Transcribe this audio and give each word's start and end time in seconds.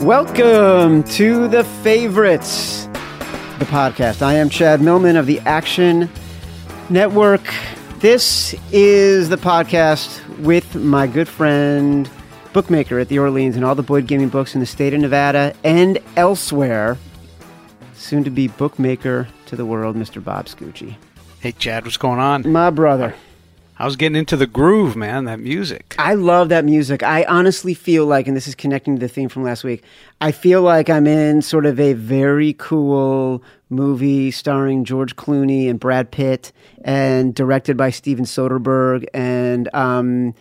Welcome 0.00 1.02
to 1.02 1.48
the 1.48 1.64
favorites, 1.82 2.86
the 3.58 3.64
podcast. 3.64 4.22
I 4.22 4.34
am 4.34 4.48
Chad 4.48 4.80
Millman 4.80 5.16
of 5.16 5.26
the 5.26 5.40
Action 5.40 6.08
Network. 6.88 7.42
This 7.98 8.54
is 8.70 9.28
the 9.28 9.36
podcast 9.36 10.24
with 10.38 10.76
my 10.76 11.08
good 11.08 11.26
friend, 11.26 12.08
bookmaker 12.52 13.00
at 13.00 13.08
the 13.08 13.18
Orleans 13.18 13.56
and 13.56 13.64
all 13.64 13.74
the 13.74 13.82
Boyd 13.82 14.06
gaming 14.06 14.28
books 14.28 14.54
in 14.54 14.60
the 14.60 14.66
state 14.66 14.94
of 14.94 15.00
Nevada 15.00 15.52
and 15.64 15.98
elsewhere. 16.16 16.96
Soon 17.94 18.22
to 18.22 18.30
be 18.30 18.46
bookmaker 18.46 19.26
to 19.46 19.56
the 19.56 19.66
world, 19.66 19.96
Mr. 19.96 20.22
Bob 20.22 20.46
Scucci. 20.46 20.94
Hey, 21.40 21.50
Chad, 21.50 21.84
what's 21.84 21.96
going 21.96 22.20
on? 22.20 22.50
My 22.50 22.70
brother. 22.70 23.14
I 23.80 23.84
was 23.84 23.94
getting 23.94 24.16
into 24.16 24.36
the 24.36 24.48
groove, 24.48 24.96
man, 24.96 25.26
that 25.26 25.38
music. 25.38 25.94
I 25.98 26.14
love 26.14 26.48
that 26.48 26.64
music. 26.64 27.04
I 27.04 27.24
honestly 27.24 27.74
feel 27.74 28.06
like, 28.06 28.26
and 28.26 28.36
this 28.36 28.48
is 28.48 28.56
connecting 28.56 28.96
to 28.96 29.00
the 29.00 29.08
theme 29.08 29.28
from 29.28 29.44
last 29.44 29.62
week, 29.62 29.84
I 30.20 30.32
feel 30.32 30.62
like 30.62 30.90
I'm 30.90 31.06
in 31.06 31.42
sort 31.42 31.64
of 31.64 31.78
a 31.78 31.92
very 31.92 32.54
cool 32.54 33.42
movie 33.70 34.32
starring 34.32 34.84
George 34.84 35.14
Clooney 35.14 35.70
and 35.70 35.78
Brad 35.78 36.10
Pitt 36.10 36.50
and 36.82 37.32
directed 37.34 37.76
by 37.76 37.90
Steven 37.90 38.24
Soderbergh. 38.24 39.06
And 39.14 39.72
um, 39.72 40.34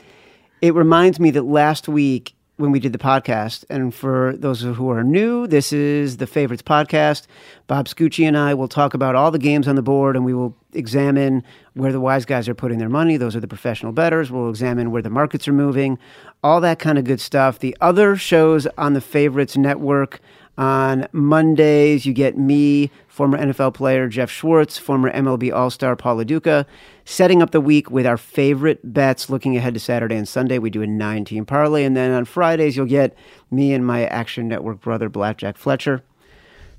it 0.61 0.73
reminds 0.73 1.19
me 1.19 1.29
that 1.31 1.43
last 1.43 1.87
week 1.87 2.33
when 2.57 2.71
we 2.71 2.79
did 2.79 2.91
the 2.91 2.97
podcast. 2.97 3.63
And 3.69 3.93
for 3.93 4.35
those 4.35 4.61
who 4.61 4.89
are 4.89 5.03
new, 5.03 5.47
this 5.47 5.71
is 5.71 6.17
the 6.17 6.27
Favorites 6.27 6.63
Podcast. 6.63 7.27
Bob 7.67 7.87
Scucci 7.87 8.27
and 8.27 8.37
I 8.37 8.53
will 8.53 8.67
talk 8.67 8.93
about 8.93 9.15
all 9.15 9.31
the 9.31 9.39
games 9.39 9.67
on 9.67 9.75
the 9.75 9.81
board 9.81 10.15
and 10.15 10.25
we 10.25 10.33
will 10.33 10.55
examine 10.73 11.43
where 11.73 11.91
the 11.91 11.99
wise 11.99 12.25
guys 12.25 12.49
are 12.49 12.55
putting 12.55 12.79
their 12.79 12.89
money. 12.89 13.15
Those 13.15 13.35
are 13.35 13.39
the 13.39 13.47
professional 13.47 13.91
bettors. 13.91 14.31
We'll 14.31 14.49
examine 14.49 14.91
where 14.91 15.01
the 15.03 15.09
markets 15.09 15.47
are 15.47 15.53
moving, 15.53 15.99
all 16.43 16.59
that 16.61 16.79
kind 16.79 16.97
of 16.97 17.05
good 17.05 17.21
stuff. 17.21 17.59
The 17.59 17.77
other 17.79 18.15
shows 18.15 18.67
on 18.77 18.93
the 18.93 19.01
Favorites 19.01 19.55
Network 19.55 20.19
on 20.57 21.07
Mondays, 21.11 22.05
you 22.05 22.13
get 22.13 22.37
me, 22.37 22.89
former 23.07 23.37
NFL 23.37 23.75
player 23.75 24.07
Geoff 24.07 24.31
Schwartz, 24.31 24.77
former 24.77 25.11
MLB 25.11 25.53
All 25.53 25.69
Star 25.69 25.95
Paul 25.95 26.15
Lo 26.15 26.23
Duca, 26.23 26.65
setting 27.07 27.41
up 27.41 27.51
the 27.51 27.61
week 27.61 27.89
with 27.89 28.05
our 28.05 28.17
favorite 28.17 28.81
bets 28.83 29.29
looking 29.29 29.55
ahead 29.55 29.73
to 29.73 29.79
Saturday 29.79 30.17
and 30.17 30.27
Sunday. 30.27 30.59
We 30.59 30.69
do 30.69 30.81
a 30.81 30.87
nine 30.87 31.23
team 31.23 31.45
parlay. 31.45 31.85
And 31.85 31.95
then 31.95 32.11
on 32.11 32.25
Fridays, 32.25 32.75
you'll 32.75 32.85
get 32.85 33.15
me 33.49 33.71
and 33.73 33.85
my 33.85 34.05
Action 34.07 34.49
Network 34.49 34.81
brother, 34.81 35.07
Blackjack 35.07 35.55
Fletcher, 35.55 36.03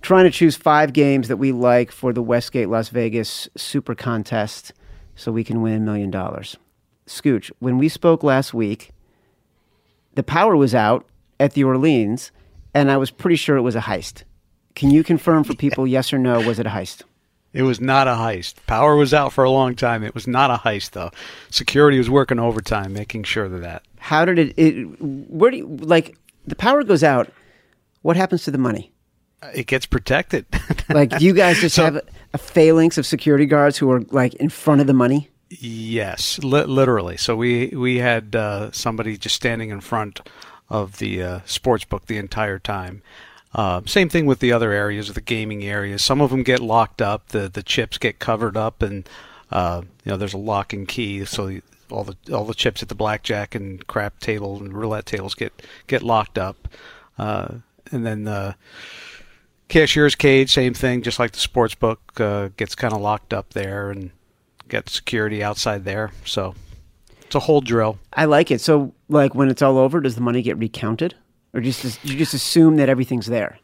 trying 0.02 0.26
to 0.26 0.30
choose 0.30 0.54
five 0.54 0.92
games 0.92 1.28
that 1.28 1.38
we 1.38 1.50
like 1.50 1.90
for 1.90 2.12
the 2.12 2.20
Westgate 2.20 2.68
Las 2.68 2.90
Vegas 2.90 3.48
Super 3.56 3.94
Contest 3.94 4.74
so 5.16 5.32
we 5.32 5.42
can 5.42 5.62
win 5.62 5.72
a 5.72 5.80
million 5.80 6.10
dollars. 6.10 6.58
Scooch, 7.06 7.50
when 7.58 7.78
we 7.78 7.88
spoke 7.88 8.22
last 8.22 8.52
week, 8.52 8.90
the 10.14 10.22
power 10.22 10.58
was 10.58 10.74
out 10.74 11.06
at 11.40 11.54
the 11.54 11.64
Orleans 11.64 12.32
and 12.74 12.90
I 12.90 12.98
was 12.98 13.10
pretty 13.10 13.36
sure 13.36 13.56
it 13.56 13.62
was 13.62 13.76
a 13.76 13.80
heist. 13.80 14.24
Can 14.74 14.90
you 14.90 15.02
confirm 15.02 15.42
for 15.42 15.54
people, 15.54 15.86
yes 15.86 16.12
or 16.12 16.18
no, 16.18 16.38
was 16.46 16.58
it 16.58 16.66
a 16.66 16.70
heist? 16.70 17.04
It 17.58 17.64
was 17.64 17.80
not 17.80 18.06
a 18.06 18.12
heist. 18.12 18.54
Power 18.68 18.94
was 18.94 19.12
out 19.12 19.32
for 19.32 19.42
a 19.42 19.50
long 19.50 19.74
time. 19.74 20.04
It 20.04 20.14
was 20.14 20.28
not 20.28 20.48
a 20.48 20.58
heist, 20.58 20.92
though. 20.92 21.10
Security 21.50 21.98
was 21.98 22.08
working 22.08 22.38
overtime, 22.38 22.92
making 22.92 23.24
sure 23.24 23.46
of 23.46 23.60
that. 23.62 23.82
How 23.98 24.24
did 24.24 24.38
it, 24.38 24.54
it 24.56 24.86
where 25.00 25.50
do 25.50 25.56
you, 25.56 25.66
like, 25.66 26.16
the 26.46 26.54
power 26.54 26.84
goes 26.84 27.02
out, 27.02 27.32
what 28.02 28.16
happens 28.16 28.44
to 28.44 28.52
the 28.52 28.58
money? 28.58 28.92
It 29.52 29.66
gets 29.66 29.86
protected. 29.86 30.46
like, 30.88 31.20
you 31.20 31.32
guys 31.32 31.60
just 31.60 31.74
so, 31.74 31.82
have 31.82 31.96
a, 31.96 32.02
a 32.32 32.38
phalanx 32.38 32.96
of 32.96 33.04
security 33.04 33.44
guards 33.44 33.76
who 33.76 33.90
are, 33.90 34.02
like, 34.12 34.34
in 34.34 34.50
front 34.50 34.80
of 34.80 34.86
the 34.86 34.94
money? 34.94 35.28
Yes, 35.50 36.38
li- 36.44 36.62
literally. 36.62 37.16
So 37.16 37.34
we, 37.34 37.70
we 37.70 37.98
had 37.98 38.36
uh, 38.36 38.70
somebody 38.70 39.16
just 39.16 39.34
standing 39.34 39.70
in 39.70 39.80
front 39.80 40.20
of 40.70 40.98
the 40.98 41.24
uh, 41.24 41.40
sports 41.44 41.84
book 41.84 42.06
the 42.06 42.18
entire 42.18 42.60
time. 42.60 43.02
Uh, 43.54 43.80
same 43.86 44.08
thing 44.08 44.26
with 44.26 44.40
the 44.40 44.52
other 44.52 44.72
areas, 44.72 45.12
the 45.12 45.20
gaming 45.20 45.64
areas. 45.64 46.04
Some 46.04 46.20
of 46.20 46.30
them 46.30 46.42
get 46.42 46.60
locked 46.60 47.00
up. 47.00 47.28
The 47.28 47.48
the 47.48 47.62
chips 47.62 47.98
get 47.98 48.18
covered 48.18 48.56
up, 48.56 48.82
and 48.82 49.08
uh, 49.50 49.82
you 50.04 50.12
know 50.12 50.18
there's 50.18 50.34
a 50.34 50.38
lock 50.38 50.72
and 50.72 50.86
key, 50.86 51.24
so 51.24 51.60
all 51.90 52.04
the 52.04 52.16
all 52.34 52.44
the 52.44 52.54
chips 52.54 52.82
at 52.82 52.88
the 52.88 52.94
blackjack 52.94 53.54
and 53.54 53.86
crap 53.86 54.18
table 54.20 54.58
and 54.58 54.74
roulette 54.74 55.06
tables 55.06 55.34
get 55.34 55.62
get 55.86 56.02
locked 56.02 56.38
up. 56.38 56.68
Uh, 57.18 57.54
and 57.90 58.04
then 58.04 58.24
the 58.24 58.54
cashier's 59.68 60.14
cage, 60.14 60.52
same 60.52 60.74
thing, 60.74 61.02
just 61.02 61.18
like 61.18 61.32
the 61.32 61.38
sports 61.38 61.74
book 61.74 62.20
uh, 62.20 62.48
gets 62.56 62.74
kind 62.74 62.92
of 62.92 63.00
locked 63.00 63.32
up 63.32 63.54
there 63.54 63.90
and 63.90 64.10
get 64.68 64.88
security 64.88 65.42
outside 65.42 65.84
there. 65.84 66.12
So 66.24 66.54
it's 67.22 67.34
a 67.34 67.40
whole 67.40 67.60
drill. 67.60 67.98
I 68.12 68.24
like 68.24 68.50
it. 68.50 68.60
So, 68.60 68.94
like, 69.08 69.34
when 69.34 69.50
it's 69.50 69.62
all 69.62 69.78
over, 69.78 70.00
does 70.00 70.14
the 70.14 70.20
money 70.20 70.42
get 70.42 70.56
recounted, 70.56 71.14
or 71.54 71.60
just 71.60 72.04
you 72.04 72.16
just 72.16 72.34
assume 72.34 72.76
that 72.76 72.88
everything's 72.88 73.26
there? 73.26 73.58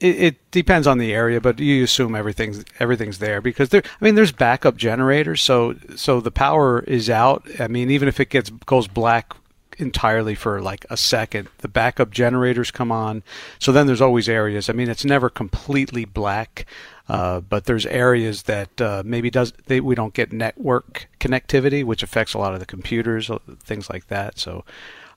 It, 0.00 0.16
it, 0.16 0.50
depends 0.50 0.86
on 0.86 0.96
the 0.96 1.12
area, 1.12 1.42
but 1.42 1.58
you 1.58 1.84
assume 1.84 2.14
everything's 2.14 2.64
everything's 2.78 3.18
there 3.18 3.42
because 3.42 3.68
there. 3.68 3.82
I 3.84 4.04
mean, 4.04 4.14
there's 4.14 4.32
backup 4.32 4.76
generators, 4.76 5.42
so 5.42 5.74
so 5.94 6.20
the 6.20 6.30
power 6.30 6.80
is 6.80 7.10
out. 7.10 7.46
I 7.58 7.68
mean, 7.68 7.90
even 7.90 8.08
if 8.08 8.18
it 8.18 8.30
gets 8.30 8.48
goes 8.48 8.88
black 8.88 9.34
entirely 9.76 10.34
for 10.34 10.60
like 10.62 10.86
a 10.88 10.96
second, 10.96 11.48
the 11.58 11.68
backup 11.68 12.10
generators 12.10 12.70
come 12.70 12.90
on. 12.90 13.22
So 13.58 13.72
then 13.72 13.86
there's 13.86 14.00
always 14.00 14.28
areas. 14.28 14.70
I 14.70 14.72
mean, 14.72 14.88
it's 14.88 15.04
never 15.04 15.28
completely 15.28 16.04
black. 16.04 16.66
Uh, 17.08 17.40
but 17.40 17.64
there's 17.64 17.86
areas 17.86 18.44
that 18.44 18.80
uh, 18.80 19.02
maybe 19.04 19.30
does 19.30 19.52
they, 19.66 19.80
we 19.80 19.96
don't 19.96 20.14
get 20.14 20.32
network 20.32 21.08
connectivity, 21.18 21.82
which 21.82 22.04
affects 22.04 22.34
a 22.34 22.38
lot 22.38 22.54
of 22.54 22.60
the 22.60 22.66
computers, 22.66 23.28
uh, 23.28 23.38
things 23.58 23.90
like 23.90 24.06
that. 24.06 24.38
So 24.38 24.64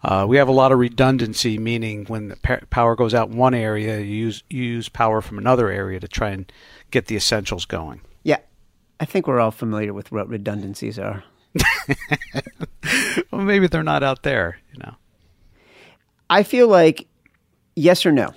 uh, 0.04 0.26
we 0.28 0.38
have 0.38 0.48
a 0.48 0.54
lot 0.54 0.72
of 0.72 0.80
redundancy, 0.80 1.58
meaning 1.58 2.06
when 2.06 2.28
the 2.28 2.36
power 2.70 2.96
goes 2.96 3.14
out 3.14 3.30
in 3.30 3.38
one 3.38 3.54
area, 3.54 4.00
you 4.00 4.16
use 4.16 4.44
you 4.50 4.64
use 4.64 4.90
power 4.90 5.22
from 5.22 5.38
another 5.38 5.70
area 5.70 6.00
to 6.00 6.08
try 6.08 6.30
and 6.30 6.52
get 6.92 7.06
the 7.06 7.16
essentials 7.16 7.66
going. 7.66 8.02
Yeah, 8.24 8.40
I 9.00 9.06
think 9.06 9.28
we're 9.28 9.40
all 9.40 9.52
familiar 9.52 9.94
with 9.94 10.12
what 10.12 10.28
redundancies 10.28 11.00
are. 11.00 11.24
well, 13.32 13.42
maybe 13.42 13.68
they're 13.68 13.84
not 13.84 14.04
out 14.04 14.24
there, 14.24 14.60
you 14.74 14.80
know. 14.80 14.96
I 16.30 16.44
feel 16.44 16.68
like 16.68 17.08
yes 17.76 18.06
or 18.06 18.12
no. 18.12 18.34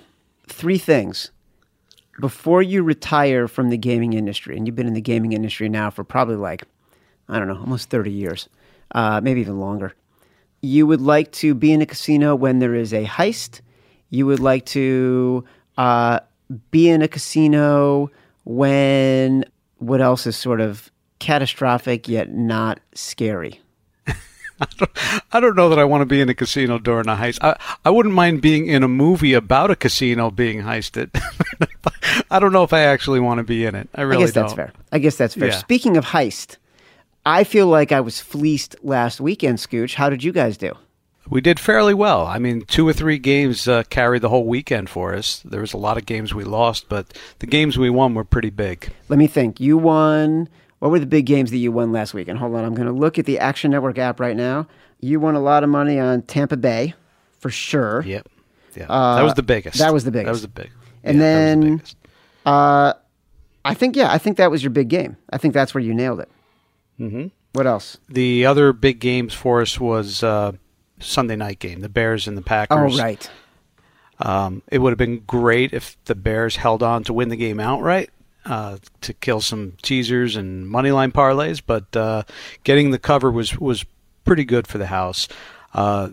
Three 0.47 0.77
things 0.77 1.31
before 2.21 2.61
you 2.61 2.81
retire 2.83 3.47
from 3.47 3.69
the 3.69 3.77
gaming 3.77 4.13
industry, 4.13 4.55
and 4.55 4.65
you've 4.65 4.75
been 4.75 4.87
in 4.87 4.93
the 4.93 5.01
gaming 5.01 5.33
industry 5.33 5.67
now 5.67 5.89
for 5.89 6.03
probably 6.03 6.35
like, 6.35 6.63
I 7.27 7.39
don't 7.39 7.47
know, 7.47 7.57
almost 7.57 7.89
30 7.89 8.11
years, 8.11 8.47
uh, 8.91 9.19
maybe 9.21 9.41
even 9.41 9.59
longer, 9.59 9.93
you 10.61 10.87
would 10.87 11.01
like 11.01 11.31
to 11.33 11.53
be 11.53 11.71
in 11.71 11.81
a 11.81 11.85
casino 11.85 12.35
when 12.35 12.59
there 12.59 12.75
is 12.75 12.93
a 12.93 13.05
heist. 13.05 13.61
You 14.09 14.25
would 14.25 14.39
like 14.39 14.65
to 14.67 15.43
uh, 15.77 16.19
be 16.71 16.89
in 16.89 17.01
a 17.01 17.07
casino 17.07 18.09
when 18.45 19.45
what 19.77 20.01
else 20.01 20.25
is 20.25 20.35
sort 20.35 20.61
of 20.61 20.91
catastrophic 21.19 22.07
yet 22.07 22.31
not 22.31 22.79
scary? 22.93 23.61
I 24.07 24.67
don't, 24.77 24.91
I 25.33 25.39
don't 25.39 25.55
know 25.55 25.69
that 25.69 25.77
I 25.77 25.83
want 25.83 26.01
to 26.01 26.05
be 26.05 26.21
in 26.21 26.29
a 26.29 26.33
casino 26.33 26.79
during 26.79 27.07
a 27.07 27.15
heist. 27.15 27.39
I, 27.41 27.57
I 27.85 27.89
wouldn't 27.89 28.15
mind 28.15 28.41
being 28.41 28.67
in 28.67 28.81
a 28.81 28.87
movie 28.87 29.33
about 29.33 29.69
a 29.69 29.75
casino 29.75 30.31
being 30.31 30.61
heisted. 30.61 31.09
I 32.31 32.39
don't 32.39 32.53
know 32.53 32.63
if 32.63 32.73
I 32.73 32.81
actually 32.81 33.19
want 33.19 33.37
to 33.37 33.43
be 33.43 33.65
in 33.65 33.75
it. 33.75 33.89
I 33.93 34.01
really 34.01 34.23
I 34.23 34.25
guess 34.25 34.33
don't. 34.33 34.43
that's 34.45 34.55
fair. 34.55 34.73
I 34.91 34.99
guess 34.99 35.15
that's 35.17 35.35
fair. 35.35 35.49
Yeah. 35.49 35.57
Speaking 35.57 35.97
of 35.97 36.05
heist, 36.05 36.57
I 37.27 37.43
feel 37.43 37.67
like 37.67 37.91
I 37.91 37.99
was 37.99 38.21
fleeced 38.21 38.77
last 38.83 39.19
weekend, 39.19 39.57
Scooch. 39.57 39.95
How 39.95 40.09
did 40.09 40.23
you 40.23 40.31
guys 40.31 40.55
do? 40.55 40.71
We 41.29 41.41
did 41.41 41.59
fairly 41.59 41.93
well. 41.93 42.25
I 42.25 42.39
mean, 42.39 42.61
two 42.61 42.87
or 42.87 42.93
three 42.93 43.19
games 43.19 43.67
uh, 43.67 43.83
carried 43.89 44.21
the 44.21 44.29
whole 44.29 44.45
weekend 44.45 44.89
for 44.89 45.13
us. 45.13 45.41
There 45.43 45.59
was 45.59 45.73
a 45.73 45.77
lot 45.77 45.97
of 45.97 46.05
games 46.05 46.33
we 46.33 46.45
lost, 46.45 46.87
but 46.87 47.17
the 47.39 47.45
games 47.45 47.77
we 47.77 47.89
won 47.89 48.13
were 48.13 48.23
pretty 48.23 48.49
big. 48.49 48.93
Let 49.09 49.19
me 49.19 49.27
think. 49.27 49.59
You 49.59 49.77
won 49.77 50.47
what 50.79 50.89
were 50.89 50.99
the 50.99 51.05
big 51.05 51.25
games 51.25 51.51
that 51.51 51.57
you 51.57 51.69
won 51.69 51.91
last 51.91 52.13
weekend? 52.13 52.39
Hold 52.39 52.55
on, 52.55 52.63
I'm 52.63 52.73
going 52.73 52.87
to 52.87 52.93
look 52.93 53.19
at 53.19 53.25
the 53.25 53.39
Action 53.39 53.71
Network 53.71 53.97
app 53.97 54.21
right 54.21 54.37
now. 54.37 54.65
You 55.01 55.19
won 55.19 55.35
a 55.35 55.41
lot 55.41 55.65
of 55.65 55.69
money 55.69 55.99
on 55.99 56.21
Tampa 56.21 56.55
Bay, 56.55 56.93
for 57.39 57.49
sure. 57.49 58.03
Yep. 58.03 58.25
Yeah. 58.73 58.85
Uh, 58.87 59.17
that 59.17 59.23
was 59.23 59.33
the 59.33 59.43
biggest. 59.43 59.79
That 59.79 59.91
was 59.91 60.05
the 60.05 60.11
biggest. 60.11 60.27
That 60.27 60.31
was 60.31 60.41
the 60.43 60.47
big. 60.47 60.71
And 61.03 61.17
yeah, 61.17 61.23
then, 61.23 61.81
the 62.45 62.49
uh, 62.49 62.93
I 63.65 63.73
think 63.73 63.97
yeah, 63.97 64.13
I 64.13 64.17
think 64.17 64.37
that 64.37 64.49
was 64.49 64.63
your 64.63 64.69
big 64.69 64.87
game. 64.87 65.17
I 65.29 65.37
think 65.37 65.53
that's 65.53 65.73
where 65.73 65.83
you 65.83 65.93
nailed 65.93 66.21
it. 66.21 66.29
Mm-hmm. 66.99 67.27
What 67.53 67.67
else? 67.67 67.97
The 68.09 68.45
other 68.45 68.73
big 68.73 68.99
games 68.99 69.33
for 69.33 69.61
us 69.61 69.79
was 69.79 70.23
uh, 70.23 70.53
Sunday 70.99 71.35
night 71.35 71.59
game, 71.59 71.81
the 71.81 71.89
Bears 71.89 72.27
and 72.27 72.37
the 72.37 72.41
Packers. 72.41 72.99
Oh 72.99 73.03
right. 73.03 73.29
Um, 74.19 74.63
it 74.71 74.79
would 74.79 74.91
have 74.91 74.97
been 74.97 75.19
great 75.19 75.73
if 75.73 75.95
the 76.05 76.15
Bears 76.15 76.55
held 76.55 76.81
on 76.81 77.03
to 77.03 77.13
win 77.13 77.29
the 77.29 77.35
game 77.35 77.59
outright 77.59 78.09
uh, 78.47 78.77
to 79.01 79.13
kill 79.13 79.41
some 79.41 79.73
teasers 79.81 80.35
and 80.35 80.67
money 80.67 80.91
line 80.91 81.11
parlays, 81.11 81.61
but 81.65 81.95
uh, 81.95 82.23
getting 82.63 82.91
the 82.91 82.99
cover 82.99 83.31
was 83.31 83.57
was 83.59 83.85
pretty 84.23 84.45
good 84.45 84.67
for 84.67 84.77
the 84.77 84.87
house. 84.87 85.27
Uh, 85.73 86.09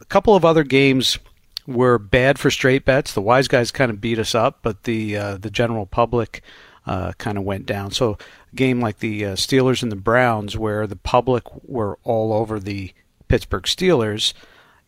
a 0.00 0.04
couple 0.06 0.34
of 0.34 0.44
other 0.44 0.64
games 0.64 1.18
were 1.66 1.98
bad 1.98 2.38
for 2.38 2.50
straight 2.50 2.84
bets. 2.84 3.14
The 3.14 3.22
wise 3.22 3.48
guys 3.48 3.70
kind 3.70 3.90
of 3.90 4.00
beat 4.00 4.18
us 4.18 4.34
up, 4.34 4.60
but 4.62 4.84
the 4.84 5.16
uh, 5.16 5.36
the 5.36 5.50
general 5.50 5.86
public 5.86 6.42
uh, 6.86 7.12
kind 7.18 7.38
of 7.38 7.44
went 7.44 7.66
down. 7.66 7.90
So 7.90 8.18
game 8.54 8.80
like 8.80 8.98
the 8.98 9.24
uh, 9.24 9.32
Steelers 9.34 9.82
and 9.82 9.92
the 9.92 9.96
Browns, 9.96 10.56
where 10.56 10.86
the 10.86 10.96
public 10.96 11.44
were 11.64 11.98
all 12.04 12.32
over 12.32 12.58
the 12.58 12.92
Pittsburgh 13.28 13.64
Steelers, 13.64 14.32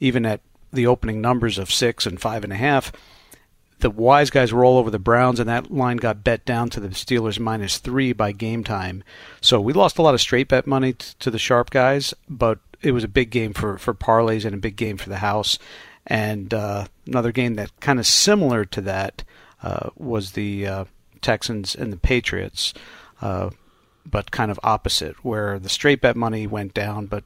even 0.01 0.27
at 0.27 0.41
the 0.73 0.87
opening 0.87 1.21
numbers 1.21 1.59
of 1.59 1.73
six 1.73 2.07
and 2.07 2.21
five 2.21 2.45
and 2.45 2.53
a 2.53 2.57
half 2.57 2.93
the 3.81 3.91
wise 3.91 4.31
guys 4.31 4.53
were 4.53 4.65
all 4.65 4.79
over 4.79 4.91
the 4.91 4.99
Browns, 4.99 5.39
and 5.39 5.49
that 5.49 5.71
line 5.71 5.99
got 5.99 6.25
bet 6.25 6.45
down 6.45 6.71
to 6.71 6.81
the 6.81 6.89
Steelers 6.89 7.39
minus 7.39 7.79
three 7.79 8.13
by 8.13 8.33
game 8.33 8.65
time. 8.65 9.05
So 9.41 9.61
we 9.61 9.73
lost 9.73 9.99
a 9.99 10.03
lot 10.03 10.15
of 10.15 10.21
straight 10.21 10.49
bet 10.49 10.67
money 10.67 10.95
t- 10.95 11.15
to 11.19 11.31
the 11.31 11.39
sharp 11.39 11.71
guys, 11.71 12.15
but 12.29 12.59
it 12.83 12.93
was 12.93 13.05
a 13.05 13.09
big 13.09 13.31
game 13.31 13.53
for, 13.53 13.79
for 13.79 13.95
parlays 13.95 14.45
and 14.45 14.55
a 14.55 14.59
big 14.59 14.77
game 14.77 14.97
for 14.97 15.09
the 15.09 15.19
house. 15.19 15.59
And 16.07 16.55
uh, 16.55 16.87
another 17.07 17.33
game 17.33 17.55
that 17.55 17.71
kind 17.81 17.99
of 17.99 18.07
similar 18.07 18.65
to 18.67 18.81
that 18.83 19.25
uh, 19.63 19.91
was 19.97 20.33
the 20.33 20.67
uh, 20.67 20.85
Texans 21.21 21.75
and 21.75 21.93
the 21.93 21.99
Patriots, 21.99 22.73
uh, 23.23 23.51
but 24.05 24.31
kind 24.31 24.51
of 24.51 24.61
opposite, 24.63 25.25
where 25.25 25.59
the 25.59 25.69
straight 25.69 26.01
bet 26.01 26.17
money 26.17 26.47
went 26.47 26.75
down, 26.75 27.07
but 27.07 27.25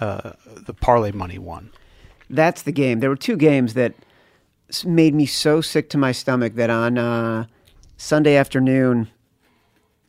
uh, 0.00 0.32
the 0.44 0.74
parlay 0.74 1.12
money 1.12 1.38
won. 1.38 1.70
That's 2.28 2.62
the 2.62 2.72
game. 2.72 3.00
There 3.00 3.10
were 3.10 3.16
two 3.16 3.36
games 3.36 3.74
that 3.74 3.94
made 4.84 5.14
me 5.14 5.26
so 5.26 5.60
sick 5.60 5.88
to 5.90 5.98
my 5.98 6.12
stomach 6.12 6.54
that 6.54 6.70
on 6.70 6.98
uh, 6.98 7.46
Sunday 7.96 8.36
afternoon, 8.36 9.08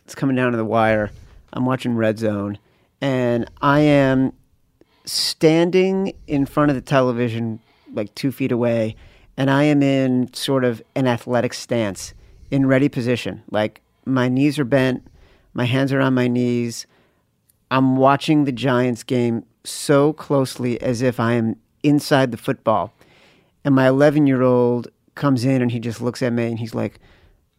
it's 0.03 0.15
coming 0.15 0.35
down 0.35 0.51
to 0.51 0.57
the 0.57 0.65
wire. 0.65 1.11
I'm 1.53 1.65
watching 1.65 1.95
Red 1.95 2.19
Zone, 2.19 2.57
and 3.01 3.49
I 3.61 3.81
am 3.81 4.33
standing 5.05 6.13
in 6.27 6.45
front 6.45 6.71
of 6.71 6.75
the 6.75 6.81
television, 6.81 7.59
like 7.93 8.13
two 8.15 8.31
feet 8.31 8.51
away, 8.51 8.95
and 9.37 9.49
I 9.49 9.63
am 9.63 9.81
in 9.83 10.33
sort 10.33 10.65
of 10.65 10.81
an 10.95 11.07
athletic 11.07 11.53
stance, 11.53 12.13
in 12.49 12.65
ready 12.65 12.89
position. 12.89 13.43
Like 13.51 13.81
my 14.07 14.29
knees 14.29 14.57
are 14.57 14.65
bent, 14.65 15.07
my 15.53 15.65
hands 15.65 15.91
are 15.93 16.01
on 16.01 16.13
my 16.13 16.27
knees. 16.27 16.85
I'm 17.69 17.97
watching 17.97 18.45
the 18.45 18.51
Giants 18.51 19.03
game 19.03 19.45
so 19.63 20.13
closely 20.13 20.79
as 20.81 21.01
if 21.01 21.19
I 21.19 21.33
am 21.33 21.57
inside 21.83 22.31
the 22.31 22.37
football 22.37 22.93
and 23.67 23.75
my 23.75 23.87
11 23.89 24.27
year 24.27 24.43
old 24.43 24.87
comes 25.15 25.43
in 25.43 25.61
and 25.61 25.71
he 25.71 25.79
just 25.79 26.01
looks 26.01 26.21
at 26.21 26.31
me 26.31 26.45
and 26.45 26.57
he's 26.57 26.73
like, 26.73 26.99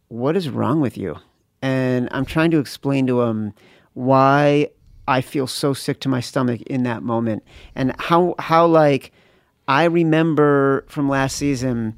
What 0.07 0.35
is 0.35 0.49
wrong 0.49 0.81
with 0.81 0.97
you? 0.97 1.17
And 1.61 2.09
I'm 2.11 2.25
trying 2.25 2.49
to 2.51 2.59
explain 2.59 3.05
to 3.05 3.21
him 3.21 3.53
why 3.93 4.69
I 5.07 5.21
feel 5.21 5.45
so 5.45 5.73
sick 5.73 5.99
to 6.01 6.09
my 6.09 6.19
stomach 6.19 6.61
in 6.63 6.81
that 6.83 7.03
moment 7.03 7.43
and 7.75 7.93
how, 7.99 8.33
how 8.39 8.65
like, 8.65 9.11
I 9.67 9.83
remember 9.83 10.83
from 10.87 11.09
last 11.09 11.35
season 11.35 11.95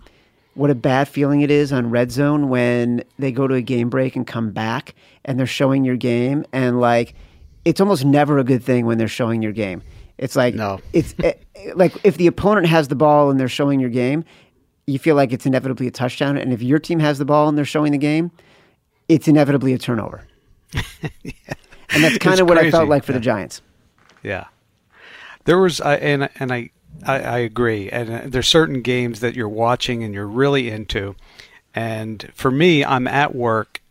what 0.54 0.70
a 0.70 0.76
bad 0.76 1.08
feeling 1.08 1.42
it 1.42 1.52
is 1.52 1.72
on 1.72 1.90
red 1.90 2.12
zone 2.12 2.50
when 2.50 3.04
they 3.20 3.32
go 3.32 3.48
to 3.48 3.56
a 3.56 3.62
game 3.62 3.90
break 3.90 4.16
and 4.16 4.28
come 4.28 4.52
back 4.52 4.96
and 5.24 5.40
they're 5.40 5.46
showing 5.48 5.84
your 5.84 5.96
game 5.96 6.46
and 6.52 6.80
like 6.80 7.14
it's 7.64 7.80
almost 7.80 8.04
never 8.04 8.38
a 8.38 8.44
good 8.44 8.64
thing 8.64 8.86
when 8.86 8.98
they're 8.98 9.08
showing 9.08 9.42
your 9.42 9.52
game 9.54 9.82
it's 10.22 10.36
like 10.36 10.54
no. 10.54 10.80
it's 10.94 11.14
it, 11.18 11.44
eh, 11.56 11.72
like 11.76 11.94
if 12.06 12.16
the 12.18 12.28
opponent 12.28 12.68
has 12.68 12.88
the 12.88 12.96
ball 12.96 13.32
and 13.32 13.40
they're 13.40 13.50
showing 13.50 13.80
your 13.80 13.90
game, 13.90 14.24
you 14.86 15.00
feel 15.00 15.16
like 15.16 15.34
it's 15.34 15.48
inevitably 15.48 15.88
a 15.88 15.92
touchdown. 15.92 16.38
And 16.38 16.54
if 16.54 16.62
your 16.62 16.78
team 16.78 17.00
has 17.00 17.18
the 17.18 17.26
ball 17.26 17.50
and 17.50 17.58
they're 17.58 17.66
showing 17.66 17.92
the 17.92 17.98
game, 17.98 18.32
it's 19.10 19.28
inevitably 19.28 19.74
a 19.74 19.78
turnover. 19.78 20.26
yeah. 21.24 21.34
And 21.94 22.06
that's 22.06 22.20
kind 22.20 22.40
of 22.40 22.48
what 22.48 22.58
I 22.58 22.72
felt 22.72 22.88
like 22.88 23.04
for 23.04 23.12
yeah. 23.12 23.18
the 23.18 23.22
Giants. 23.22 23.62
Yeah, 24.24 24.46
there 25.44 25.58
was, 25.58 25.82
uh, 25.82 25.98
and 26.00 26.30
and 26.40 26.54
I, 26.54 26.70
I, 27.06 27.20
I 27.20 27.38
agree. 27.40 27.90
And 27.90 28.10
uh, 28.10 28.22
there's 28.26 28.48
certain 28.48 28.82
games 28.82 29.20
that 29.20 29.36
you're 29.36 29.50
watching 29.50 30.04
and 30.04 30.14
you're 30.14 30.28
really 30.28 30.70
into. 30.70 31.16
And 31.74 32.30
for 32.34 32.52
me, 32.52 32.84
I'm 32.84 33.08
at 33.08 33.34
work, 33.34 33.82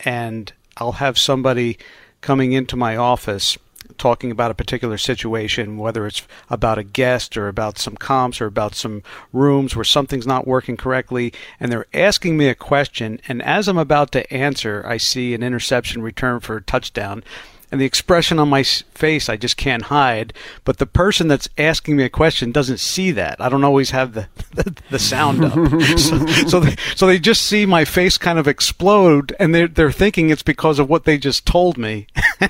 and 0.00 0.52
I'll 0.76 0.92
have 0.92 1.18
somebody 1.18 1.78
coming 2.20 2.52
into 2.52 2.76
my 2.76 2.96
office 2.96 3.56
talking 3.98 4.30
about 4.30 4.50
a 4.50 4.54
particular 4.54 4.98
situation, 4.98 5.78
whether 5.78 6.06
it's 6.06 6.26
about 6.48 6.78
a 6.78 6.82
guest 6.82 7.36
or 7.36 7.48
about 7.48 7.78
some 7.78 7.96
comps 7.96 8.40
or 8.40 8.46
about 8.46 8.74
some 8.74 9.02
rooms 9.32 9.76
where 9.76 9.84
something's 9.84 10.26
not 10.26 10.46
working 10.46 10.76
correctly, 10.76 11.32
and 11.60 11.70
they're 11.70 11.86
asking 11.94 12.36
me 12.36 12.48
a 12.48 12.54
question, 12.54 13.20
and 13.28 13.42
as 13.42 13.68
I'm 13.68 13.78
about 13.78 14.12
to 14.12 14.32
answer, 14.32 14.82
I 14.86 14.96
see 14.96 15.34
an 15.34 15.42
interception 15.42 16.02
return 16.02 16.40
for 16.40 16.56
a 16.56 16.62
touchdown, 16.62 17.22
and 17.72 17.80
the 17.80 17.86
expression 17.86 18.38
on 18.38 18.50
my 18.50 18.62
face 18.62 19.28
I 19.28 19.36
just 19.36 19.56
can't 19.56 19.84
hide. 19.84 20.34
But 20.64 20.76
the 20.76 20.86
person 20.86 21.26
that's 21.26 21.48
asking 21.56 21.96
me 21.96 22.04
a 22.04 22.10
question 22.10 22.52
doesn't 22.52 22.78
see 22.78 23.10
that. 23.12 23.40
I 23.40 23.48
don't 23.48 23.64
always 23.64 23.90
have 23.90 24.12
the 24.12 24.28
the, 24.54 24.76
the 24.90 24.98
sound 24.98 25.42
up, 25.42 25.54
so, 25.98 26.26
so 26.46 26.60
they, 26.60 26.76
so 26.94 27.06
they 27.06 27.18
just 27.18 27.42
see 27.42 27.64
my 27.66 27.84
face 27.84 28.18
kind 28.18 28.38
of 28.38 28.46
explode, 28.46 29.34
and 29.40 29.54
they're 29.54 29.66
they're 29.66 29.90
thinking 29.90 30.30
it's 30.30 30.42
because 30.42 30.78
of 30.78 30.88
what 30.88 31.04
they 31.04 31.18
just 31.18 31.46
told 31.46 31.78
me. 31.78 32.06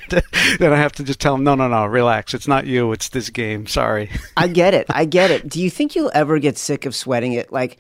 that 0.59 0.73
I 0.73 0.77
have 0.77 0.93
to 0.93 1.05
just 1.05 1.21
tell 1.21 1.35
them, 1.35 1.45
no, 1.45 1.55
no, 1.55 1.69
no, 1.69 1.87
relax. 1.87 2.35
It's 2.35 2.49
not 2.49 2.67
you. 2.67 2.93
It's 2.93 3.09
this 3.09 3.31
game. 3.31 3.67
Sorry. 3.67 4.11
I 4.37 4.49
get 4.49 4.75
it. 4.75 4.87
I 4.91 5.05
get 5.05 5.31
it. 5.31 5.49
Do 5.49 5.63
you 5.63 5.71
think 5.71 5.95
you'll 5.95 6.11
ever 6.15 6.39
get 6.39 6.59
sick 6.59 6.85
of 6.85 6.97
sweating 6.97 7.35
it? 7.35 7.53
Like, 7.53 7.79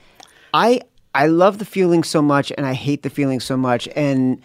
I 0.54 0.82
I 1.14 1.26
love 1.26 1.58
the 1.58 1.64
feeling 1.64 2.04
so 2.04 2.22
much, 2.22 2.52
and 2.56 2.64
I 2.64 2.74
hate 2.74 3.02
the 3.02 3.10
feeling 3.10 3.40
so 3.40 3.56
much, 3.56 3.88
and 3.96 4.40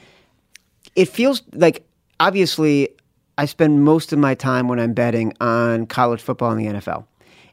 it 0.96 1.06
feels 1.06 1.44
like 1.54 1.87
obviously 2.20 2.90
I 3.38 3.46
spend 3.46 3.84
most 3.84 4.14
of 4.14 4.20
my 4.20 4.36
time 4.36 4.68
when 4.68 4.80
I'm 4.80 4.94
betting 4.94 5.34
on 5.40 5.86
college 5.86 6.22
football 6.22 6.52
and 6.52 6.60
the 6.60 6.80
NFL. 6.80 7.06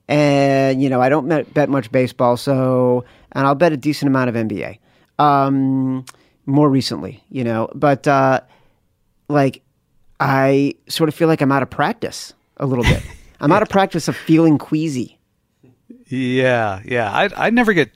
And, 0.07 0.83
you 0.83 0.91
know, 0.91 1.01
I 1.01 1.09
don't 1.09 1.55
bet 1.55 1.71
much 1.71 1.91
baseball, 1.91 2.37
so, 2.37 3.05
and 3.33 3.47
I'll 3.47 3.55
bet 3.55 3.73
a 3.73 3.77
decent 3.77 4.09
amount 4.09 4.29
of 4.29 4.35
NBA 4.35 4.79
um, 5.19 6.05
more 6.47 6.69
recently, 6.69 7.23
you 7.31 7.45
know, 7.45 7.69
but 7.75 8.07
uh, 8.07 8.41
like 9.29 9.63
I 10.21 10.75
sort 10.89 11.09
of 11.09 11.15
feel 11.15 11.29
like 11.29 11.41
I'm 11.41 11.53
out 11.53 11.63
of 11.63 11.71
practice 11.71 12.35
a 12.59 12.67
little 12.67 12.85
bit. 12.85 13.03
I'm 13.41 13.53
out 13.53 13.63
of 13.63 13.69
practice 13.69 14.09
of 14.09 14.17
feeling 14.17 14.59
queasy. 14.59 15.19
Yeah, 16.07 16.81
yeah. 16.85 17.11
I 17.11 17.29
I 17.37 17.51
never 17.51 17.73
get 17.73 17.91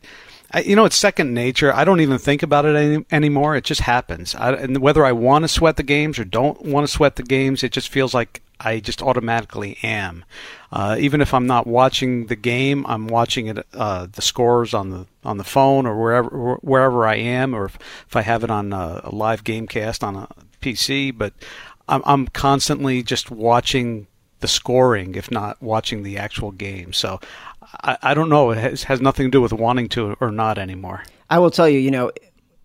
I, 0.51 0.61
you 0.61 0.77
know, 0.77 0.87
it's 0.87 0.97
second 0.97 1.35
nature. 1.35 1.75
I 1.75 1.85
don't 1.85 2.01
even 2.01 2.19
think 2.19 2.43
about 2.43 2.65
it 2.65 2.75
any, 2.75 3.05
anymore. 3.11 3.55
It 3.57 3.65
just 3.65 3.83
happens. 3.83 4.35
I, 4.35 4.53
and 4.53 4.79
whether 4.79 5.05
I 5.05 5.13
want 5.13 5.45
to 5.45 5.49
sweat 5.49 5.77
the 5.77 5.83
games 5.83 6.19
or 6.19 6.25
don't 6.25 6.63
want 6.65 6.87
to 6.87 6.93
sweat 6.93 7.17
the 7.17 7.23
games, 7.23 7.63
it 7.63 7.73
just 7.73 7.91
feels 7.91 8.15
like 8.15 8.41
I 8.61 8.81
just 8.81 9.03
automatically 9.03 9.77
am. 9.83 10.25
Uh, 10.73 10.97
even 10.99 11.21
if 11.21 11.35
I'm 11.35 11.47
not 11.47 11.67
watching 11.67 12.27
the 12.27 12.37
game, 12.37 12.87
I'm 12.87 13.09
watching 13.09 13.49
it, 13.49 13.67
uh, 13.75 14.07
the 14.11 14.23
scores 14.23 14.75
on 14.75 14.91
the 14.91 15.07
on 15.23 15.37
the 15.37 15.45
phone 15.45 15.87
or 15.87 16.01
wherever 16.01 16.55
wherever 16.63 17.07
I 17.07 17.17
am, 17.17 17.55
or 17.55 17.67
if, 17.67 17.79
if 18.07 18.17
I 18.17 18.23
have 18.23 18.43
it 18.43 18.51
on 18.51 18.73
a, 18.73 19.03
a 19.05 19.15
live 19.15 19.45
GameCast 19.45 20.03
on 20.03 20.17
a 20.17 20.29
PC. 20.63 21.17
But 21.17 21.35
I'm, 21.89 22.03
I'm 22.05 22.29
constantly 22.29 23.03
just 23.03 23.31
watching 23.31 24.07
the 24.41 24.49
scoring, 24.49 25.15
if 25.15 25.31
not 25.31 25.61
watching 25.63 26.03
the 26.03 26.17
actual 26.17 26.53
game. 26.53 26.93
So 26.93 27.21
I, 27.73 27.99
I 28.03 28.15
don't 28.15 28.29
know. 28.29 28.51
It 28.51 28.59
has, 28.59 28.85
has 28.85 29.01
nothing 29.01 29.27
to 29.27 29.31
do 29.31 29.41
with 29.41 29.53
wanting 29.53 29.89
to 29.91 30.17
or 30.21 30.31
not 30.31 30.59
anymore. 30.59 31.03
I 31.31 31.39
will 31.39 31.51
tell 31.51 31.69
you, 31.69 31.79
you 31.79 31.91
know, 31.91 32.11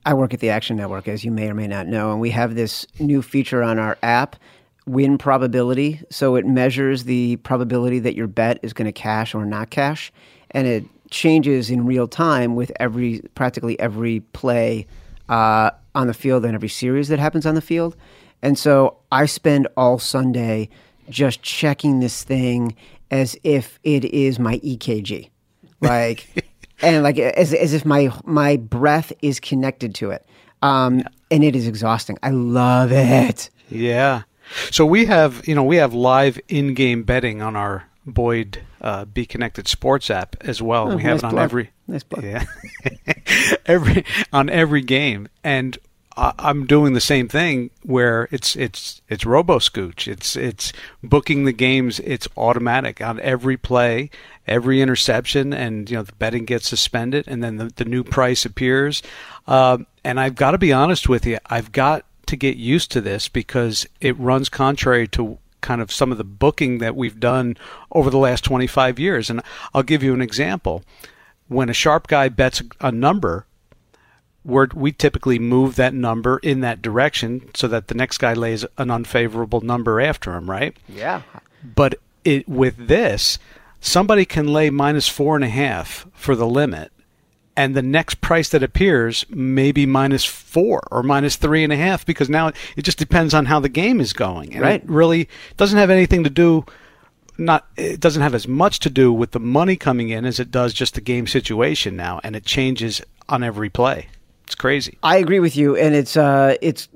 I 0.05 0.13
work 0.13 0.33
at 0.33 0.39
the 0.39 0.49
Action 0.49 0.75
Network, 0.77 1.07
as 1.07 1.23
you 1.23 1.31
may 1.31 1.49
or 1.49 1.53
may 1.53 1.67
not 1.67 1.87
know, 1.87 2.11
and 2.11 2.19
we 2.19 2.29
have 2.31 2.55
this 2.55 2.85
new 2.99 3.21
feature 3.21 3.63
on 3.63 3.79
our 3.79 3.97
app, 4.03 4.35
win 4.85 5.17
probability. 5.17 6.01
So 6.09 6.35
it 6.35 6.45
measures 6.45 7.05
the 7.05 7.37
probability 7.37 7.99
that 7.99 8.15
your 8.15 8.27
bet 8.27 8.59
is 8.63 8.73
going 8.73 8.85
to 8.85 8.91
cash 8.91 9.33
or 9.33 9.45
not 9.45 9.69
cash, 9.69 10.11
and 10.51 10.67
it 10.67 10.85
changes 11.09 11.69
in 11.69 11.85
real 11.85 12.07
time 12.07 12.55
with 12.55 12.71
every 12.79 13.21
practically 13.35 13.79
every 13.79 14.19
play 14.19 14.87
uh, 15.29 15.71
on 15.95 16.07
the 16.07 16.13
field 16.13 16.43
and 16.43 16.55
every 16.55 16.69
series 16.69 17.07
that 17.07 17.19
happens 17.19 17.45
on 17.45 17.55
the 17.55 17.61
field. 17.61 17.95
And 18.41 18.57
so 18.59 18.97
I 19.11 19.25
spend 19.25 19.67
all 19.77 19.99
Sunday 19.99 20.69
just 21.09 21.41
checking 21.41 21.99
this 21.99 22.23
thing 22.23 22.75
as 23.13 23.37
if 23.43 23.79
it 23.83 24.03
is 24.05 24.39
my 24.39 24.57
EKG, 24.59 25.29
like, 25.81 26.27
and 26.81 27.03
like 27.03 27.19
as 27.19 27.53
as 27.53 27.73
if 27.73 27.85
my 27.85 28.11
my 28.25 28.57
breath 28.57 29.13
is 29.21 29.39
connected 29.39 29.95
to 29.95 30.09
it. 30.09 30.25
Um, 30.63 30.99
yeah. 30.99 31.07
and 31.29 31.43
it 31.43 31.55
is 31.55 31.67
exhausting. 31.67 32.17
I 32.23 32.29
love 32.29 32.91
it. 32.91 33.49
Yeah. 33.69 34.23
So 34.71 34.85
we 34.85 35.05
have, 35.05 35.45
you 35.47 35.55
know, 35.55 35.63
we 35.63 35.75
have 35.75 35.93
live 35.93 36.39
in-game 36.47 37.03
betting 37.03 37.41
on 37.41 37.55
our 37.57 37.85
Boyd 38.05 38.61
uh, 38.81 39.05
B 39.05 39.25
Connected 39.25 39.67
Sports 39.67 40.09
app 40.09 40.37
as 40.41 40.61
well. 40.61 40.91
Oh, 40.91 40.95
we 40.95 41.03
have 41.03 41.17
it 41.17 41.23
on 41.23 41.31
plug. 41.31 41.43
every 41.43 41.71
nice 41.87 42.03
plug. 42.03 42.23
yeah 42.25 42.45
every 43.65 44.05
on 44.31 44.49
every 44.49 44.81
game, 44.81 45.27
and 45.43 45.77
I'm 46.15 46.67
doing 46.67 46.93
the 46.93 47.01
same 47.01 47.27
thing 47.27 47.71
where 47.81 48.27
it's 48.31 48.55
it's 48.55 49.01
it's 49.09 49.25
robo 49.25 49.57
scooch. 49.57 50.07
It's 50.07 50.35
it's 50.35 50.71
booking 51.01 51.45
the 51.45 51.53
games. 51.53 51.99
It's 51.99 52.27
automatic 52.37 53.01
on 53.01 53.19
every 53.21 53.57
play, 53.57 54.11
every 54.47 54.81
interception, 54.81 55.53
and 55.53 55.89
you 55.89 55.97
know 55.97 56.03
the 56.03 56.13
betting 56.13 56.45
gets 56.45 56.67
suspended, 56.67 57.25
and 57.27 57.43
then 57.43 57.57
the, 57.57 57.71
the 57.75 57.85
new 57.85 58.03
price 58.03 58.45
appears. 58.45 59.01
Um, 59.47 59.87
and 60.03 60.19
I've 60.19 60.35
got 60.35 60.51
to 60.51 60.57
be 60.57 60.71
honest 60.71 61.09
with 61.09 61.25
you, 61.25 61.39
I've 61.47 61.71
got 61.71 62.05
to 62.27 62.35
get 62.35 62.57
used 62.57 62.91
to 62.91 63.01
this 63.01 63.27
because 63.27 63.87
it 63.99 64.17
runs 64.19 64.49
contrary 64.49 65.07
to 65.09 65.39
kind 65.61 65.81
of 65.81 65.91
some 65.91 66.11
of 66.11 66.17
the 66.17 66.23
booking 66.23 66.77
that 66.77 66.95
we've 66.95 67.19
done 67.19 67.57
over 67.91 68.09
the 68.09 68.17
last 68.17 68.43
25 68.43 68.99
years. 68.99 69.29
And 69.29 69.41
I'll 69.73 69.83
give 69.83 70.03
you 70.03 70.13
an 70.13 70.21
example. 70.21 70.83
When 71.47 71.69
a 71.69 71.73
sharp 71.73 72.07
guy 72.07 72.29
bets 72.29 72.61
a 72.81 72.91
number 72.91 73.45
we're, 74.45 74.67
we 74.73 74.91
typically 74.91 75.39
move 75.39 75.75
that 75.75 75.93
number 75.93 76.39
in 76.39 76.61
that 76.61 76.81
direction 76.81 77.49
so 77.53 77.67
that 77.67 77.87
the 77.87 77.95
next 77.95 78.17
guy 78.17 78.33
lays 78.33 78.65
an 78.77 78.91
unfavorable 78.91 79.61
number 79.61 80.01
after 80.01 80.33
him, 80.33 80.49
right? 80.49 80.75
Yeah. 80.87 81.21
But 81.63 81.95
it 82.25 82.47
with 82.47 82.87
this, 82.87 83.39
somebody 83.79 84.25
can 84.25 84.47
lay 84.47 84.69
minus 84.69 85.07
four 85.07 85.35
and 85.35 85.43
a 85.43 85.49
half 85.49 86.07
for 86.13 86.35
the 86.35 86.47
limit, 86.47 86.91
and 87.55 87.75
the 87.75 87.81
next 87.81 88.21
price 88.21 88.49
that 88.49 88.63
appears 88.63 89.25
may 89.29 89.71
be 89.71 89.85
minus 89.85 90.25
four 90.25 90.81
or 90.91 91.03
minus 91.03 91.35
three 91.35 91.63
and 91.63 91.71
a 91.71 91.77
half 91.77 92.05
because 92.05 92.29
now 92.29 92.51
it 92.75 92.81
just 92.81 92.97
depends 92.97 93.33
on 93.33 93.45
how 93.45 93.59
the 93.59 93.69
game 93.69 93.99
is 93.99 94.13
going. 94.13 94.53
And 94.53 94.61
Right. 94.61 94.83
It 94.83 94.89
really 94.89 95.29
doesn't 95.57 95.77
have 95.77 95.89
anything 95.89 96.23
to 96.23 96.29
do. 96.29 96.65
Not 97.37 97.67
it 97.77 97.99
doesn't 97.99 98.21
have 98.21 98.35
as 98.35 98.47
much 98.47 98.79
to 98.79 98.89
do 98.89 99.11
with 99.11 99.31
the 99.31 99.39
money 99.39 99.75
coming 99.75 100.09
in 100.09 100.25
as 100.25 100.39
it 100.39 100.51
does 100.51 100.73
just 100.73 100.95
the 100.95 101.01
game 101.01 101.27
situation 101.27 101.95
now, 101.95 102.19
and 102.23 102.35
it 102.35 102.45
changes 102.45 103.01
on 103.29 103.43
every 103.43 103.69
play. 103.69 104.07
It's 104.45 104.55
crazy. 104.55 104.97
I 105.03 105.17
agree 105.17 105.39
with 105.39 105.55
you, 105.55 105.75
and 105.75 105.95
it's 105.95 106.17
uh, 106.17 106.55
it's 106.61 106.89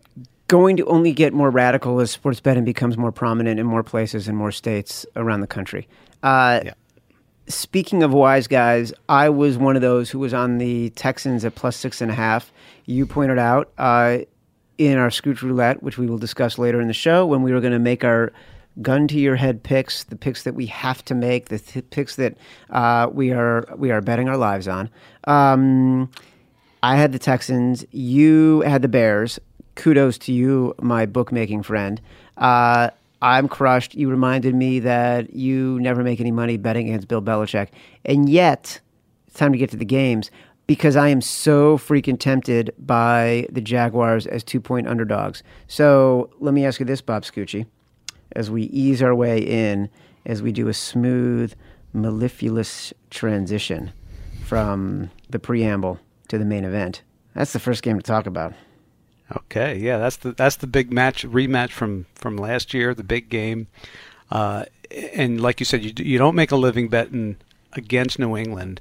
going 0.47 0.77
to 0.77 0.85
only 0.85 1.11
get 1.11 1.33
more 1.33 1.49
radical 1.49 1.99
as 1.99 2.11
sports 2.11 2.39
betting 2.39 2.63
becomes 2.63 2.97
more 2.97 3.11
prominent 3.11 3.59
in 3.59 3.65
more 3.65 3.83
places 3.83 4.27
and 4.27 4.37
more 4.37 4.51
states 4.51 5.05
around 5.15 5.41
the 5.41 5.47
country. 5.47 5.87
Uh, 6.23 6.61
Yeah. 6.63 6.73
Speaking 7.49 8.03
of 8.03 8.13
wise 8.13 8.45
guys, 8.47 8.91
I 9.07 9.29
was 9.29 9.57
one 9.57 9.77
of 9.77 9.81
those 9.81 10.09
who 10.09 10.19
was 10.19 10.33
on 10.33 10.57
the 10.57 10.89
Texans 10.91 11.45
at 11.45 11.55
plus 11.55 11.77
six 11.77 12.01
and 12.01 12.11
a 12.11 12.13
half. 12.13 12.51
You 12.85 13.05
pointed 13.05 13.39
out 13.39 13.71
uh, 13.77 14.17
in 14.77 14.97
our 14.97 15.07
Scooch 15.09 15.41
Roulette, 15.41 15.81
which 15.81 15.97
we 15.97 16.07
will 16.07 16.17
discuss 16.17 16.57
later 16.57 16.81
in 16.81 16.87
the 16.89 16.93
show, 16.93 17.25
when 17.25 17.43
we 17.43 17.53
were 17.53 17.61
going 17.61 17.71
to 17.71 17.79
make 17.79 18.03
our 18.03 18.33
gun 18.81 19.07
to 19.07 19.17
your 19.17 19.37
head 19.37 19.63
picks, 19.63 20.03
the 20.03 20.17
picks 20.17 20.43
that 20.43 20.55
we 20.55 20.65
have 20.65 21.05
to 21.05 21.15
make, 21.15 21.47
the 21.47 21.57
th- 21.59 21.89
picks 21.89 22.17
that 22.17 22.37
uh, 22.69 23.07
we 23.13 23.31
are 23.31 23.65
we 23.77 23.91
are 23.91 24.01
betting 24.01 24.27
our 24.27 24.37
lives 24.37 24.67
on. 24.67 24.89
Um, 25.23 26.11
I 26.87 26.95
had 26.95 27.11
the 27.11 27.19
Texans. 27.19 27.85
You 27.91 28.61
had 28.61 28.81
the 28.81 28.87
Bears. 28.87 29.41
Kudos 29.75 30.17
to 30.19 30.31
you, 30.31 30.73
my 30.81 31.05
bookmaking 31.05 31.63
friend. 31.63 31.99
Uh, 32.37 32.91
I'm 33.21 33.49
crushed. 33.49 33.93
You 33.93 34.09
reminded 34.09 34.55
me 34.55 34.79
that 34.79 35.35
you 35.35 35.81
never 35.81 36.01
make 36.01 36.21
any 36.21 36.31
money 36.31 36.55
betting 36.55 36.87
against 36.87 37.09
Bill 37.09 37.21
Belichick. 37.21 37.67
And 38.05 38.29
yet, 38.29 38.79
it's 39.27 39.35
time 39.35 39.51
to 39.51 39.57
get 39.57 39.69
to 39.71 39.75
the 39.75 39.83
games 39.83 40.31
because 40.65 40.95
I 40.95 41.09
am 41.09 41.19
so 41.19 41.77
freaking 41.77 42.17
tempted 42.17 42.73
by 42.79 43.47
the 43.51 43.59
Jaguars 43.59 44.25
as 44.25 44.41
two 44.41 44.61
point 44.61 44.87
underdogs. 44.87 45.43
So 45.67 46.29
let 46.39 46.53
me 46.53 46.65
ask 46.65 46.79
you 46.79 46.85
this, 46.85 47.01
Bob 47.01 47.23
Scucci, 47.23 47.65
as 48.31 48.49
we 48.49 48.63
ease 48.63 49.01
our 49.01 49.13
way 49.13 49.39
in, 49.39 49.89
as 50.25 50.41
we 50.41 50.53
do 50.53 50.69
a 50.69 50.73
smooth, 50.73 51.53
mellifluous 51.91 52.93
transition 53.09 53.91
from 54.45 55.11
the 55.29 55.37
preamble 55.37 55.99
to 56.27 56.37
the 56.37 56.45
main 56.45 56.65
event. 56.65 57.01
That's 57.33 57.53
the 57.53 57.59
first 57.59 57.83
game 57.83 57.97
to 57.97 58.03
talk 58.03 58.25
about. 58.25 58.53
Okay, 59.35 59.77
yeah, 59.77 59.97
that's 59.97 60.17
the 60.17 60.31
that's 60.31 60.55
the 60.55 60.67
big 60.67 60.91
match 60.91 61.25
rematch 61.25 61.71
from 61.71 62.05
from 62.15 62.37
last 62.37 62.73
year, 62.73 62.93
the 62.93 63.03
big 63.03 63.29
game. 63.29 63.67
Uh, 64.31 64.65
and 65.13 65.41
like 65.41 65.59
you 65.59 65.65
said, 65.65 65.83
you 65.83 65.91
you 65.97 66.17
don't 66.17 66.35
make 66.35 66.51
a 66.51 66.55
living 66.55 66.87
betting 66.87 67.37
against 67.73 68.19
New 68.19 68.37
England, 68.37 68.79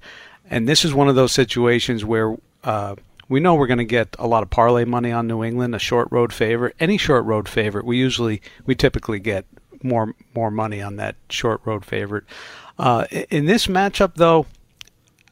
and 0.49 0.69
this 0.69 0.85
is 0.85 0.95
one 0.95 1.09
of 1.09 1.17
those 1.17 1.33
situations 1.33 2.05
where 2.05 2.37
uh, 2.63 2.95
we 3.29 3.41
know 3.41 3.57
we're 3.57 3.67
going 3.67 3.79
to 3.79 3.85
get 3.85 4.15
a 4.19 4.27
lot 4.27 4.45
of 4.45 4.51
parlay 4.51 4.85
money 4.85 5.11
on 5.11 5.27
New 5.27 5.43
England, 5.43 5.75
a 5.75 5.81
short 5.81 6.09
road 6.13 6.33
favorite. 6.33 6.77
Any 6.79 6.97
short 6.97 7.25
road 7.25 7.49
favorite, 7.49 7.85
we 7.85 7.97
usually 7.97 8.41
we 8.67 8.77
typically 8.77 9.19
get 9.19 9.47
more 9.83 10.15
more 10.35 10.51
money 10.51 10.81
on 10.81 10.97
that 10.97 11.17
short 11.29 11.61
road 11.65 11.85
favorite. 11.85 12.25
Uh, 12.79 13.07
in 13.31 13.47
this 13.47 13.67
matchup, 13.67 14.15
though, 14.15 14.47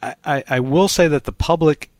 I, 0.02 0.14
I, 0.24 0.44
I 0.48 0.60
will 0.60 0.88
say 0.88 1.08
that 1.08 1.24
the 1.24 1.32
public 1.32 1.90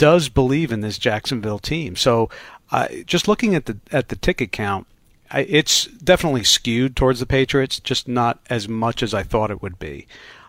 does 0.00 0.30
believe 0.30 0.72
in 0.72 0.80
this 0.80 0.96
Jacksonville 0.96 1.58
team. 1.58 1.94
So, 1.94 2.30
uh, 2.72 2.88
just 3.04 3.28
looking 3.28 3.54
at 3.54 3.66
the 3.66 3.76
at 3.92 4.08
the 4.08 4.16
ticket 4.16 4.50
count, 4.50 4.86
I, 5.30 5.40
it's 5.42 5.84
definitely 5.84 6.42
skewed 6.42 6.96
towards 6.96 7.20
the 7.20 7.26
Patriots, 7.26 7.78
just 7.78 8.08
not 8.08 8.40
as 8.48 8.66
much 8.66 9.02
as 9.02 9.12
I 9.12 9.22
thought 9.22 9.50
it 9.50 9.60
would 9.60 9.78
be. 9.78 10.06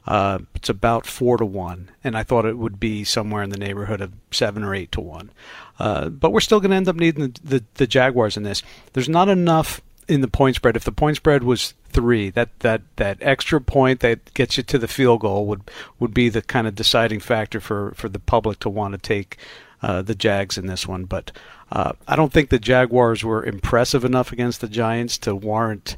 Uh, 0.07 0.39
it's 0.55 0.69
about 0.69 1.05
four 1.05 1.35
to 1.35 1.43
one, 1.45 1.91
and 2.01 2.17
I 2.17 2.23
thought 2.23 2.45
it 2.45 2.57
would 2.57 2.79
be 2.79 3.03
somewhere 3.03 3.43
in 3.43 3.49
the 3.49 3.57
neighborhood 3.57 3.99
of 3.99 4.13
seven 4.31 4.63
or 4.63 4.73
eight 4.73 4.93
to 4.93 5.01
one. 5.01 5.31
Uh, 5.77 6.07
but 6.07 6.31
we're 6.31 6.39
still 6.39 6.61
going 6.61 6.71
to 6.71 6.77
end 6.77 6.87
up 6.87 6.95
needing 6.95 7.33
the, 7.33 7.39
the, 7.43 7.63
the 7.73 7.87
Jaguars 7.87 8.37
in 8.37 8.43
this. 8.43 8.63
There's 8.93 9.09
not 9.09 9.27
enough 9.27 9.81
in 10.11 10.19
the 10.19 10.27
point 10.27 10.57
spread. 10.57 10.75
If 10.75 10.83
the 10.83 10.91
point 10.91 11.15
spread 11.15 11.43
was 11.43 11.73
three, 11.89 12.29
that, 12.31 12.59
that, 12.59 12.81
that 12.97 13.17
extra 13.21 13.61
point 13.61 14.01
that 14.01 14.33
gets 14.33 14.57
you 14.57 14.63
to 14.63 14.77
the 14.77 14.87
field 14.87 15.21
goal 15.21 15.45
would 15.45 15.71
would 15.99 16.13
be 16.13 16.27
the 16.27 16.41
kind 16.41 16.67
of 16.67 16.75
deciding 16.75 17.21
factor 17.21 17.61
for, 17.61 17.93
for 17.95 18.09
the 18.09 18.19
public 18.19 18.59
to 18.59 18.69
want 18.69 18.93
to 18.93 18.97
take 18.97 19.37
uh, 19.81 20.01
the 20.01 20.13
Jags 20.13 20.57
in 20.57 20.67
this 20.67 20.85
one. 20.85 21.05
But 21.05 21.31
uh, 21.71 21.93
I 22.07 22.17
don't 22.17 22.33
think 22.33 22.49
the 22.49 22.59
Jaguars 22.59 23.23
were 23.23 23.45
impressive 23.45 24.03
enough 24.03 24.33
against 24.33 24.59
the 24.59 24.67
Giants 24.67 25.17
to 25.19 25.33
warrant 25.33 25.95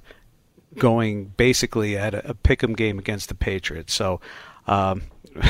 going 0.77 1.33
basically 1.35 1.97
at 1.97 2.13
a, 2.13 2.29
a 2.29 2.33
pick'em 2.35 2.77
game 2.77 2.99
against 2.99 3.29
the 3.29 3.35
Patriots. 3.35 3.93
So. 3.93 4.21
Um, 4.67 5.01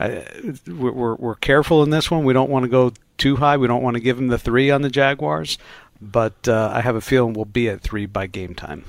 we're, 0.00 0.24
we're, 0.66 1.14
we're 1.14 1.34
careful 1.36 1.84
in 1.84 1.90
this 1.90 2.10
one. 2.10 2.24
We 2.24 2.32
don't 2.32 2.50
want 2.50 2.64
to 2.64 2.68
go 2.68 2.92
too 3.18 3.36
high. 3.36 3.56
We 3.56 3.68
don't 3.68 3.84
want 3.84 3.94
to 3.94 4.02
give 4.02 4.16
them 4.16 4.26
the 4.26 4.38
three 4.38 4.72
on 4.72 4.82
the 4.82 4.90
Jaguars, 4.90 5.58
but 6.02 6.48
uh, 6.48 6.70
I 6.74 6.80
have 6.80 6.96
a 6.96 7.00
feeling 7.00 7.34
we'll 7.34 7.44
be 7.44 7.68
at 7.68 7.80
three 7.80 8.06
by 8.06 8.26
game 8.26 8.54
time. 8.54 8.84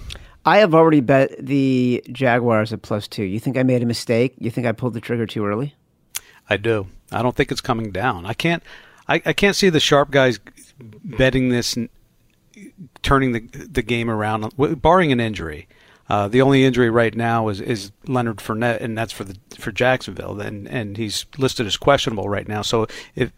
I 0.45 0.57
have 0.57 0.73
already 0.73 0.99
bet 0.99 1.33
the 1.39 2.03
Jaguars 2.11 2.73
at 2.73 2.81
plus 2.81 3.07
two. 3.07 3.23
You 3.23 3.39
think 3.39 3.57
I 3.57 3.63
made 3.63 3.81
a 3.81 3.85
mistake? 3.85 4.33
You 4.39 4.51
think 4.51 4.67
I 4.67 4.71
pulled 4.71 4.93
the 4.93 4.99
trigger 4.99 5.25
too 5.25 5.45
early? 5.45 5.75
I 6.49 6.57
do. 6.57 6.87
I 7.11 7.21
don't 7.21 7.35
think 7.35 7.51
it's 7.51 7.61
coming 7.61 7.91
down. 7.91 8.25
I 8.25 8.33
can't. 8.33 8.63
I, 9.07 9.21
I 9.25 9.33
can't 9.33 9.55
see 9.55 9.69
the 9.69 9.79
sharp 9.79 10.11
guys 10.11 10.39
betting 10.79 11.49
this, 11.49 11.77
turning 13.01 13.31
the 13.31 13.39
the 13.69 13.81
game 13.81 14.09
around, 14.09 14.53
barring 14.81 15.11
an 15.11 15.19
injury. 15.19 15.67
Uh, 16.09 16.27
the 16.27 16.41
only 16.41 16.65
injury 16.65 16.89
right 16.89 17.15
now 17.15 17.47
is, 17.47 17.61
is 17.61 17.91
Leonard 18.07 18.37
Fournette, 18.37 18.81
and 18.81 18.97
that's 18.97 19.13
for 19.13 19.23
the 19.23 19.37
for 19.57 19.71
Jacksonville, 19.71 20.41
and 20.41 20.67
and 20.67 20.97
he's 20.97 21.25
listed 21.37 21.65
as 21.65 21.77
questionable 21.77 22.27
right 22.27 22.47
now. 22.47 22.61
So 22.61 22.87
if 23.15 23.31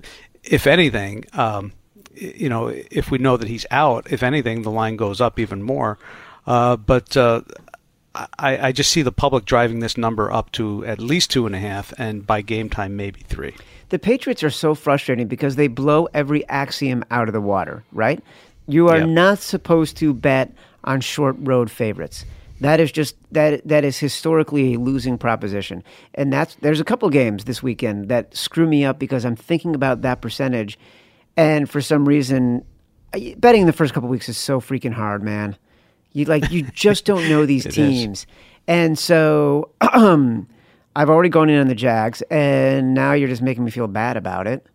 if 0.44 0.66
anything, 0.66 1.26
um, 1.34 1.74
you 2.16 2.50
know, 2.50 2.68
if 2.68 3.12
we 3.12 3.18
know 3.18 3.38
that 3.38 3.48
he's 3.48 3.66
out, 3.72 4.12
if 4.12 4.24
anything, 4.24 4.62
the 4.62 4.72
line 4.72 4.96
goes 4.96 5.22
up 5.22 5.40
even 5.40 5.62
more. 5.62 5.98
Uh, 6.48 6.78
but 6.78 7.16
uh, 7.18 7.42
I, 8.16 8.68
I 8.68 8.72
just 8.72 8.92
see 8.92 9.02
the 9.02 9.12
public 9.12 9.46
driving 9.46 9.80
this 9.80 9.98
number 9.98 10.32
up 10.32 10.52
to 10.54 10.86
at 10.86 11.00
least 11.00 11.32
two 11.32 11.46
and 11.46 11.56
a 11.56 11.60
half, 11.60 11.94
and 11.98 12.26
by 12.26 12.42
game 12.42 12.70
time, 12.70 12.96
maybe 12.96 13.22
three. 13.22 13.56
The 13.90 14.00
Patriots 14.00 14.44
are 14.44 14.50
so 14.50 14.74
frustrating 14.76 15.28
because 15.28 15.56
they 15.56 15.68
blow 15.68 16.08
every 16.14 16.48
axiom 16.48 17.04
out 17.12 17.28
of 17.28 17.34
the 17.34 17.42
water, 17.42 17.84
right? 17.92 18.24
You 18.68 18.88
are 18.88 19.00
Yep. 19.00 19.08
not 19.10 19.40
supposed 19.40 19.98
to 19.98 20.14
bet 20.14 20.52
on 20.84 21.02
short 21.02 21.36
road 21.40 21.70
favorites. 21.70 22.26
That 22.62 22.80
is 22.80 22.92
just 22.92 23.16
that 23.32 23.68
that 23.68 23.84
is 23.84 24.00
historically 24.00 24.76
a 24.76 24.80
losing 24.80 25.18
proposition. 25.18 25.84
And 26.14 26.32
that's 26.32 26.56
there's 26.62 26.80
a 26.80 26.86
couple 26.86 27.10
games 27.10 27.44
this 27.44 27.62
weekend 27.62 28.08
that 28.08 28.36
screw 28.36 28.66
me 28.66 28.86
up 28.86 28.98
because 28.98 29.26
I'm 29.26 29.36
thinking 29.36 29.76
about 29.76 30.02
that 30.04 30.22
percentage 30.22 30.80
and 31.38 31.70
for 31.70 31.82
some 31.82 32.08
reason 32.08 32.66
betting 33.38 33.66
the 33.66 33.74
first 33.74 33.94
couple 33.94 34.10
weeks 34.10 34.28
is 34.30 34.38
so 34.38 34.60
freaking 34.60 34.94
hard, 34.94 35.24
man. 35.24 35.56
You 36.14 36.26
like 36.26 36.52
you 36.52 36.62
just 36.74 37.06
don't 37.06 37.28
know 37.30 37.46
these 37.46 37.66
It 37.66 37.70
is. 37.70 37.76
teams. 37.76 38.28
And 38.68 38.98
so 38.98 39.70
I've 39.82 41.10
already 41.10 41.30
gone 41.30 41.50
in 41.50 41.60
on 41.60 41.68
the 41.68 41.76
Jags, 41.76 42.22
and 42.32 42.94
now 42.94 43.14
you're 43.14 43.30
just 43.30 43.42
making 43.42 43.64
me 43.66 43.72
feel 43.72 43.88
bad 43.88 44.18
about 44.18 44.48
it. 44.48 44.66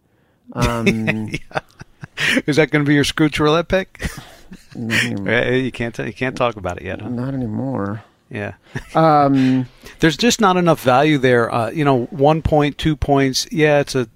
Um, 0.52 1.31
Is 2.47 2.57
that 2.57 2.71
going 2.71 2.85
to 2.85 2.88
be 2.88 2.95
your 2.95 3.05
Scooch 3.05 3.38
roulette 3.38 3.69
pick? 3.69 4.07
not, 4.75 5.05
anymore, 5.05 5.52
you 5.55 5.73
can't. 5.73 5.97
you 5.99 6.12
can't 6.12 6.37
talk 6.37 6.57
about 6.57 6.79
it 6.79 6.85
yet. 6.85 7.00
Huh? 7.00 7.09
not 7.09 7.33
anymore. 7.35 8.05
Yeah. 8.29 8.55
Um, 8.95 9.67
There's 10.00 10.17
just 10.17 10.40
not 10.40 10.57
enough 10.57 10.83
value 10.83 11.19
there. 11.19 11.52
Uh, 11.52 11.71
you 11.71 11.85
know, 11.85 12.05
one 12.07 12.43
point, 12.43 12.79
two 12.79 12.95
points. 12.97 13.47
Yeah, 13.50 13.81
it's 13.81 13.95
a 13.97 14.07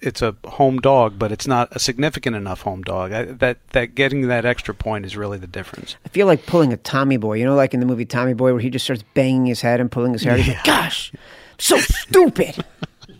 it's 0.00 0.22
a 0.22 0.34
home 0.44 0.78
dog, 0.78 1.18
but 1.18 1.30
it's 1.32 1.46
not 1.46 1.68
a 1.72 1.78
significant 1.78 2.36
enough 2.36 2.62
home 2.62 2.82
dog. 2.82 3.12
I, 3.12 3.24
that 3.24 3.58
that 3.70 3.94
getting 3.94 4.28
that 4.28 4.44
extra 4.44 4.74
point 4.74 5.04
is 5.04 5.16
really 5.16 5.38
the 5.38 5.46
difference. 5.46 5.96
I 6.04 6.08
feel 6.08 6.26
like 6.26 6.46
pulling 6.46 6.72
a 6.72 6.76
Tommy 6.76 7.16
Boy. 7.16 7.34
You 7.34 7.44
know, 7.44 7.54
like 7.54 7.74
in 7.74 7.80
the 7.80 7.86
movie 7.86 8.04
Tommy 8.06 8.34
Boy, 8.34 8.52
where 8.52 8.60
he 8.60 8.70
just 8.70 8.84
starts 8.84 9.02
banging 9.14 9.46
his 9.46 9.60
head 9.60 9.80
and 9.80 9.90
pulling 9.90 10.12
his 10.12 10.22
hair. 10.22 10.36
He's 10.36 10.48
like, 10.48 10.64
"Gosh, 10.64 11.12
so 11.58 11.78
stupid." 11.78 12.64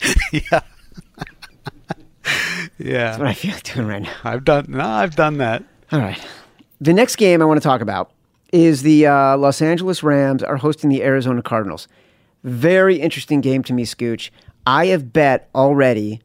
yeah. 0.32 0.40
yeah. 2.78 3.16
That's 3.16 3.18
what 3.18 3.28
I 3.28 3.34
feel 3.34 3.52
like 3.52 3.62
doing 3.62 3.87
right 3.87 4.02
now. 4.02 4.14
I've 4.25 4.44
done. 4.44 4.66
No, 4.68 4.87
I've 4.87 5.16
done 5.16 5.38
that. 5.38 5.64
All 5.92 6.00
right. 6.00 6.20
The 6.80 6.94
next 6.94 7.16
game 7.16 7.42
I 7.42 7.44
want 7.44 7.60
to 7.60 7.66
talk 7.66 7.82
about 7.82 8.12
is 8.52 8.82
the 8.82 9.06
uh, 9.06 9.37
Los 9.37 9.60
Angeles 9.60 10.02
Rams 10.02 10.42
are 10.42 10.56
hosting 10.56 10.88
the 10.88 11.02
Arizona 11.02 11.42
Cardinals. 11.42 11.88
Very 12.42 12.96
interesting 12.96 13.42
game 13.42 13.62
to 13.64 13.75
me, 13.75 13.84
Scooch. 13.84 14.30
I 14.66 14.87
have 14.87 15.12
bet 15.12 15.50
already 15.54 16.20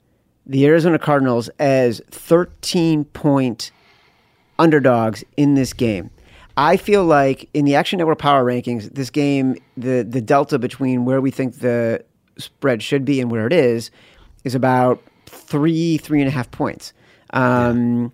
the 0.45 0.65
Arizona 0.65 0.99
Cardinals 0.99 1.49
as 1.59 2.01
13 2.11 3.05
point 3.05 3.71
underdogs 4.59 5.23
in 5.37 5.55
this 5.55 5.73
game. 5.73 6.09
I 6.57 6.77
feel 6.77 7.03
like 7.03 7.49
in 7.53 7.65
the 7.65 7.75
Action 7.75 7.97
Network 7.97 8.19
Power 8.19 8.45
Rankings, 8.45 8.93
this 8.93 9.09
game, 9.09 9.57
the 9.75 10.03
the 10.09 10.21
delta 10.21 10.57
between 10.57 11.03
where 11.03 11.19
we 11.19 11.29
think 11.31 11.59
the 11.59 12.03
spread 12.37 12.81
should 12.81 13.03
be 13.03 13.19
and 13.19 13.29
where 13.29 13.45
it 13.47 13.53
is, 13.53 13.91
is 14.45 14.55
about 14.55 15.01
three 15.25 15.97
three 15.97 16.21
and 16.21 16.29
a 16.29 16.31
half 16.31 16.49
points. 16.51 16.93
Um, 17.31 18.13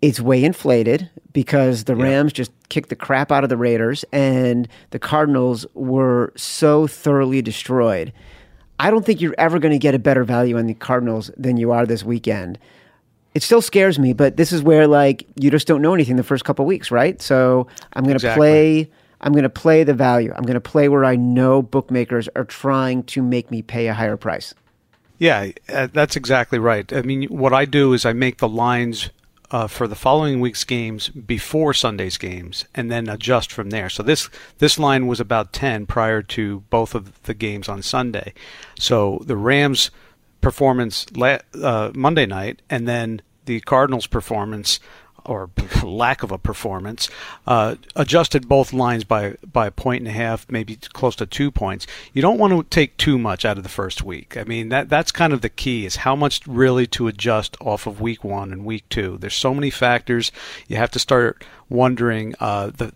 It's 0.00 0.20
way 0.20 0.42
inflated 0.44 1.10
because 1.32 1.84
the 1.84 1.96
Rams 1.96 2.32
just 2.32 2.52
kicked 2.68 2.88
the 2.88 2.96
crap 2.96 3.30
out 3.32 3.44
of 3.44 3.50
the 3.50 3.56
Raiders, 3.56 4.04
and 4.12 4.68
the 4.90 4.98
Cardinals 4.98 5.66
were 5.74 6.32
so 6.36 6.86
thoroughly 6.86 7.42
destroyed. 7.42 8.12
I 8.78 8.90
don't 8.90 9.04
think 9.04 9.20
you're 9.20 9.34
ever 9.38 9.58
going 9.58 9.72
to 9.72 9.78
get 9.78 9.94
a 9.94 9.98
better 9.98 10.24
value 10.24 10.58
on 10.58 10.66
the 10.66 10.74
Cardinals 10.74 11.30
than 11.36 11.56
you 11.56 11.72
are 11.72 11.86
this 11.86 12.04
weekend. 12.04 12.58
It 13.34 13.42
still 13.42 13.60
scares 13.62 13.98
me, 13.98 14.12
but 14.12 14.36
this 14.36 14.52
is 14.52 14.62
where 14.62 14.86
like 14.86 15.26
you 15.36 15.50
just 15.50 15.66
don't 15.66 15.82
know 15.82 15.94
anything 15.94 16.16
the 16.16 16.22
first 16.22 16.44
couple 16.44 16.64
weeks, 16.64 16.90
right? 16.90 17.20
So 17.20 17.66
I'm 17.92 18.04
going 18.04 18.18
to 18.18 18.26
Exactly. 18.26 18.38
play. 18.40 18.90
I'm 19.20 19.32
going 19.32 19.42
to 19.44 19.50
play 19.50 19.82
the 19.84 19.94
value. 19.94 20.32
I'm 20.34 20.44
going 20.44 20.54
to 20.54 20.60
play 20.60 20.88
where 20.88 21.04
I 21.04 21.16
know 21.16 21.62
bookmakers 21.62 22.28
are 22.36 22.44
trying 22.44 23.02
to 23.04 23.22
make 23.22 23.50
me 23.50 23.62
pay 23.62 23.88
a 23.88 23.94
higher 23.94 24.16
price. 24.16 24.54
Yeah, 25.18 25.50
uh, 25.72 25.88
that's 25.92 26.16
exactly 26.16 26.58
right. 26.58 26.90
I 26.92 27.00
mean, 27.02 27.24
what 27.24 27.54
I 27.54 27.64
do 27.64 27.94
is 27.94 28.04
I 28.04 28.12
make 28.12 28.38
the 28.38 28.48
lines 28.48 29.08
uh, 29.50 29.66
for 29.66 29.86
the 29.88 29.94
following 29.94 30.40
week's 30.40 30.64
games 30.64 31.08
before 31.08 31.74
Sunday's 31.74 32.18
games, 32.18 32.64
and 32.74 32.90
then 32.90 33.08
adjust 33.08 33.52
from 33.52 33.70
there. 33.70 33.88
So 33.88 34.02
this 34.02 34.28
this 34.58 34.78
line 34.78 35.06
was 35.06 35.20
about 35.20 35.52
ten 35.52 35.86
prior 35.86 36.22
to 36.22 36.60
both 36.70 36.94
of 36.94 37.22
the 37.22 37.34
games 37.34 37.68
on 37.68 37.82
Sunday. 37.82 38.32
So 38.78 39.20
the 39.24 39.36
Rams' 39.36 39.90
performance 40.40 41.06
la- 41.14 41.38
uh, 41.54 41.92
Monday 41.94 42.26
night, 42.26 42.62
and 42.68 42.86
then 42.86 43.22
the 43.44 43.60
Cardinals' 43.60 44.06
performance 44.06 44.80
or 45.26 45.50
lack 45.84 46.22
of 46.22 46.32
a 46.32 46.38
performance, 46.38 47.08
uh, 47.46 47.76
adjusted 47.94 48.48
both 48.48 48.72
lines 48.72 49.04
by 49.04 49.36
by 49.52 49.66
a 49.66 49.70
point 49.70 50.00
and 50.00 50.08
a 50.08 50.12
half, 50.12 50.50
maybe 50.50 50.76
close 50.76 51.16
to 51.16 51.26
two 51.26 51.50
points. 51.50 51.86
You 52.12 52.22
don't 52.22 52.38
want 52.38 52.52
to 52.52 52.62
take 52.64 52.96
too 52.96 53.18
much 53.18 53.44
out 53.44 53.56
of 53.58 53.62
the 53.62 53.68
first 53.68 54.02
week. 54.02 54.36
I 54.36 54.44
mean, 54.44 54.68
that 54.70 54.88
that's 54.88 55.12
kind 55.12 55.32
of 55.32 55.42
the 55.42 55.48
key 55.48 55.86
is 55.86 55.96
how 55.96 56.16
much 56.16 56.46
really 56.46 56.86
to 56.88 57.08
adjust 57.08 57.56
off 57.60 57.86
of 57.86 58.00
week 58.00 58.24
one 58.24 58.52
and 58.52 58.64
week 58.64 58.88
two. 58.88 59.18
There's 59.18 59.34
so 59.34 59.54
many 59.54 59.70
factors. 59.70 60.32
You 60.68 60.76
have 60.76 60.90
to 60.92 60.98
start 60.98 61.44
wondering 61.68 62.34
uh, 62.40 62.70
the 62.76 62.92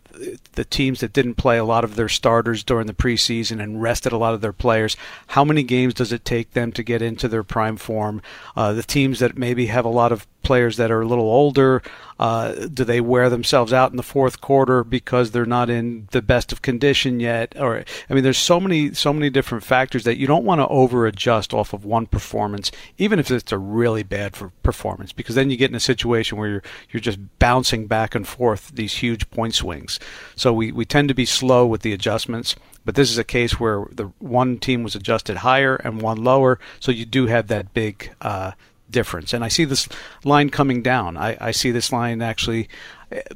the 0.52 0.64
teams 0.64 1.00
that 1.00 1.12
didn't 1.12 1.34
play 1.34 1.56
a 1.56 1.64
lot 1.64 1.84
of 1.84 1.96
their 1.96 2.08
starters 2.08 2.62
during 2.62 2.86
the 2.86 2.92
preseason 2.92 3.62
and 3.62 3.80
rested 3.80 4.12
a 4.12 4.18
lot 4.18 4.34
of 4.34 4.40
their 4.40 4.52
players. 4.52 4.96
How 5.28 5.44
many 5.44 5.62
games 5.62 5.94
does 5.94 6.12
it 6.12 6.24
take 6.24 6.52
them 6.52 6.72
to 6.72 6.82
get 6.82 7.02
into 7.02 7.28
their 7.28 7.42
prime 7.42 7.76
form? 7.76 8.20
Uh, 8.56 8.72
the 8.72 8.82
teams 8.82 9.20
that 9.20 9.38
maybe 9.38 9.66
have 9.66 9.84
a 9.84 9.90
lot 9.90 10.12
of 10.12 10.26
players 10.42 10.78
that 10.78 10.90
are 10.90 11.02
a 11.02 11.06
little 11.06 11.28
older, 11.28 11.82
uh, 12.18 12.52
do 12.52 12.82
they 12.84 13.00
wear 13.00 13.28
themselves 13.30 13.72
out 13.72 13.90
in 13.90 13.96
the 13.96 14.02
fourth 14.02 14.40
quarter 14.40 14.82
because 14.82 15.30
they're 15.30 15.46
not 15.46 15.70
in 15.70 16.08
the 16.12 16.22
best 16.22 16.52
of 16.52 16.62
condition 16.62 17.20
yet? 17.20 17.54
Or 17.58 17.84
I 18.08 18.14
mean, 18.14 18.24
there's 18.24 18.38
so 18.38 18.60
many 18.60 18.92
so 18.94 19.12
many 19.12 19.30
different 19.30 19.64
factors 19.64 20.04
that 20.04 20.18
you 20.18 20.26
don't 20.26 20.44
want 20.44 20.60
to 20.60 20.68
over 20.68 21.06
adjust 21.06 21.54
off 21.54 21.72
of 21.72 21.84
one 21.84 22.06
performance, 22.06 22.70
even 22.98 23.18
if 23.18 23.30
it's 23.30 23.52
a 23.52 23.58
really 23.58 24.02
bad 24.02 24.36
for 24.36 24.50
performance, 24.62 25.12
because 25.12 25.34
then 25.34 25.50
you 25.50 25.56
get 25.56 25.70
in 25.70 25.76
a 25.76 25.80
situation 25.80 26.36
where 26.36 26.48
you're 26.48 26.62
you're 26.90 27.00
just 27.00 27.18
bouncing 27.38 27.86
back 27.86 28.14
and 28.14 28.26
forth 28.26 28.60
these 28.69 28.95
huge 28.95 29.31
point 29.31 29.55
swings. 29.55 29.99
So 30.37 30.52
we, 30.52 30.73
we 30.73 30.85
tend 30.85 31.09
to 31.09 31.14
be 31.14 31.25
slow 31.25 31.67
with 31.67 31.83
the 31.83 31.93
adjustments, 31.93 32.57
but 32.85 32.95
this 32.95 33.11
is 33.11 33.19
a 33.19 33.25
case 33.25 33.59
where 33.59 33.87
the 33.90 34.12
one 34.19 34.59
team 34.59 34.83
was 34.83 34.95
adjusted 34.95 35.38
higher 35.38 35.76
and 35.76 36.00
one 36.00 36.23
lower, 36.23 36.59
so 36.79 36.93
you 36.93 37.05
do 37.05 37.26
have 37.26 37.49
that 37.49 37.75
big 37.75 38.12
uh, 38.21 38.52
difference. 38.90 39.33
And 39.33 39.45
I 39.45 39.49
see 39.49 39.64
this 39.64 39.88
line 40.25 40.50
coming 40.50 40.83
down. 40.83 41.17
I, 41.17 41.37
I 41.40 41.50
see 41.50 41.71
this 41.71 41.93
line 41.93 42.23
actually. 42.23 42.69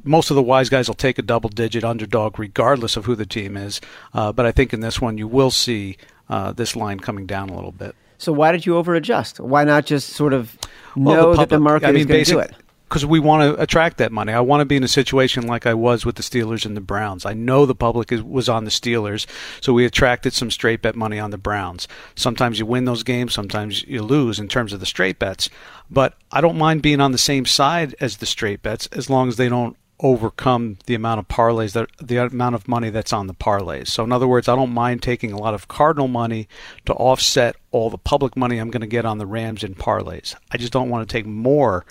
Most 0.03 0.29
of 0.29 0.35
the 0.35 0.43
wise 0.43 0.69
guys 0.69 0.87
will 0.87 0.95
take 0.95 1.17
a 1.19 1.21
double 1.21 1.49
digit 1.49 1.83
underdog 1.83 2.39
regardless 2.39 2.95
of 2.95 3.05
who 3.05 3.15
the 3.15 3.25
team 3.25 3.57
is, 3.57 3.81
uh, 4.13 4.31
but 4.31 4.45
I 4.45 4.51
think 4.51 4.73
in 4.73 4.79
this 4.79 5.01
one 5.01 5.17
you 5.17 5.27
will 5.27 5.51
see 5.51 5.97
uh, 6.29 6.51
this 6.51 6.75
line 6.75 6.99
coming 6.99 7.25
down 7.25 7.49
a 7.49 7.55
little 7.55 7.71
bit. 7.71 7.95
So 8.17 8.31
why 8.31 8.51
did 8.51 8.65
you 8.65 8.77
over 8.77 8.95
adjust? 8.95 9.39
Why 9.39 9.63
not 9.63 9.85
just 9.85 10.09
sort 10.09 10.33
of 10.33 10.57
Well, 10.95 11.15
know 11.15 11.31
the 11.31 11.37
that 11.39 11.49
the 11.49 11.59
market 11.59 11.87
I 11.87 11.91
mean, 11.91 12.01
is 12.01 12.05
going 12.05 12.23
to 12.23 12.31
do 12.31 12.39
it? 12.39 12.55
Because 12.87 13.05
we 13.05 13.19
want 13.19 13.41
to 13.43 13.61
attract 13.61 13.97
that 13.97 14.11
money. 14.11 14.31
I 14.31 14.39
want 14.39 14.61
to 14.61 14.65
be 14.65 14.75
in 14.75 14.83
a 14.83 14.87
situation 14.87 15.47
like 15.47 15.65
I 15.65 15.73
was 15.73 16.05
with 16.05 16.15
the 16.15 16.23
Steelers 16.23 16.65
and 16.65 16.77
the 16.77 16.81
Browns. 16.81 17.25
I 17.25 17.33
know 17.33 17.65
the 17.65 17.75
public 17.75 18.11
is, 18.11 18.21
was 18.21 18.47
on 18.47 18.63
the 18.63 18.71
Steelers, 18.71 19.25
so 19.59 19.73
we 19.73 19.85
attracted 19.85 20.33
some 20.33 20.51
straight 20.51 20.81
bet 20.81 20.95
money 20.95 21.19
on 21.19 21.31
the 21.31 21.37
Browns. 21.37 21.87
Sometimes 22.15 22.59
you 22.59 22.65
win 22.65 22.85
those 22.85 23.03
games, 23.03 23.33
sometimes 23.33 23.83
you 23.83 24.01
lose 24.01 24.39
in 24.39 24.47
terms 24.47 24.71
of 24.71 24.79
the 24.79 24.85
straight 24.85 25.19
bets. 25.19 25.49
But 25.89 26.15
I 26.31 26.41
don't 26.41 26.57
mind 26.57 26.81
being 26.81 27.01
on 27.01 27.11
the 27.11 27.17
same 27.17 27.45
side 27.45 27.95
as 27.99 28.17
the 28.17 28.25
straight 28.25 28.61
bets 28.61 28.87
as 28.87 29.09
long 29.09 29.29
as 29.29 29.37
they 29.37 29.49
don't 29.49 29.77
overcome 30.01 30.77
the 30.87 30.95
amount 30.95 31.19
of 31.19 31.27
parlays 31.27 31.71
that 31.71 31.89
the 32.01 32.17
amount 32.17 32.53
of 32.53 32.67
money 32.67 32.89
that's 32.89 33.13
on 33.13 33.27
the 33.27 33.33
parlays. 33.33 33.87
So 33.87 34.03
in 34.03 34.11
other 34.11 34.27
words, 34.27 34.47
I 34.47 34.55
don't 34.55 34.73
mind 34.73 35.01
taking 35.01 35.31
a 35.31 35.37
lot 35.37 35.53
of 35.53 35.67
cardinal 35.67 36.07
money 36.07 36.47
to 36.85 36.93
offset 36.93 37.55
all 37.71 37.89
the 37.89 37.97
public 37.97 38.35
money 38.35 38.57
I'm 38.57 38.71
going 38.71 38.81
to 38.81 38.87
get 38.87 39.05
on 39.05 39.17
the 39.17 39.25
Rams 39.25 39.63
in 39.63 39.75
parlays. 39.75 40.35
I 40.51 40.57
just 40.57 40.73
don't 40.73 40.89
want 40.89 41.07
to 41.07 41.11
take 41.11 41.25
more 41.25 41.85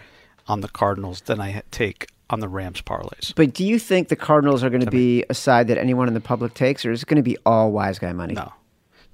on 0.47 0.61
the 0.61 0.69
Cardinals 0.69 1.23
than 1.23 1.41
I 1.41 1.63
take 1.71 2.09
on 2.31 2.41
the 2.41 2.49
Rams 2.49 2.83
parlays. 2.83 3.35
But 3.35 3.53
do 3.53 3.65
you 3.65 3.79
think 3.79 4.09
the 4.09 4.17
Cardinals 4.17 4.63
are 4.63 4.71
going 4.71 4.85
to 4.85 4.91
be 4.91 5.25
a 5.29 5.35
side 5.35 5.69
that 5.69 5.79
anyone 5.79 6.09
in 6.09 6.15
the 6.15 6.21
public 6.21 6.55
takes, 6.55 6.85
or 6.85 6.93
is 6.93 7.03
it 7.03 7.07
going 7.07 7.17
to 7.17 7.23
be 7.23 7.37
all 7.45 7.71
wise 7.71 7.99
guy 7.99 8.13
money? 8.13 8.35
No. 8.35 8.53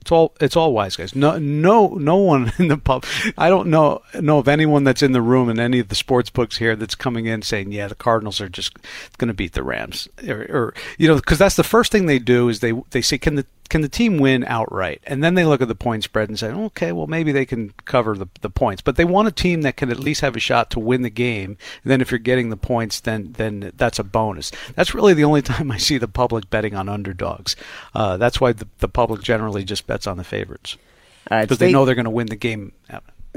It's 0.01 0.11
all 0.11 0.35
it's 0.41 0.57
all 0.57 0.73
wise 0.73 0.97
guys. 0.97 1.15
No 1.15 1.39
no 1.39 1.89
no 1.89 2.17
one 2.17 2.53
in 2.59 2.69
the 2.69 2.79
pub. 2.79 3.05
I 3.37 3.51
don't 3.51 3.69
know 3.69 4.01
know 4.19 4.39
of 4.39 4.49
anyone 4.49 4.83
that's 4.83 5.03
in 5.03 5.13
the 5.13 5.21
room 5.21 5.51
in 5.51 5.61
any 5.61 5.79
of 5.79 5.89
the 5.89 5.95
sports 5.95 6.31
books 6.31 6.57
here 6.57 6.75
that's 6.75 6.95
coming 6.95 7.27
in 7.27 7.43
saying, 7.43 7.73
"Yeah, 7.73 7.87
the 7.87 7.95
Cardinals 7.95 8.41
are 8.41 8.49
just 8.49 8.75
going 9.19 9.29
to 9.29 9.35
beat 9.35 9.53
the 9.53 9.63
Rams," 9.63 10.09
or, 10.27 10.41
or 10.49 10.75
you 10.97 11.07
know, 11.07 11.17
because 11.17 11.39
that's 11.39 11.57
the 11.57 11.65
first 11.65 11.93
thing 11.93 12.07
they 12.07 12.19
do 12.19 12.49
is 12.49 12.61
they 12.61 12.73
they 12.91 13.03
say, 13.03 13.19
"Can 13.19 13.35
the 13.35 13.45
can 13.71 13.81
the 13.81 13.89
team 13.89 14.19
win 14.19 14.45
outright?" 14.45 15.01
And 15.05 15.25
then 15.25 15.35
they 15.35 15.45
look 15.45 15.63
at 15.63 15.69
the 15.69 15.75
point 15.75 16.05
spread 16.05 16.29
and 16.29 16.39
say, 16.39 16.49
"Okay, 16.51 16.93
well 16.93 17.07
maybe 17.07 17.33
they 17.33 17.47
can 17.47 17.73
cover 17.87 18.17
the 18.17 18.27
the 18.43 18.51
points." 18.51 18.83
But 18.83 18.97
they 18.97 19.05
want 19.07 19.29
a 19.29 19.33
team 19.33 19.63
that 19.63 19.77
can 19.77 19.91
at 19.91 19.99
least 19.99 20.21
have 20.21 20.37
a 20.37 20.41
shot 20.41 20.71
to 20.73 20.81
win 20.81 21.03
the 21.03 21.11
game. 21.11 21.57
And 21.83 21.91
then 21.91 22.01
if 22.03 22.11
you're 22.11 22.19
getting 22.19 22.51
the 22.51 22.57
points, 22.57 23.01
then 23.01 23.33
then 23.39 23.73
that's 23.77 23.99
a 23.99 24.05
bonus. 24.05 24.53
That's 24.75 24.95
really 24.95 25.15
the 25.15 25.25
only 25.25 25.43
time 25.53 25.71
I 25.71 25.79
see 25.79 25.97
the 25.97 26.09
public 26.09 26.51
betting 26.51 26.75
on 26.75 26.89
underdogs. 26.89 27.57
Uh, 27.95 28.17
that's 28.19 28.41
why 28.41 28.53
the, 28.53 28.67
the 28.79 28.89
public 28.89 29.23
generally 29.23 29.65
just 29.65 29.87
bets 29.87 30.07
on 30.07 30.19
the 30.19 30.25
favorites 30.25 30.77
because 31.25 31.59
they 31.59 31.69
stay- 31.69 31.73
know 31.73 31.85
they're 31.85 31.95
going 31.95 32.05
to 32.05 32.11
win 32.11 32.27
the 32.27 32.37
game. 32.37 32.73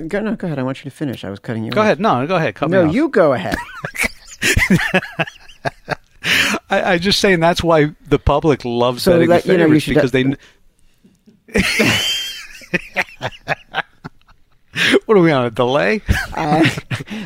Go, 0.08 0.22
no, 0.22 0.36
go 0.36 0.48
ahead. 0.48 0.58
I 0.58 0.63
want 0.63 0.84
you 0.84 0.89
to 0.89 0.96
finish. 0.96 1.24
I 1.24 1.30
was 1.30 1.39
cutting 1.39 1.63
you. 1.63 1.72
Go 1.72 1.82
off. 1.82 1.86
ahead. 1.86 2.00
No, 2.00 2.26
go 2.26 2.36
ahead. 2.36 2.56
Cut 2.56 2.72
me 2.72 2.78
No, 2.78 2.89
you 2.89 3.10
go 3.10 3.34
ahead. 3.34 3.56
I, 6.69 6.93
I 6.93 6.97
just 6.97 7.19
saying 7.19 7.39
that's 7.41 7.62
why 7.63 7.93
the 8.07 8.19
public 8.19 8.63
loves 8.65 9.03
So 9.03 9.12
betting 9.13 9.29
that- 9.29 9.43
the 9.43 9.51
you 9.51 9.57
know, 9.57 9.65
you 9.65 9.79
favorites 9.79 9.88
because 9.88 10.12
they. 10.12 10.23
what 15.05 15.17
are 15.17 15.21
we 15.21 15.31
on 15.31 15.45
a 15.45 15.51
delay? 15.51 16.01
Uh, 16.36 16.67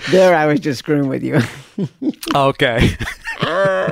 there, 0.10 0.36
I 0.36 0.45
was 0.47 0.60
just 0.60 0.79
screwing 0.79 1.07
with 1.07 1.23
you. 1.23 1.39
okay. 2.36 2.97
All 3.43 3.89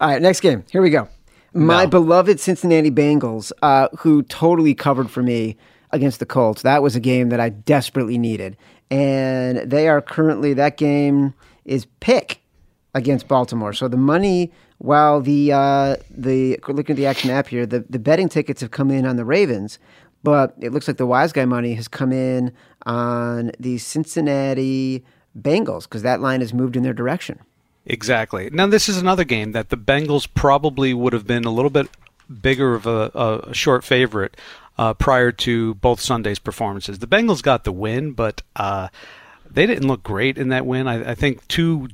right, 0.00 0.20
next 0.22 0.40
game. 0.40 0.64
Here 0.70 0.82
we 0.82 0.90
go. 0.90 1.08
My 1.54 1.84
No. 1.84 1.90
beloved 1.90 2.38
Cincinnati 2.38 2.90
Bengals, 2.90 3.50
uh, 3.62 3.88
who 3.98 4.22
totally 4.24 4.74
covered 4.74 5.10
for 5.10 5.22
me 5.22 5.56
against 5.90 6.20
the 6.20 6.26
Colts. 6.26 6.62
That 6.62 6.82
was 6.82 6.94
a 6.94 7.00
game 7.00 7.30
that 7.30 7.40
I 7.40 7.48
desperately 7.48 8.18
needed. 8.18 8.56
And 8.90 9.58
they 9.70 9.88
are 9.88 10.02
currently, 10.02 10.52
that 10.54 10.76
game 10.76 11.32
is 11.64 11.86
pick 12.00 12.40
against 12.96 13.28
Baltimore. 13.28 13.74
So 13.74 13.88
the 13.88 13.98
money, 13.98 14.50
while 14.78 15.20
the, 15.20 15.52
uh, 15.52 15.96
the 16.10 16.58
looking 16.66 16.94
at 16.94 16.96
the 16.96 17.06
action 17.06 17.30
app 17.30 17.46
here, 17.46 17.66
the, 17.66 17.84
the 17.90 17.98
betting 17.98 18.30
tickets 18.30 18.62
have 18.62 18.70
come 18.70 18.90
in 18.90 19.04
on 19.06 19.16
the 19.16 19.24
Ravens, 19.24 19.78
but 20.22 20.54
it 20.60 20.72
looks 20.72 20.88
like 20.88 20.96
the 20.96 21.06
wise 21.06 21.32
guy 21.32 21.44
money 21.44 21.74
has 21.74 21.88
come 21.88 22.10
in 22.10 22.52
on 22.86 23.52
the 23.60 23.76
Cincinnati 23.76 25.04
Bengals 25.38 25.84
because 25.84 26.02
that 26.02 26.20
line 26.20 26.40
has 26.40 26.54
moved 26.54 26.74
in 26.74 26.82
their 26.82 26.94
direction. 26.94 27.38
Exactly. 27.84 28.48
Now, 28.50 28.66
this 28.66 28.88
is 28.88 28.96
another 28.96 29.24
game 29.24 29.52
that 29.52 29.68
the 29.68 29.76
Bengals 29.76 30.26
probably 30.32 30.94
would 30.94 31.12
have 31.12 31.26
been 31.26 31.44
a 31.44 31.52
little 31.52 31.70
bit 31.70 31.88
bigger 32.42 32.74
of 32.74 32.86
a, 32.86 33.10
a 33.14 33.54
short 33.54 33.84
favorite 33.84 34.36
uh, 34.78 34.94
prior 34.94 35.30
to 35.32 35.74
both 35.74 36.00
Sunday's 36.00 36.38
performances. 36.38 36.98
The 36.98 37.06
Bengals 37.06 37.42
got 37.42 37.64
the 37.64 37.72
win, 37.72 38.12
but 38.12 38.42
uh, 38.56 38.88
they 39.48 39.66
didn't 39.66 39.86
look 39.86 40.02
great 40.02 40.38
in 40.38 40.48
that 40.48 40.66
win. 40.66 40.88
I, 40.88 41.12
I 41.12 41.14
think 41.14 41.46
two 41.46 41.88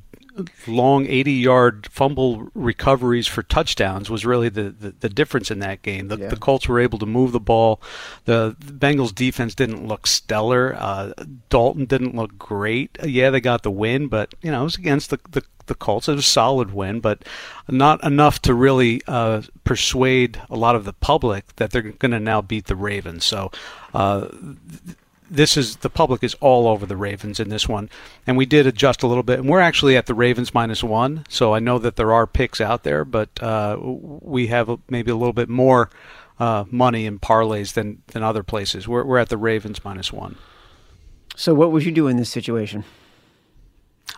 long 0.66 1.06
80 1.06 1.32
yard 1.32 1.88
fumble 1.90 2.48
recoveries 2.54 3.26
for 3.26 3.42
touchdowns 3.42 4.08
was 4.08 4.24
really 4.24 4.48
the, 4.48 4.70
the, 4.70 4.94
the 5.00 5.08
difference 5.08 5.50
in 5.50 5.58
that 5.58 5.82
game. 5.82 6.08
The, 6.08 6.16
Yeah. 6.16 6.28
the 6.28 6.36
Colts 6.36 6.68
were 6.68 6.80
able 6.80 6.98
to 7.00 7.06
move 7.06 7.32
the 7.32 7.40
ball. 7.40 7.80
The, 8.24 8.56
the 8.58 8.72
Bengals 8.72 9.14
defense 9.14 9.54
didn't 9.54 9.86
look 9.86 10.06
stellar. 10.06 10.74
Uh, 10.78 11.12
Dalton 11.50 11.84
didn't 11.84 12.14
look 12.14 12.38
great. 12.38 12.96
Yeah, 13.04 13.30
they 13.30 13.40
got 13.40 13.62
the 13.62 13.70
win, 13.70 14.08
but 14.08 14.34
you 14.42 14.50
know 14.50 14.62
it 14.62 14.64
was 14.64 14.76
against 14.76 15.10
the, 15.10 15.18
the 15.30 15.42
the 15.66 15.74
Colts. 15.76 16.08
It 16.08 16.16
was 16.16 16.24
a 16.24 16.28
solid 16.28 16.74
win, 16.74 16.98
but 17.00 17.24
not 17.68 18.02
enough 18.02 18.42
to 18.42 18.52
really 18.54 19.00
uh, 19.06 19.42
persuade 19.62 20.40
a 20.50 20.56
lot 20.56 20.74
of 20.74 20.84
the 20.84 20.92
public 20.92 21.54
that 21.56 21.70
they're 21.70 21.82
going 21.82 22.10
to 22.10 22.18
now 22.20 22.40
beat 22.42 22.66
the 22.66 22.76
Ravens. 22.76 23.24
So. 23.24 23.50
Uh, 23.94 24.28
this 25.32 25.56
is 25.56 25.76
the 25.76 25.90
public 25.90 26.22
is 26.22 26.34
all 26.40 26.68
over 26.68 26.84
the 26.84 26.96
Ravens 26.96 27.40
in 27.40 27.48
this 27.48 27.68
one, 27.68 27.88
and 28.26 28.36
we 28.36 28.46
did 28.46 28.66
adjust 28.66 29.02
a 29.02 29.06
little 29.06 29.22
bit, 29.22 29.40
and 29.40 29.48
we're 29.48 29.60
actually 29.60 29.96
at 29.96 30.06
the 30.06 30.14
Ravens 30.14 30.52
minus 30.52 30.84
one. 30.84 31.24
So 31.28 31.54
I 31.54 31.58
know 31.58 31.78
that 31.78 31.96
there 31.96 32.12
are 32.12 32.26
picks 32.26 32.60
out 32.60 32.84
there, 32.84 33.04
but 33.04 33.30
uh, 33.42 33.78
we 33.80 34.48
have 34.48 34.78
maybe 34.90 35.10
a 35.10 35.16
little 35.16 35.32
bit 35.32 35.48
more 35.48 35.90
uh, 36.38 36.64
money 36.70 37.06
in 37.06 37.18
parlays 37.18 37.72
than 37.72 38.02
than 38.08 38.22
other 38.22 38.42
places. 38.42 38.86
We're 38.86 39.04
we're 39.04 39.18
at 39.18 39.30
the 39.30 39.38
Ravens 39.38 39.84
minus 39.84 40.12
one. 40.12 40.36
So, 41.34 41.54
what 41.54 41.72
would 41.72 41.84
you 41.84 41.92
do 41.92 42.08
in 42.08 42.18
this 42.18 42.30
situation? 42.30 42.84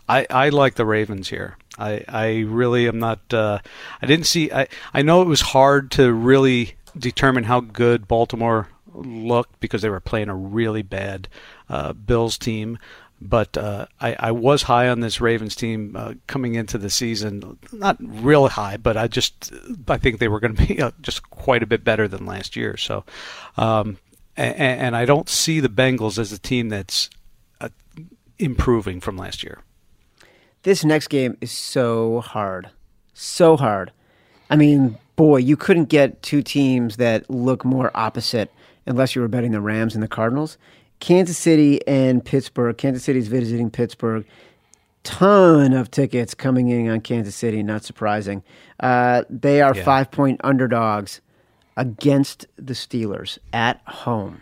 I, 0.09 0.27
I 0.29 0.49
like 0.49 0.75
the 0.75 0.85
Ravens 0.85 1.29
here. 1.29 1.57
I, 1.79 2.05
I 2.09 2.41
really 2.41 2.89
am 2.89 2.99
not. 2.99 3.33
Uh, 3.33 3.61
I 4.03 4.07
didn't 4.07 4.27
see. 4.27 4.51
I, 4.53 4.67
I 4.93 5.03
know 5.03 5.23
it 5.23 5.29
was 5.29 5.41
hard 5.41 5.91
to 5.93 6.13
really 6.13 6.75
determine 6.99 7.45
how 7.45 7.61
good 7.61 8.07
Baltimore 8.07 8.69
look 8.95 9.49
because 9.61 9.83
they 9.83 9.91
were 9.91 10.01
playing 10.01 10.29
a 10.29 10.35
really 10.35 10.83
bad 10.83 11.29
uh, 11.69 11.93
Bills 11.93 12.39
team. 12.39 12.79
But 13.21 13.57
uh, 13.57 13.87
I, 14.01 14.17
I, 14.19 14.31
was 14.33 14.65
high 14.65 14.89
on 14.89 15.01
this 15.01 15.21
Ravens 15.21 15.55
team 15.55 15.95
uh, 15.97 16.15
coming 16.27 16.57
into 16.57 16.77
the 16.77 16.91
season. 16.91 17.59
Not 17.73 17.97
real 18.01 18.49
high, 18.49 18.77
but 18.77 18.97
I 18.97 19.09
just 19.09 19.53
I 19.89 19.97
think 19.97 20.19
they 20.19 20.29
were 20.29 20.41
going 20.41 20.57
to 20.57 20.67
be 20.67 20.83
uh, 20.83 20.91
just 21.01 21.31
quite 21.31 21.63
a 21.63 21.67
bit 21.67 21.85
better 21.85 22.07
than 22.07 22.27
last 22.27 22.55
year. 22.55 22.77
So, 22.77 23.05
um, 23.57 23.99
and, 24.37 24.55
and, 24.57 24.97
I 24.97 25.05
don't 25.05 25.29
see 25.29 25.61
the 25.61 25.69
Bengals 25.69 26.19
as 26.19 26.33
a 26.33 26.39
team 26.39 26.69
that's 26.69 27.09
uh, 27.61 27.69
improving 28.39 29.01
from 29.01 29.17
last 29.17 29.43
year. 29.43 29.63
This 30.65 30.85
next 30.85 31.09
game 31.09 31.39
is 31.41 31.53
so 31.53 32.21
hard, 32.21 32.71
so 33.15 33.57
hard. 33.57 33.93
I 34.51 34.57
mean, 34.57 34.99
boy, 35.17 35.39
you 35.39 35.57
couldn't 35.57 35.87
get 35.87 36.23
two 36.23 36.43
teams 36.43 36.97
that 36.97 37.29
look 37.31 37.65
more 37.65 37.91
opposite 37.95 38.53
unless 38.87 39.15
you 39.15 39.23
were 39.23 39.29
betting 39.29 39.53
the 39.53 39.61
Rams 39.61 39.95
and 39.95 40.03
the 40.03 40.09
Cardinals. 40.09 40.59
Kansas 41.01 41.39
City 41.39 41.87
and 41.87 42.25
Pittsburgh. 42.25 42.77
Kansas 42.77 43.05
City's 43.05 43.29
visiting 43.29 43.71
Pittsburgh. 43.71 44.25
Ton 45.03 45.73
of 45.75 45.91
tickets 45.91 46.35
coming 46.35 46.69
in 46.69 46.89
on 46.89 47.01
Kansas 47.01 47.37
City, 47.37 47.63
not 47.63 47.85
surprising. 47.85 48.43
Uh, 48.81 49.25
they 49.29 49.61
are 49.61 49.75
yeah. 49.75 49.85
five 49.85 50.11
point 50.11 50.41
underdogs 50.43 51.21
against 51.77 52.47
the 52.57 52.73
Steelers 52.73 53.39
at 53.53 53.81
home. 53.87 54.41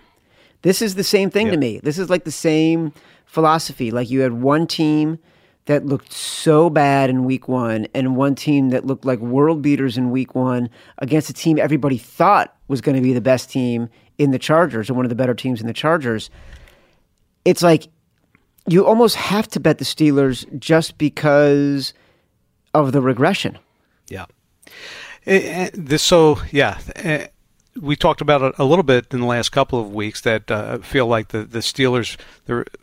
This 0.63 0.81
is 0.81 0.95
the 0.95 1.05
same 1.05 1.31
thing 1.31 1.47
yep. 1.47 1.55
to 1.55 1.59
me. 1.59 1.81
This 1.81 1.99
is 1.99 2.09
like 2.09 2.25
the 2.25 2.31
same 2.31 2.93
philosophy. 3.27 3.91
Like 3.91 4.11
you 4.11 4.21
had 4.21 4.35
one 4.35 4.67
team 4.67 5.19
that 5.67 5.87
looked 5.87 6.13
so 6.13 6.71
bad 6.71 7.11
in 7.11 7.25
week 7.25 7.49
one 7.49 7.87
and 7.95 8.17
one 8.17 8.35
team 8.35 8.71
that 8.71 8.85
looked 8.85 9.05
like 9.05 9.19
world 9.21 9.63
beaters 9.63 9.97
in 9.97 10.11
week 10.11 10.35
one 10.35 10.69
against 10.99 11.31
a 11.31 11.33
team 11.33 11.59
everybody 11.59 11.97
thought 11.97 12.57
was 12.67 12.81
going 12.81 12.97
to 12.97 13.03
be 13.03 13.13
the 13.13 13.21
best 13.21 13.49
team 13.49 13.89
in 14.23 14.31
the 14.31 14.39
Chargers 14.39 14.89
or 14.89 14.95
one 14.95 15.05
of 15.05 15.09
the 15.09 15.15
better 15.15 15.35
teams 15.35 15.61
in 15.61 15.67
the 15.67 15.73
Chargers. 15.73 16.31
It's 17.45 17.63
like 17.63 17.89
you 18.69 18.87
almost 18.87 19.17
have 19.17 19.49
to 19.49 19.61
bet 19.61 19.79
the 19.79 19.85
Steelers 19.85 20.47
just 20.59 20.97
because 20.97 21.93
of 22.73 22.93
the 22.93 23.01
regression. 23.01 23.59
Yeah. 24.09 24.27
Eh, 25.27 25.41
eh, 25.45 25.71
this 25.75 26.03
so 26.03 26.41
yeah 26.51 26.79
eh, 26.97 27.29
we 27.81 27.97
talked 27.97 28.21
about 28.21 28.43
it 28.43 28.55
a 28.59 28.65
little 28.65 28.83
bit 28.83 29.07
in 29.13 29.21
the 29.21 29.27
last 29.27 29.51
couple 29.51 29.81
of 29.81 29.95
weeks 29.95 30.21
that 30.23 30.51
uh, 30.51 30.79
feel 30.79 31.07
like 31.07 31.29
the, 31.29 31.45
the 31.45 31.61
Steelers 31.61 32.19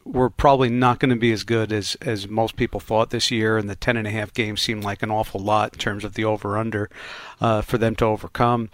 were 0.04 0.30
probably 0.30 0.70
not 0.70 1.00
going 1.00 1.10
to 1.10 1.16
be 1.16 1.32
as 1.32 1.44
good 1.44 1.72
as, 1.72 1.96
as 2.02 2.28
most 2.28 2.56
people 2.56 2.80
thought 2.80 3.12
this 3.12 3.30
year, 3.30 3.58
and 3.58 3.70
the 3.70 3.76
ten 3.76 3.98
and 3.98 4.08
a 4.08 4.12
half 4.12 4.34
games 4.34 4.62
seemed 4.62 4.84
like 4.84 5.04
an 5.04 5.12
awful 5.12 5.40
lot 5.40 5.74
in 5.74 5.80
terms 5.80 6.04
of 6.04 6.16
the 6.16 6.26
over 6.26 6.58
under 6.58 6.90
uh, 7.40 7.62
for 7.62 7.78
them 7.78 7.96
to 7.98 8.06
overcome. 8.06 8.70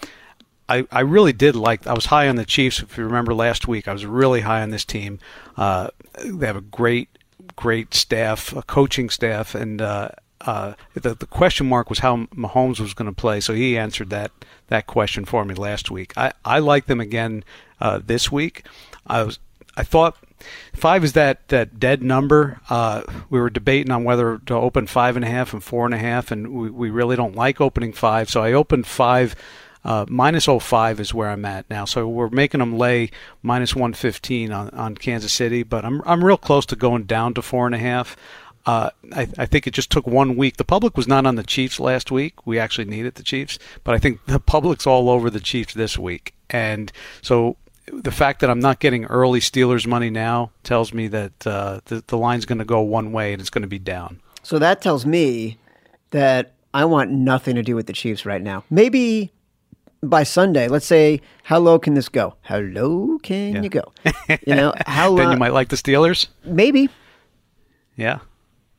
I, 0.68 0.88
I 0.92 1.02
really 1.02 1.34
did 1.34 1.56
like. 1.56 1.86
I 1.88 1.94
was 1.94 2.08
high 2.08 2.28
on 2.28 2.36
the 2.36 2.46
Chiefs. 2.46 2.82
If 2.82 2.98
you 2.98 3.04
remember 3.04 3.34
last 3.34 3.68
week, 3.68 3.88
I 3.88 3.94
was 3.94 4.06
really 4.06 4.42
high 4.42 4.62
on 4.62 4.72
this 4.72 4.86
team. 4.86 5.20
Uh, 5.56 5.90
they 6.24 6.48
have 6.48 6.56
a 6.56 6.62
great, 6.62 7.10
great 7.56 7.94
staff, 7.94 8.56
a 8.56 8.64
coaching 8.64 9.10
staff, 9.10 9.54
and 9.54 9.82
uh, 9.82 10.10
uh, 10.42 10.74
the, 10.94 11.16
the 11.16 11.28
question 11.28 11.68
mark 11.68 11.90
was 11.90 12.00
how 12.00 12.18
Mahomes 12.36 12.80
was 12.80 12.94
going 12.94 13.10
to 13.10 13.16
play. 13.16 13.40
So 13.40 13.54
he 13.54 13.78
answered 13.78 14.10
that 14.10 14.32
that 14.68 14.88
question 14.88 15.26
for 15.26 15.46
me 15.46 15.54
last 15.54 15.92
week. 15.92 16.14
I, 16.18 16.34
I 16.44 16.60
like 16.60 16.88
them 16.88 17.00
again 17.00 17.44
uh, 17.80 18.00
this 18.04 18.32
week. 18.32 18.66
I 19.06 19.24
was 19.24 19.40
I 19.78 19.84
thought 19.84 20.18
five 20.74 21.04
is 21.04 21.14
that 21.14 21.48
that 21.50 21.80
dead 21.80 22.02
number. 22.02 22.60
Uh, 22.70 23.04
we 23.30 23.40
were 23.40 23.50
debating 23.50 23.92
on 23.92 24.04
whether 24.04 24.40
to 24.46 24.54
open 24.54 24.88
five 24.88 25.16
and 25.16 25.26
a 25.26 25.30
half 25.30 25.54
and 25.54 25.64
four 25.64 25.86
and 25.86 25.94
a 25.94 26.00
half, 26.00 26.32
and 26.32 26.54
we, 26.54 26.70
we 26.70 26.90
really 26.90 27.16
don't 27.16 27.36
like 27.36 27.62
opening 27.62 27.94
five. 27.94 28.30
So 28.30 28.42
I 28.42 28.54
opened 28.54 28.88
five 28.88 29.36
uh, 29.86 30.06
minus 30.10 30.46
05 30.46 31.00
is 31.00 31.14
where 31.14 31.30
I'm 31.30 31.46
at 31.46 31.70
now. 31.70 31.86
So 31.86 32.08
we're 32.08 32.30
making 32.30 32.60
them 32.60 32.78
lay 32.78 33.12
minus 33.44 33.76
115 33.76 34.52
on, 34.52 34.70
on 34.72 34.96
Kansas 34.96 35.32
City, 35.32 35.62
but 35.62 35.86
I'm, 35.86 36.02
I'm 36.06 36.26
real 36.26 36.38
close 36.38 36.66
to 36.68 36.76
going 36.76 37.04
down 37.04 37.36
to 37.36 37.44
four 37.44 37.68
and 37.68 37.76
a 37.76 37.78
half. 37.78 38.18
Uh, 38.66 38.90
I, 39.16 39.28
I, 39.38 39.46
think 39.46 39.68
it 39.68 39.76
just 39.76 39.92
took 39.92 40.08
one 40.08 40.38
week. 40.38 40.58
The 40.58 40.66
public 40.66 40.98
was 40.98 41.08
not 41.08 41.28
on 41.28 41.36
the 41.36 41.44
Chiefs 41.44 41.80
last 41.80 42.10
week. 42.10 42.48
We 42.48 42.58
actually 42.58 42.86
needed 42.86 43.14
the 43.14 43.22
Chiefs, 43.22 43.60
but 43.84 43.94
I 43.94 44.00
think 44.00 44.26
the 44.26 44.40
public's 44.40 44.88
all 44.88 45.08
over 45.08 45.30
the 45.30 45.40
Chiefs 45.40 45.76
this 45.76 46.00
week. 46.00 46.34
And 46.50 46.92
so 47.22 47.58
the 47.86 48.12
fact 48.12 48.40
that 48.40 48.50
I'm 48.50 48.60
not 48.60 48.80
getting 48.80 49.06
early 49.06 49.40
Steelers 49.40 49.86
money 49.86 50.10
now 50.10 50.50
tells 50.64 50.96
me 50.96 51.08
that 51.10 51.46
uh, 51.46 51.82
the, 51.86 52.04
the 52.08 52.18
line's 52.18 52.46
going 52.46 52.58
to 52.58 52.66
go 52.66 52.82
one 52.82 53.12
way 53.12 53.34
and 53.34 53.40
it's 53.40 53.52
going 53.52 53.62
to 53.62 53.68
be 53.68 53.78
down. 53.78 54.20
So 54.42 54.58
that 54.58 54.82
tells 54.82 55.06
me 55.06 55.60
that 56.10 56.54
I 56.74 56.86
want 56.86 57.12
nothing 57.12 57.54
to 57.58 57.62
do 57.62 57.76
with 57.76 57.86
the 57.86 57.94
Chiefs 57.94 58.26
right 58.26 58.42
now. 58.42 58.64
Maybe 58.72 59.32
by 60.10 60.24
Sunday, 60.24 60.68
let's 60.68 60.86
say, 60.86 61.22
how 61.44 61.60
low 61.60 61.80
can 61.80 61.94
this 61.94 62.10
go? 62.10 62.36
How 62.42 62.60
low 62.60 63.20
can 63.24 63.56
yeah. 63.56 63.62
you 63.62 63.70
go? 63.70 63.94
You 64.46 64.56
know, 64.56 64.74
how 64.86 65.10
low? 65.10 65.18
then 65.18 65.32
you 65.32 65.38
might 65.38 65.54
like 65.54 65.70
the 65.70 65.76
Steelers. 65.76 66.28
Maybe. 66.44 66.90
Yeah. 67.96 68.20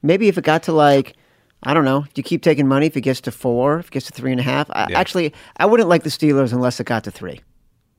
Maybe 0.03 0.29
if 0.29 0.39
it 0.39 0.45
got 0.45 0.65
to 0.65 0.73
like, 0.73 1.15
I 1.63 1.75
don't 1.75 1.85
know. 1.85 2.03
Do 2.03 2.11
you 2.17 2.23
keep 2.23 2.43
taking 2.43 2.69
money 2.69 2.87
if 2.87 2.97
it 2.97 3.01
gets 3.01 3.21
to 3.23 3.33
four? 3.33 3.79
If 3.79 3.87
it 3.87 3.93
gets 3.93 4.07
to 4.07 4.13
three 4.13 4.31
and 4.31 4.41
a 4.41 4.45
half? 4.45 4.71
I, 4.71 4.89
yeah. 4.91 4.99
Actually, 4.99 5.33
I 5.57 5.67
wouldn't 5.67 5.89
like 5.89 6.03
the 6.03 6.11
Steelers 6.11 6.53
unless 6.53 6.79
it 6.81 6.85
got 6.85 7.05
to 7.05 7.11
three. 7.11 7.41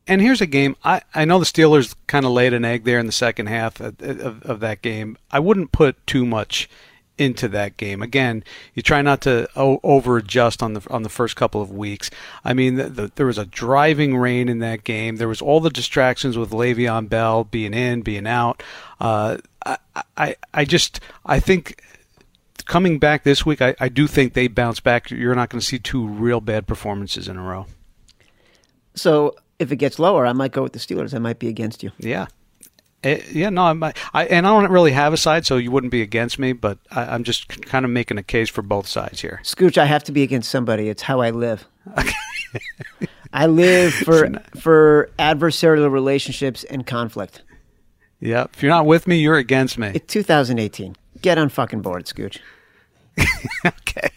And 0.08 0.22
here's 0.22 0.40
a 0.40 0.46
game. 0.46 0.76
I, 0.84 1.02
I 1.14 1.26
know 1.26 1.40
the 1.40 1.46
Steelers 1.46 1.96
kind 2.08 2.26
of 2.26 2.32
laid 2.32 2.54
an 2.54 2.64
egg 2.64 2.86
there 2.86 3.00
in 3.00 3.08
the 3.08 3.12
second 3.12 3.48
half 3.48 3.82
of, 3.82 4.02
of, 4.02 4.44
of 4.44 4.60
that 4.62 4.82
game. 4.82 5.18
I 5.32 5.40
wouldn't 5.40 5.74
put 5.74 6.06
too 6.08 6.26
much 6.26 6.70
into 7.18 7.48
that 7.50 7.78
game. 7.78 8.02
Again, 8.02 8.44
you 8.74 8.82
try 8.82 9.02
not 9.02 9.22
to 9.22 9.50
over 9.56 10.18
adjust 10.18 10.62
on 10.62 10.74
the 10.74 10.86
on 10.90 11.04
the 11.04 11.10
first 11.10 11.36
couple 11.36 11.62
of 11.62 11.72
weeks. 11.72 12.10
I 12.44 12.54
mean, 12.54 12.76
the, 12.76 12.84
the, 12.90 13.12
there 13.16 13.26
was 13.26 13.38
a 13.38 13.46
driving 13.46 14.18
rain 14.18 14.50
in 14.50 14.60
that 14.60 14.84
game. 14.84 15.18
There 15.18 15.28
was 15.28 15.42
all 15.42 15.60
the 15.60 15.70
distractions 15.70 16.38
with 16.38 16.52
Le'Veon 16.52 17.10
Bell 17.10 17.44
being 17.44 17.74
in, 17.74 18.02
being 18.02 18.28
out. 18.28 18.62
Uh, 19.00 19.38
I, 19.66 19.78
I 20.16 20.36
I 20.54 20.66
just 20.66 21.00
I 21.26 21.40
think 21.40 21.82
coming 22.66 23.00
back 23.00 23.24
this 23.24 23.46
week, 23.46 23.62
I, 23.62 23.76
I 23.80 23.90
do 23.90 24.08
think 24.08 24.34
they 24.34 24.48
bounce 24.48 24.80
back. 24.80 25.10
You're 25.10 25.36
not 25.36 25.50
going 25.50 25.60
to 25.60 25.66
see 25.66 25.80
two 25.80 26.08
real 26.08 26.42
bad 26.42 26.68
performances 26.68 27.28
in 27.28 27.38
a 27.38 27.42
row. 27.42 27.66
So 28.94 29.36
if 29.60 29.72
it 29.72 29.78
gets 29.78 30.00
lower, 30.00 30.26
I 30.26 30.34
might 30.34 30.52
go 30.52 30.64
with 30.64 30.74
the 30.74 30.80
Steelers. 30.80 31.14
I 31.14 31.20
might 31.20 31.40
be 31.40 31.48
against 31.48 31.84
you. 31.84 31.92
Yeah, 31.98 32.28
it, 33.04 33.22
eh, 33.22 33.24
yeah, 33.32 33.50
no, 33.50 33.64
I'm, 33.64 33.84
I 33.84 33.94
and 34.14 34.48
I 34.48 34.50
don't 34.50 34.72
really 34.72 34.92
have 34.92 35.14
a 35.14 35.18
side, 35.18 35.46
so 35.46 35.58
you 35.58 35.72
wouldn't 35.72 35.92
be 35.92 36.02
against 36.02 36.40
me. 36.40 36.54
But 36.54 36.80
I, 36.92 37.14
am 37.16 37.24
just 37.24 37.62
kind 37.64 37.86
of 37.86 37.92
making 37.92 38.18
a 38.18 38.24
case 38.24 38.50
for 38.50 38.62
both 38.62 38.88
sides 38.88 39.22
here. 39.22 39.40
Scooch, 39.44 39.78
I 39.78 39.86
have 39.86 40.04
to 40.06 40.12
be 40.12 40.24
against 40.24 40.50
somebody. 40.50 40.90
It's 40.90 41.04
how 41.04 41.22
I 41.22 41.30
live. 41.30 41.68
I 43.34 43.46
live 43.46 43.94
for 44.06 44.32
for 44.60 45.10
adversarial 45.20 45.92
relationships 45.92 46.64
and 46.64 46.86
conflict. 46.86 47.44
Yeah, 48.20 48.48
if 48.54 48.64
you're 48.64 48.72
not 48.72 48.88
with 48.88 49.06
me, 49.06 49.18
you're 49.18 49.38
against 49.38 49.78
me. 49.78 49.92
It's 49.94 50.12
2018. 50.12 50.96
Get 51.22 51.38
on 51.38 51.50
fucking 51.50 51.82
board, 51.82 52.06
Scooch. 52.06 52.40
okay. 53.66 54.10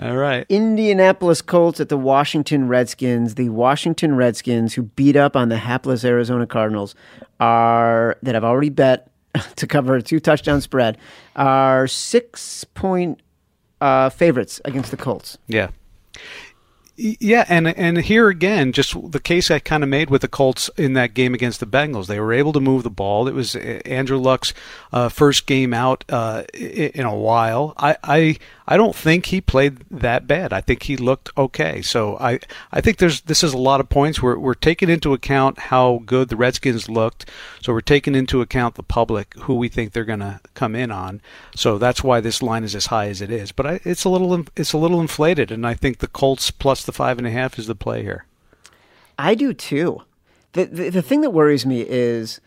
All 0.00 0.16
right. 0.16 0.46
Indianapolis 0.48 1.42
Colts 1.42 1.80
at 1.80 1.88
the 1.88 1.96
Washington 1.96 2.68
Redskins. 2.68 3.34
The 3.34 3.48
Washington 3.48 4.14
Redskins, 4.14 4.74
who 4.74 4.82
beat 4.82 5.16
up 5.16 5.34
on 5.34 5.48
the 5.48 5.56
hapless 5.56 6.04
Arizona 6.04 6.46
Cardinals, 6.46 6.94
are 7.40 8.16
that 8.22 8.36
I've 8.36 8.44
already 8.44 8.70
bet 8.70 9.10
to 9.56 9.66
cover 9.66 9.96
a 9.96 10.02
two 10.02 10.20
touchdown 10.20 10.60
spread, 10.60 10.98
are 11.34 11.86
six 11.86 12.64
point 12.64 13.20
uh, 13.80 14.10
favorites 14.10 14.60
against 14.64 14.90
the 14.90 14.96
Colts. 14.96 15.38
Yeah. 15.48 15.70
Yeah, 17.00 17.44
and 17.48 17.68
and 17.68 17.98
here 17.98 18.28
again, 18.28 18.72
just 18.72 19.12
the 19.12 19.20
case 19.20 19.52
I 19.52 19.60
kind 19.60 19.84
of 19.84 19.88
made 19.88 20.10
with 20.10 20.22
the 20.22 20.26
Colts 20.26 20.68
in 20.76 20.94
that 20.94 21.14
game 21.14 21.32
against 21.32 21.60
the 21.60 21.66
Bengals. 21.66 22.08
They 22.08 22.18
were 22.18 22.32
able 22.32 22.52
to 22.54 22.60
move 22.60 22.82
the 22.82 22.90
ball. 22.90 23.28
It 23.28 23.34
was 23.34 23.54
uh, 23.54 23.80
Andrew 23.84 24.18
Luck's 24.18 24.52
uh, 24.92 25.08
first 25.08 25.46
game 25.46 25.72
out 25.72 26.04
uh, 26.08 26.42
in 26.54 27.06
a 27.06 27.14
while. 27.14 27.72
I, 27.76 27.96
I 28.02 28.38
I 28.70 28.76
don't 28.76 28.94
think 28.94 29.26
he 29.26 29.40
played 29.40 29.78
that 29.90 30.26
bad. 30.26 30.52
I 30.52 30.60
think 30.60 30.82
he 30.82 30.98
looked 30.98 31.30
okay. 31.38 31.80
So 31.80 32.18
I, 32.18 32.38
I 32.70 32.82
think 32.82 32.98
there's 32.98 33.22
this 33.22 33.42
is 33.42 33.54
a 33.54 33.58
lot 33.58 33.80
of 33.80 33.88
points. 33.88 34.20
We're 34.20 34.38
we're 34.38 34.52
taking 34.52 34.90
into 34.90 35.14
account 35.14 35.58
how 35.58 36.02
good 36.04 36.28
the 36.28 36.36
Redskins 36.36 36.86
looked. 36.86 37.30
So 37.62 37.72
we're 37.72 37.80
taking 37.80 38.14
into 38.14 38.42
account 38.42 38.74
the 38.74 38.82
public 38.82 39.34
who 39.42 39.54
we 39.54 39.68
think 39.68 39.92
they're 39.92 40.04
going 40.04 40.18
to 40.18 40.40
come 40.52 40.74
in 40.74 40.90
on. 40.90 41.22
So 41.54 41.78
that's 41.78 42.04
why 42.04 42.20
this 42.20 42.42
line 42.42 42.62
is 42.62 42.74
as 42.74 42.86
high 42.86 43.08
as 43.08 43.22
it 43.22 43.30
is. 43.30 43.52
But 43.52 43.66
I, 43.66 43.80
it's 43.84 44.04
a 44.04 44.10
little 44.10 44.44
it's 44.54 44.74
a 44.74 44.78
little 44.78 45.00
inflated, 45.00 45.50
and 45.50 45.66
I 45.66 45.72
think 45.72 45.98
the 45.98 46.06
Colts 46.06 46.50
plus 46.50 46.84
the 46.88 46.92
five 46.92 47.18
and 47.18 47.26
a 47.26 47.30
half 47.30 47.58
is 47.58 47.66
the 47.66 47.74
play 47.74 48.02
here. 48.02 48.24
I 49.18 49.34
do 49.34 49.52
too. 49.52 50.02
The, 50.54 50.64
the, 50.64 50.88
the 50.88 51.02
thing 51.02 51.20
that 51.20 51.30
worries 51.30 51.66
me 51.66 51.82
is 51.82 52.40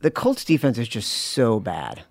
the 0.00 0.10
Colts 0.10 0.44
defense 0.44 0.78
is 0.78 0.88
just 0.88 1.10
so 1.10 1.60
bad. 1.60 2.02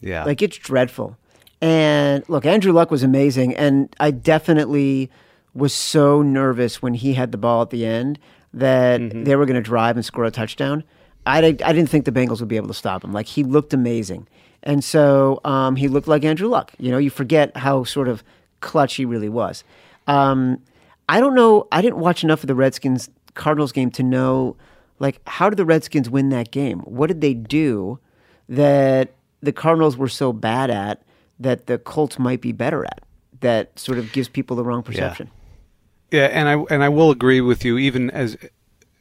Yeah. 0.00 0.24
Like 0.24 0.40
it's 0.40 0.56
dreadful. 0.56 1.18
And 1.60 2.26
look, 2.28 2.46
Andrew 2.46 2.72
Luck 2.72 2.90
was 2.90 3.02
amazing. 3.02 3.54
And 3.54 3.94
I 4.00 4.10
definitely 4.10 5.10
was 5.54 5.74
so 5.74 6.22
nervous 6.22 6.80
when 6.80 6.94
he 6.94 7.12
had 7.12 7.32
the 7.32 7.38
ball 7.38 7.60
at 7.60 7.70
the 7.70 7.84
end 7.84 8.18
that 8.54 9.00
mm-hmm. 9.00 9.24
they 9.24 9.36
were 9.36 9.44
going 9.44 9.56
to 9.56 9.60
drive 9.62 9.96
and 9.96 10.04
score 10.04 10.24
a 10.24 10.30
touchdown. 10.30 10.82
I, 11.26 11.38
I 11.38 11.52
didn't 11.52 11.88
think 11.88 12.06
the 12.06 12.12
Bengals 12.12 12.40
would 12.40 12.48
be 12.48 12.56
able 12.56 12.68
to 12.68 12.74
stop 12.74 13.04
him. 13.04 13.12
Like, 13.12 13.26
he 13.26 13.42
looked 13.42 13.74
amazing. 13.74 14.26
And 14.62 14.82
so 14.82 15.40
um, 15.44 15.76
he 15.76 15.88
looked 15.88 16.08
like 16.08 16.24
Andrew 16.24 16.48
Luck. 16.48 16.72
You 16.78 16.90
know, 16.90 16.98
you 16.98 17.10
forget 17.10 17.54
how 17.56 17.84
sort 17.84 18.08
of 18.08 18.24
clutch 18.60 18.94
he 18.94 19.04
really 19.04 19.28
was. 19.28 19.64
Um, 20.06 20.62
I 21.08 21.20
don't 21.20 21.34
know. 21.34 21.68
I 21.70 21.82
didn't 21.82 21.98
watch 21.98 22.24
enough 22.24 22.42
of 22.42 22.48
the 22.48 22.54
Redskins 22.54 23.08
Cardinals 23.34 23.72
game 23.72 23.90
to 23.92 24.02
know, 24.02 24.56
like, 24.98 25.20
how 25.28 25.50
did 25.50 25.56
the 25.56 25.64
Redskins 25.64 26.10
win 26.10 26.30
that 26.30 26.50
game? 26.50 26.80
What 26.80 27.08
did 27.08 27.20
they 27.20 27.34
do 27.34 27.98
that 28.48 29.14
the 29.40 29.52
Cardinals 29.52 29.96
were 29.96 30.08
so 30.08 30.32
bad 30.32 30.70
at 30.70 31.02
that 31.38 31.66
the 31.66 31.78
Colts 31.78 32.18
might 32.18 32.40
be 32.40 32.52
better 32.52 32.84
at? 32.84 33.02
That 33.40 33.78
sort 33.78 33.98
of 33.98 34.12
gives 34.12 34.28
people 34.28 34.56
the 34.56 34.64
wrong 34.64 34.82
perception. 34.82 35.30
Yeah, 36.10 36.26
and 36.26 36.48
I 36.48 36.54
and 36.70 36.82
I 36.82 36.88
will 36.88 37.10
agree 37.10 37.40
with 37.40 37.64
you. 37.64 37.76
Even 37.78 38.10
as 38.10 38.36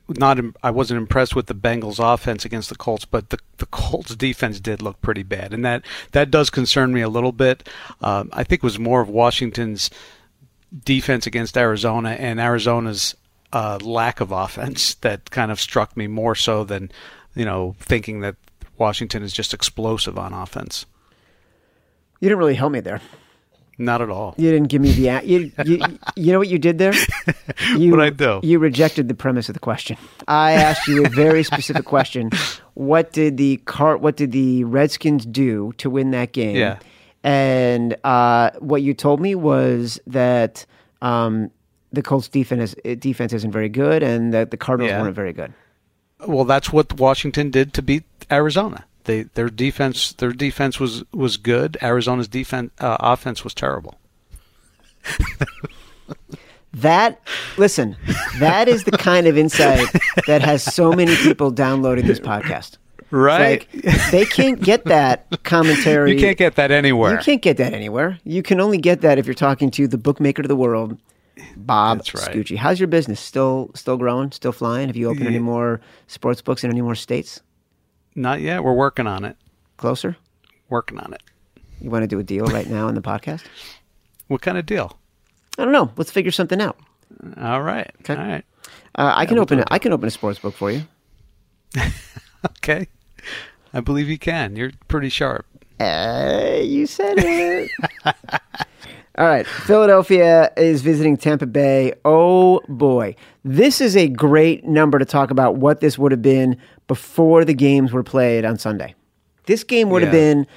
not, 0.10 0.39
I 0.62 0.72
wasn't 0.72 0.98
impressed 0.98 1.36
with 1.36 1.48
the 1.48 1.56
Bengals' 1.56 2.00
offense 2.00 2.46
against 2.46 2.70
the 2.70 2.76
Colts, 2.76 3.06
but 3.06 3.30
the 3.30 3.39
the 3.58 3.65
Colts' 3.68 4.15
defense 4.15 4.60
did 4.60 4.82
look 4.82 5.02
pretty 5.02 5.24
bad, 5.24 5.54
and 5.54 5.63
that 5.63 5.86
that 6.12 6.32
does 6.32 6.50
concern 6.50 6.94
me 6.94 7.02
a 7.02 7.10
little 7.10 7.32
bit. 7.32 7.68
Um, 8.02 8.30
I 8.34 8.44
think 8.44 8.60
it 8.60 8.63
was 8.63 8.78
more 8.78 9.02
of 9.02 9.10
Washington's 9.10 9.89
defense 10.84 11.26
against 11.28 11.58
Arizona 11.58 12.12
and 12.12 12.40
Arizona's 12.40 13.16
uh, 13.54 13.80
lack 13.82 14.20
of 14.20 14.32
offense 14.32 14.96
that 14.96 15.32
kind 15.32 15.52
of 15.52 15.60
struck 15.60 15.96
me 15.96 16.08
more 16.08 16.36
so 16.36 16.64
than 16.64 16.92
you 17.36 17.46
know 17.46 17.76
thinking 17.80 18.20
that 18.22 18.36
Washington 18.78 19.24
is 19.24 19.32
just 19.32 19.54
explosive 19.54 20.18
on 20.18 20.34
offense. 20.34 20.86
You 22.20 22.30
didn't 22.30 22.40
really 22.40 22.56
help 22.56 22.72
me 22.72 22.80
there. 22.80 23.02
Not 23.78 24.02
at 24.02 24.10
all. 24.10 24.36
You 24.38 24.52
didn't 24.52 24.70
give 24.70 24.82
me 24.82 24.92
the 24.92 25.22
you, 25.26 25.52
you, 25.66 25.82
you 26.16 26.32
know 26.32 26.40
what 26.40 26.48
you 26.48 26.60
did 26.60 26.78
there? 26.78 26.94
You, 27.78 27.92
what 27.92 28.02
I 28.02 28.10
do? 28.10 28.42
You 28.44 28.60
rejected 28.60 29.08
the 29.08 29.14
premise 29.14 29.50
of 29.50 29.54
the 29.54 29.60
question. 29.60 29.98
I 30.28 30.54
asked 30.54 30.88
you 30.88 31.06
a 31.06 31.10
very 31.10 31.44
specific 31.44 31.86
question. 31.86 32.32
What 32.76 33.14
did 33.14 33.38
the 33.38 33.58
cart? 33.64 34.02
What 34.02 34.18
did 34.18 34.34
the 34.34 34.66
Redskins 34.66 35.26
do 35.26 35.72
to 35.78 35.90
win 35.90 36.12
that 36.12 36.34
game? 36.34 36.58
Yeah. 36.58 36.80
And 37.26 37.98
uh, 38.04 38.52
what 38.60 38.84
you 38.84 38.94
told 38.94 39.20
me 39.20 39.34
was 39.34 40.00
that 40.06 40.66
um, 41.02 41.50
the 41.92 42.04
Colts 42.04 42.28
defense 42.30 42.76
defense 43.00 43.34
isn't 43.34 43.52
very 43.52 43.68
good, 43.68 44.04
and 44.04 44.32
that 44.34 44.52
the 44.52 44.58
Cardinals 44.58 44.92
Yeah. 44.92 45.02
weren't 45.02 45.16
very 45.16 45.34
good. 45.34 45.52
Well, 46.28 46.46
that's 46.46 46.72
what 46.72 47.00
Washington 47.00 47.50
did 47.50 47.74
to 47.74 47.82
beat 47.82 48.04
Arizona. 48.32 48.86
They 49.06 49.24
their 49.24 49.50
defense 49.50 50.14
their 50.14 50.32
defense 50.32 50.80
was 50.80 51.04
was 51.12 51.38
good. 51.38 51.78
Arizona's 51.82 52.28
defense 52.28 52.72
uh, 52.80 52.98
offense 53.00 53.44
was 53.44 53.54
terrible. 53.56 53.96
That 56.74 57.22
listen, 57.58 57.96
that 58.40 58.68
is 58.68 58.84
the 58.84 58.92
kind 58.92 59.28
of 59.28 59.38
insight 59.38 59.88
that 60.28 60.42
has 60.42 60.62
so 60.62 60.92
many 60.92 61.16
people 61.16 61.50
downloading 61.50 62.06
this 62.06 62.20
podcast. 62.32 62.78
Right. 63.12 63.68
Like, 63.74 64.12
they 64.12 64.26
can't 64.26 64.62
get 64.62 64.86
that 64.86 65.28
commentary. 65.44 66.13
you 66.13 66.20
can't 66.20 66.38
get 66.38 66.56
that 66.56 66.72
anywhere. 66.72 67.13
You 67.13 67.20
can't 67.20 67.41
get 67.41 67.58
that 67.58 67.74
anywhere. 67.74 68.20
You 68.24 68.41
can 68.44 68.60
only 68.60 68.78
get 68.78 69.02
that 69.02 69.18
if 69.18 69.26
you're 69.26 69.36
talking 69.36 69.72
to 69.72 69.88
the 69.88 69.98
bookmaker 69.98 70.41
of 70.41 70.48
the 70.48 70.56
world, 70.56 70.98
Bob 71.56 72.00
That's 72.00 72.13
right. 72.15 72.36
Scucci. 72.36 72.58
How's 72.58 72.80
your 72.80 72.88
business? 72.88 73.20
Still, 73.20 73.72
still 73.76 73.98
growing? 73.98 74.32
Still 74.32 74.52
flying? 74.52 74.88
Have 74.88 74.96
you 74.96 75.10
opened 75.10 75.28
any 75.28 75.39
more 75.39 75.82
sports 76.08 76.41
books 76.41 76.63
in 76.63 76.72
any 76.72 76.82
more 76.82 76.96
states? 76.96 77.41
Not 78.15 78.41
yet. 78.41 78.63
We're 78.63 78.74
working 78.74 79.08
on 79.08 79.26
it. 79.26 79.36
Closer? 79.78 80.15
Working 80.70 81.00
on 81.00 81.13
it. 81.13 81.22
You 81.82 81.89
want 81.89 82.04
to 82.04 82.08
do 82.08 82.20
a 82.20 82.24
deal 82.24 82.46
right 82.46 82.68
now 82.68 82.88
in 82.88 82.96
the 82.96 83.02
podcast? 83.02 83.44
What 84.28 84.41
kind 84.41 84.58
of 84.58 84.65
deal? 84.65 84.98
I 85.60 85.63
don't 85.63 85.72
know. 85.72 85.91
Let's 85.98 86.10
figure 86.10 86.32
something 86.32 86.60
out. 86.60 86.80
All 87.39 87.62
right. 87.62 87.91
Okay. 88.02 88.15
All 88.15 88.28
right. 88.28 88.44
Uh, 88.96 89.13
I 89.15 89.28
can 89.28 89.36
we'll 89.36 89.44
open. 89.44 89.60
A, 89.60 89.65
I 89.70 89.78
can 89.78 89.94
open 89.94 90.08
a 90.08 90.12
sports 90.12 90.39
book 90.39 90.56
for 90.56 90.72
you. 90.72 90.82
Okay. 92.46 92.88
I 93.74 93.80
believe 93.82 94.08
you 94.10 94.18
can. 94.18 94.56
You're 94.56 94.72
pretty 94.88 95.10
sharp. 95.10 95.46
Uh, 95.80 96.60
you 96.62 96.86
said 96.88 97.16
it. 97.18 97.70
All 99.18 99.26
right. 99.28 99.46
Philadelphia 99.46 100.52
is 100.58 100.82
visiting 100.82 101.18
Tampa 101.18 101.46
Bay. 101.46 101.94
Oh 102.06 102.62
boy. 102.68 103.16
This 103.44 103.82
is 103.82 103.96
a 103.98 104.08
great 104.08 104.64
number 104.66 105.00
to 105.00 105.06
talk 105.06 105.32
about 105.32 105.58
what 105.58 105.80
this 105.82 105.98
would 105.98 106.12
have 106.12 106.22
been 106.22 106.58
before 106.88 107.44
the 107.46 107.54
games 107.54 107.92
were 107.92 108.04
played 108.04 108.46
on 108.46 108.58
Sunday. 108.58 108.96
This 109.46 109.64
game 109.64 109.90
would 109.90 110.02
have 110.02 110.12
been 110.12 110.48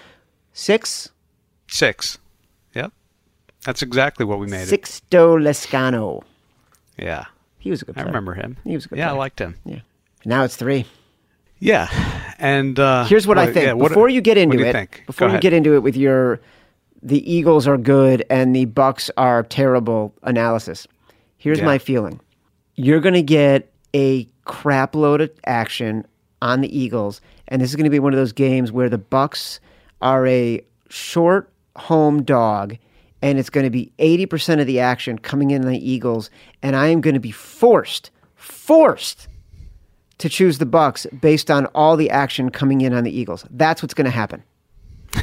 six, 0.53 1.11
Six. 1.69 2.19
Yep. 2.75 2.93
That's 3.65 3.83
exactly 3.83 4.25
what 4.25 4.39
we 4.39 4.47
made 4.47 4.69
it. 4.69 4.81
Sixto 4.81 5.39
Lezcano. 5.39 6.23
Yeah. 6.97 7.27
He 7.59 7.71
was 7.71 7.83
a 7.83 7.87
good 7.87 7.99
I 7.99 8.03
remember 8.03 8.35
him. 8.35 8.57
He 8.65 8.75
was 8.75 8.87
a 8.87 8.89
good 8.89 8.99
Yeah, 8.99 9.11
I 9.11 9.13
liked 9.15 9.39
him. 9.39 9.57
Yeah. 9.65 9.81
Now 10.25 10.45
it's 10.45 10.57
three. 10.57 10.87
Yeah. 11.61 11.89
And 12.39 12.79
uh, 12.79 13.05
Here's 13.05 13.27
what 13.27 13.39
I 13.39 13.47
think. 13.53 13.67
yeah, 13.67 13.73
what- 13.73 13.89
before 13.89 14.09
you 14.09 14.21
get 14.21 14.37
into 14.39 14.57
what 14.57 14.63
you 14.63 14.69
it, 14.69 14.73
think? 14.73 15.03
before 15.07 15.29
you 15.29 15.39
get 15.39 15.53
into 15.53 15.75
it 15.75 15.81
with 15.83 15.97
your 15.97 16.41
the 17.03 17.33
Eagles 17.33 17.67
are 17.69 17.79
good 17.79 18.25
and 18.29 18.55
the 18.57 18.65
Bucks 18.65 19.09
are 19.17 19.45
terrible 19.45 20.13
analysis. 20.25 20.87
Here's 21.37 21.59
Yeah. 21.61 21.65
my 21.67 21.79
feeling. 21.79 22.21
You're 22.75 23.01
going 23.01 23.15
to 23.15 23.23
get 23.23 23.71
a 23.95 24.29
crap 24.45 24.95
load 24.97 25.21
of 25.21 25.31
action 25.47 26.05
on 26.43 26.61
the 26.61 26.77
Eagles 26.77 27.21
and 27.49 27.61
this 27.63 27.71
is 27.71 27.77
going 27.77 27.85
to 27.85 27.91
be 27.91 27.99
one 28.01 28.13
of 28.13 28.19
those 28.19 28.33
games 28.33 28.71
where 28.73 28.89
the 28.89 28.99
Bucks 28.99 29.61
are 30.03 30.27
a 30.27 30.61
short 30.89 31.51
home 31.77 32.23
dog 32.25 32.77
and 33.23 33.39
it's 33.39 33.51
going 33.51 33.65
to 33.65 33.71
be 33.71 33.93
80% 33.99 34.61
of 34.61 34.67
the 34.67 34.81
action 34.81 35.19
coming 35.19 35.51
in 35.53 35.65
on 35.65 35.71
the 35.73 35.91
Eagles 35.91 36.31
and 36.63 36.75
I 36.77 36.89
am 36.89 37.01
going 37.01 37.15
to 37.15 37.21
be 37.21 37.31
forced 37.33 38.11
forced 38.35 39.28
to 40.19 40.29
choose 40.29 40.59
the 40.59 40.67
Bucks 40.67 41.07
based 41.21 41.51
on 41.51 41.67
all 41.67 41.97
the 41.97 42.11
action 42.11 42.51
coming 42.51 42.81
in 42.81 42.93
on 42.93 43.05
the 43.05 43.17
Eagles. 43.17 43.47
That's 43.51 43.83
what's 43.83 43.95
going 43.95 44.07
to 44.07 44.11
happen. 44.11 44.43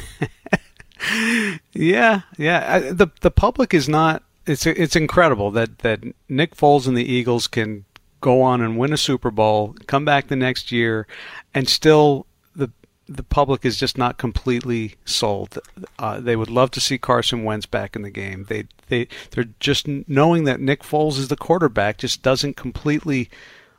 Yeah, 1.72 2.22
yeah. 2.36 2.74
I, 2.74 2.78
the 2.92 3.08
the 3.20 3.30
public 3.30 3.74
is 3.74 3.88
not. 3.88 4.22
It's 4.46 4.66
it's 4.66 4.96
incredible 4.96 5.50
that 5.52 5.80
that 5.80 6.02
Nick 6.28 6.56
Foles 6.56 6.86
and 6.86 6.96
the 6.96 7.04
Eagles 7.04 7.46
can 7.46 7.84
go 8.20 8.42
on 8.42 8.60
and 8.60 8.78
win 8.78 8.92
a 8.92 8.96
Super 8.96 9.30
Bowl, 9.30 9.74
come 9.86 10.04
back 10.04 10.28
the 10.28 10.36
next 10.36 10.72
year, 10.72 11.06
and 11.54 11.68
still 11.68 12.26
the 12.54 12.70
the 13.08 13.22
public 13.22 13.64
is 13.64 13.76
just 13.76 13.98
not 13.98 14.18
completely 14.18 14.94
sold. 15.04 15.58
Uh, 15.98 16.20
they 16.20 16.36
would 16.36 16.50
love 16.50 16.70
to 16.72 16.80
see 16.80 16.98
Carson 16.98 17.44
Wentz 17.44 17.66
back 17.66 17.94
in 17.94 18.02
the 18.02 18.10
game. 18.10 18.46
They 18.48 18.64
they 18.88 19.08
they're 19.32 19.48
just 19.60 19.86
knowing 19.86 20.44
that 20.44 20.60
Nick 20.60 20.82
Foles 20.82 21.18
is 21.18 21.28
the 21.28 21.36
quarterback 21.36 21.98
just 21.98 22.22
doesn't 22.22 22.56
completely 22.56 23.28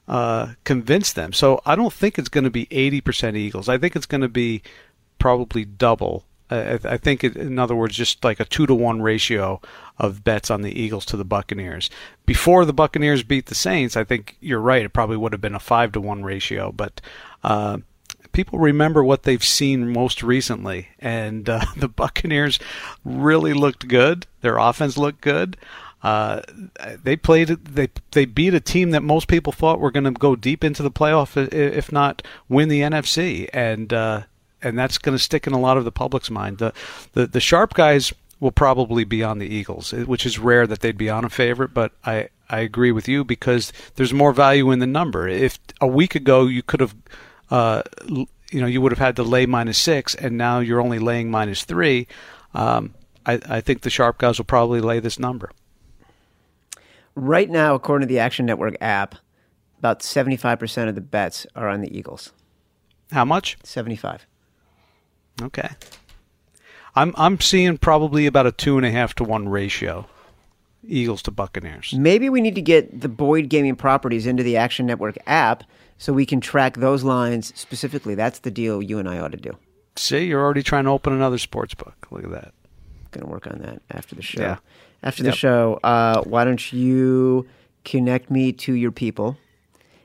uh, 0.08 0.54
convince 0.64 1.14
them. 1.14 1.34
So 1.34 1.62
I 1.66 1.76
don't 1.76 1.94
think 1.94 2.18
it's 2.18 2.30
going 2.30 2.44
to 2.46 2.50
be 2.50 2.66
80% 2.68 3.36
Eagles. 3.36 3.70
I 3.70 3.78
think 3.78 3.96
it's 3.96 4.06
going 4.06 4.22
to 4.22 4.30
be 4.30 4.62
probably 5.20 5.66
double. 5.66 6.26
I, 6.50 6.80
I 6.84 6.98
think, 6.98 7.24
it, 7.24 7.36
in 7.36 7.60
other 7.60 7.76
words, 7.76 7.96
just 7.96 8.24
like 8.24 8.40
a 8.40 8.46
two 8.46 8.66
to 8.68 8.74
one 8.74 9.02
ratio 9.02 9.62
of 9.98 10.24
bets 10.24 10.50
on 10.50 10.62
the 10.62 10.80
Eagles 10.80 11.06
to 11.08 11.18
the 11.18 11.26
Buccaneers. 11.26 11.90
Before 12.26 12.64
the 12.64 12.74
Buccaneers 12.74 13.24
beat 13.24 13.48
the 13.48 13.56
Saints, 13.56 13.98
I 13.98 14.04
think 14.04 14.38
you're 14.40 14.62
right. 14.62 14.86
It 14.86 14.94
probably 14.94 15.18
would 15.18 15.34
have 15.34 15.42
been 15.42 15.56
a 15.56 15.60
five 15.60 15.92
to 15.94 16.02
one 16.02 16.24
ratio, 16.24 16.72
but. 16.72 17.02
Uh, 17.44 17.80
People 18.34 18.60
remember 18.60 19.04
what 19.04 19.24
they've 19.24 19.44
seen 19.44 19.92
most 19.92 20.22
recently, 20.22 20.90
and 21.00 21.50
uh, 21.50 21.66
the 21.78 21.88
Buccaneers 21.88 22.60
really 23.04 23.54
looked 23.54 23.88
good. 23.88 24.28
Their 24.42 24.58
offense 24.58 24.96
looked 24.96 25.22
good. 25.22 25.58
Uh, 26.04 26.42
they 27.04 27.16
played. 27.16 27.48
They 27.48 27.90
they 28.12 28.26
beat 28.26 28.54
a 28.54 28.60
team 28.60 28.92
that 28.92 29.04
most 29.04 29.28
people 29.28 29.52
thought 29.52 29.80
were 29.80 29.92
going 29.92 30.04
to 30.04 30.12
go 30.12 30.36
deep 30.36 30.64
into 30.64 30.84
the 30.84 30.92
playoff, 30.92 31.36
if 31.52 31.92
not 31.92 32.22
win 32.48 32.70
the 32.70 32.82
NFC, 32.82 33.50
and 33.52 33.92
uh, 33.92 34.24
and 34.62 34.78
that's 34.78 34.98
going 35.00 35.18
to 35.18 35.24
stick 35.24 35.48
in 35.48 35.54
a 35.54 35.60
lot 35.60 35.78
of 35.78 35.86
the 35.86 35.92
public's 35.92 36.30
mind. 36.30 36.60
The, 36.60 36.74
the 37.14 37.28
the 37.28 37.40
sharp 37.40 37.74
guys 37.74 38.14
will 38.40 38.52
probably 38.52 39.04
be 39.04 39.24
on 39.24 39.40
the 39.40 39.48
Eagles, 39.48 39.92
which 39.92 40.26
is 40.26 40.38
rare 40.38 40.68
that 40.68 40.82
they'd 40.82 40.98
be 40.98 41.10
on 41.10 41.26
a 41.26 41.30
favorite, 41.30 41.74
but 41.74 41.92
I. 42.06 42.30
I 42.50 42.60
agree 42.60 42.94
with 42.94 43.10
you 43.10 43.26
because 43.26 43.74
there's 43.96 44.14
more 44.14 44.32
value 44.32 44.72
in 44.72 44.80
the 44.80 44.88
number. 44.88 45.28
If 45.28 45.60
a 45.82 45.86
week 45.86 46.16
ago 46.16 46.46
you 46.46 46.64
could 46.64 46.80
have, 46.80 46.96
uh, 47.52 47.84
you 48.08 48.26
know, 48.62 48.68
you 48.68 48.80
would 48.80 48.94
have 48.94 49.00
had 49.00 49.18
to 49.18 49.24
lay 49.24 49.46
minus 49.46 49.78
six, 49.78 50.16
and 50.16 50.38
now 50.38 50.60
you're 50.60 50.80
only 50.80 50.98
laying 50.98 51.30
minus 51.30 51.66
three. 51.66 52.08
Um, 52.54 52.94
I, 53.26 53.42
I 53.50 53.60
think 53.60 53.82
the 53.82 53.90
sharp 53.90 54.18
guys 54.18 54.38
will 54.38 54.46
probably 54.46 54.80
lay 54.80 55.02
this 55.02 55.20
number. 55.20 55.52
Right 57.20 57.50
now, 57.50 57.74
according 57.74 58.08
to 58.08 58.14
the 58.14 58.20
Action 58.20 58.46
Network 58.46 58.76
app, 58.80 59.16
about 59.80 60.02
75% 60.02 60.88
of 60.88 60.94
the 60.94 61.02
bets 61.02 61.48
are 61.56 61.68
on 61.68 61.82
the 61.82 61.98
Eagles. 61.98 62.32
How 63.12 63.26
much? 63.26 63.58
75. 63.64 64.28
Okay. 65.42 65.70
I'm 66.94 67.16
I'm 67.18 67.40
seeing 67.40 67.80
probably 67.80 68.28
about 68.28 68.46
a 68.46 68.52
two 68.52 68.78
and 68.78 68.86
a 68.86 68.92
half 68.92 69.16
to 69.16 69.24
one 69.24 69.50
ratio, 69.50 70.06
Eagles 70.84 71.24
to 71.24 71.32
Buccaneers. 71.32 71.92
Maybe 71.92 72.30
we 72.30 72.40
need 72.40 72.54
to 72.54 72.62
get 72.62 73.02
the 73.02 73.10
Boyd 73.10 73.50
Gaming 73.50 73.76
properties 73.76 74.28
into 74.28 74.44
the 74.44 74.56
Action 74.56 74.86
Network 74.86 75.18
app 75.26 75.64
so 75.98 76.14
we 76.14 76.26
can 76.26 76.40
track 76.40 76.78
those 76.78 77.04
lines 77.04 77.52
specifically. 77.56 78.14
That's 78.14 78.40
the 78.40 78.52
deal 78.52 78.84
you 78.84 79.00
and 79.00 79.10
I 79.10 79.18
ought 79.18 79.32
to 79.32 79.38
do. 79.38 79.58
See, 79.96 80.26
you're 80.26 80.44
already 80.44 80.62
trying 80.62 80.84
to 80.84 80.92
open 80.92 81.14
another 81.14 81.40
sports 81.40 81.74
book. 81.74 81.96
Look 82.12 82.26
at 82.26 82.30
that. 82.30 82.54
Going 83.10 83.26
to 83.26 83.32
work 83.32 83.48
on 83.48 83.58
that 83.62 83.82
after 83.90 84.14
the 84.14 84.22
show. 84.22 84.42
Yeah. 84.42 84.58
After 85.04 85.24
the 85.24 85.30
Yep. 85.30 85.38
show, 85.38 85.80
uh, 85.84 86.22
why 86.24 86.44
don't 86.44 86.74
you 86.74 87.46
connect 87.86 88.30
me 88.32 88.52
to 88.54 88.74
your 88.74 88.92
people? 88.92 89.38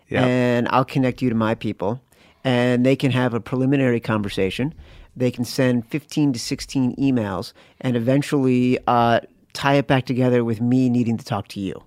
Yeah. 0.08 0.26
and 0.26 0.68
I'll 0.70 0.84
connect 0.84 1.22
you 1.22 1.30
to 1.30 1.34
my 1.34 1.54
people, 1.54 1.98
and 2.44 2.84
they 2.84 2.96
can 2.96 3.12
have 3.12 3.32
a 3.32 3.40
preliminary 3.40 3.98
conversation. 3.98 4.74
They 5.16 5.30
can 5.30 5.46
send 5.46 5.86
15 5.88 6.34
to 6.34 6.38
16 6.38 6.94
emails, 6.96 7.54
and 7.80 7.96
eventually 7.96 8.78
uh, 8.86 9.20
tie 9.54 9.74
it 9.76 9.86
back 9.86 10.04
together 10.04 10.44
with 10.44 10.60
me 10.60 10.90
needing 10.90 11.16
to 11.16 11.24
talk 11.24 11.48
to 11.48 11.60
you. 11.60 11.82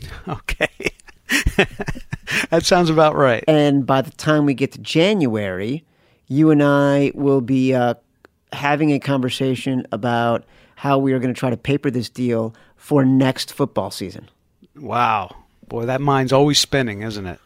Okay. 0.28 0.68
that 2.50 2.64
sounds 2.64 2.88
about 2.90 3.14
right. 3.16 3.44
And 3.48 3.84
by 3.86 4.00
the 4.02 4.10
time 4.10 4.46
we 4.46 4.54
get 4.54 4.72
to 4.72 4.78
January, 4.78 5.84
you 6.28 6.50
and 6.50 6.62
I 6.62 7.12
will 7.14 7.40
be 7.40 7.74
uh, 7.74 7.94
having 8.52 8.90
a 8.92 8.98
conversation 8.98 9.86
about 9.92 10.44
how 10.76 10.98
we 10.98 11.12
are 11.12 11.18
going 11.18 11.32
to 11.34 11.38
try 11.38 11.50
to 11.50 11.56
paper 11.56 11.90
this 11.90 12.08
deal 12.08 12.54
for 12.76 13.04
next 13.04 13.52
football 13.52 13.90
season. 13.90 14.28
Wow. 14.76 15.34
Boy, 15.68 15.86
that 15.86 16.00
mind's 16.00 16.32
always 16.32 16.58
spinning, 16.58 17.02
isn't 17.02 17.26
it? 17.26 17.40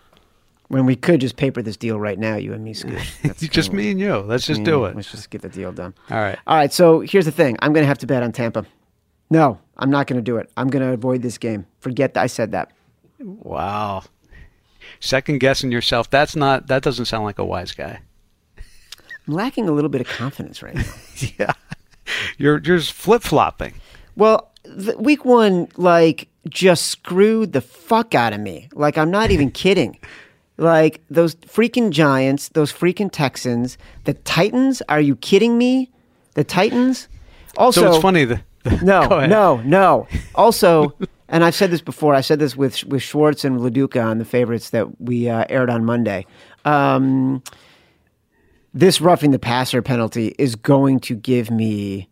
When 0.69 0.85
we 0.85 0.95
could 0.95 1.21
just 1.21 1.37
paper 1.37 1.63
this 1.63 1.77
deal 1.77 1.99
right 1.99 2.19
now, 2.19 2.37
you 2.37 2.53
and 2.53 2.63
me. 2.63 2.75
That's 3.23 3.41
just 3.49 3.73
me 3.73 3.91
and 3.91 3.99
you. 3.99 4.17
Let's 4.19 4.47
just 4.47 4.63
do 4.63 4.85
it. 4.85 4.95
Let's 4.95 5.11
just 5.11 5.31
get 5.31 5.43
the 5.43 5.49
deal 5.49 5.73
done. 5.73 5.95
All 6.11 6.19
right. 6.19 6.39
All 6.47 6.57
right, 6.57 6.73
so 6.73 7.01
here's 7.01 7.25
the 7.25 7.33
thing. 7.33 7.57
I'm 7.61 7.73
going 7.73 7.83
to 7.83 7.89
have 7.89 7.99
to 7.99 8.07
bet 8.07 8.23
on 8.23 8.33
Tampa. 8.33 8.67
No, 9.31 9.59
I'm 9.77 9.91
not 9.91 10.07
going 10.09 10.19
to 10.19 10.23
do 10.23 10.37
it. 10.37 10.51
I'm 10.57 10.69
going 10.69 10.85
to 10.85 10.93
avoid 10.93 11.23
this 11.23 11.39
game. 11.39 11.67
Forget 11.79 12.15
that 12.15 12.23
I 12.23 12.27
said 12.27 12.51
that. 12.53 12.73
Wow. 13.21 14.05
Second 14.99 15.39
guessing 15.39 15.71
yourself. 15.71 16.11
That's 16.11 16.35
not 16.35 16.67
that 16.67 16.83
doesn't 16.83 17.05
sound 17.05 17.25
like 17.25 17.39
a 17.39 17.45
wise 17.45 17.73
guy. 17.73 18.01
I'm 18.59 19.35
lacking 19.35 19.69
a 19.69 19.73
little 19.73 19.91
bit 19.91 20.01
of 20.01 20.09
confidence 20.09 20.63
right 20.63 20.75
now. 20.75 20.85
Yeah. 21.39 21.53
You're 22.39 22.61
you're 22.65 22.79
just 22.79 22.93
flip-flopping. 22.93 23.75
Well, 24.17 24.51
the, 24.65 24.97
week 24.99 25.25
one, 25.25 25.69
like, 25.77 26.29
just 26.49 26.87
screwed 26.87 27.53
the 27.53 27.61
fuck 27.61 28.15
out 28.15 28.33
of 28.33 28.41
me. 28.41 28.69
Like, 28.73 28.99
I'm 28.99 29.11
not 29.11 29.31
even 29.31 29.51
kidding. 29.63 29.99
Like, 30.57 31.01
those 31.09 31.35
freaking 31.37 31.91
Giants, 31.91 32.49
those 32.51 32.73
freaking 32.73 33.11
Texans, 33.11 33.79
the 34.05 34.15
Titans, 34.15 34.83
are 34.89 35.01
you 35.01 35.17
kidding 35.17 35.57
me? 35.57 35.91
The 36.35 36.45
Titans? 36.45 37.09
Also, 37.57 37.81
So 37.83 37.89
it's 37.95 38.03
funny 38.03 38.25
that 38.27 38.43
Go 38.65 38.77
No, 38.83 39.27
no, 39.27 39.57
no. 39.63 40.07
Also, 40.35 40.95
and 41.29 41.45
I've 41.45 41.55
said 41.55 41.71
this 41.71 41.81
before. 41.81 42.15
I 42.15 42.21
said 42.21 42.39
this 42.39 42.57
with 42.57 42.85
with 42.85 43.03
Schwartz 43.03 43.45
and 43.45 43.61
Lo 43.61 43.71
Duca 43.71 44.01
on 44.01 44.19
the 44.19 44.25
favorites 44.25 44.71
that 44.71 45.01
we 45.01 45.29
uh, 45.31 45.47
aired 45.49 45.71
on 45.71 45.85
Monday. 45.85 46.27
Um, 46.67 47.43
this 48.75 49.01
roughing 49.01 49.31
the 49.31 49.39
passer 49.39 49.81
penalty 49.81 50.35
is 50.39 50.57
going 50.57 51.01
to 51.01 51.15
give 51.15 51.51
me 51.51 52.10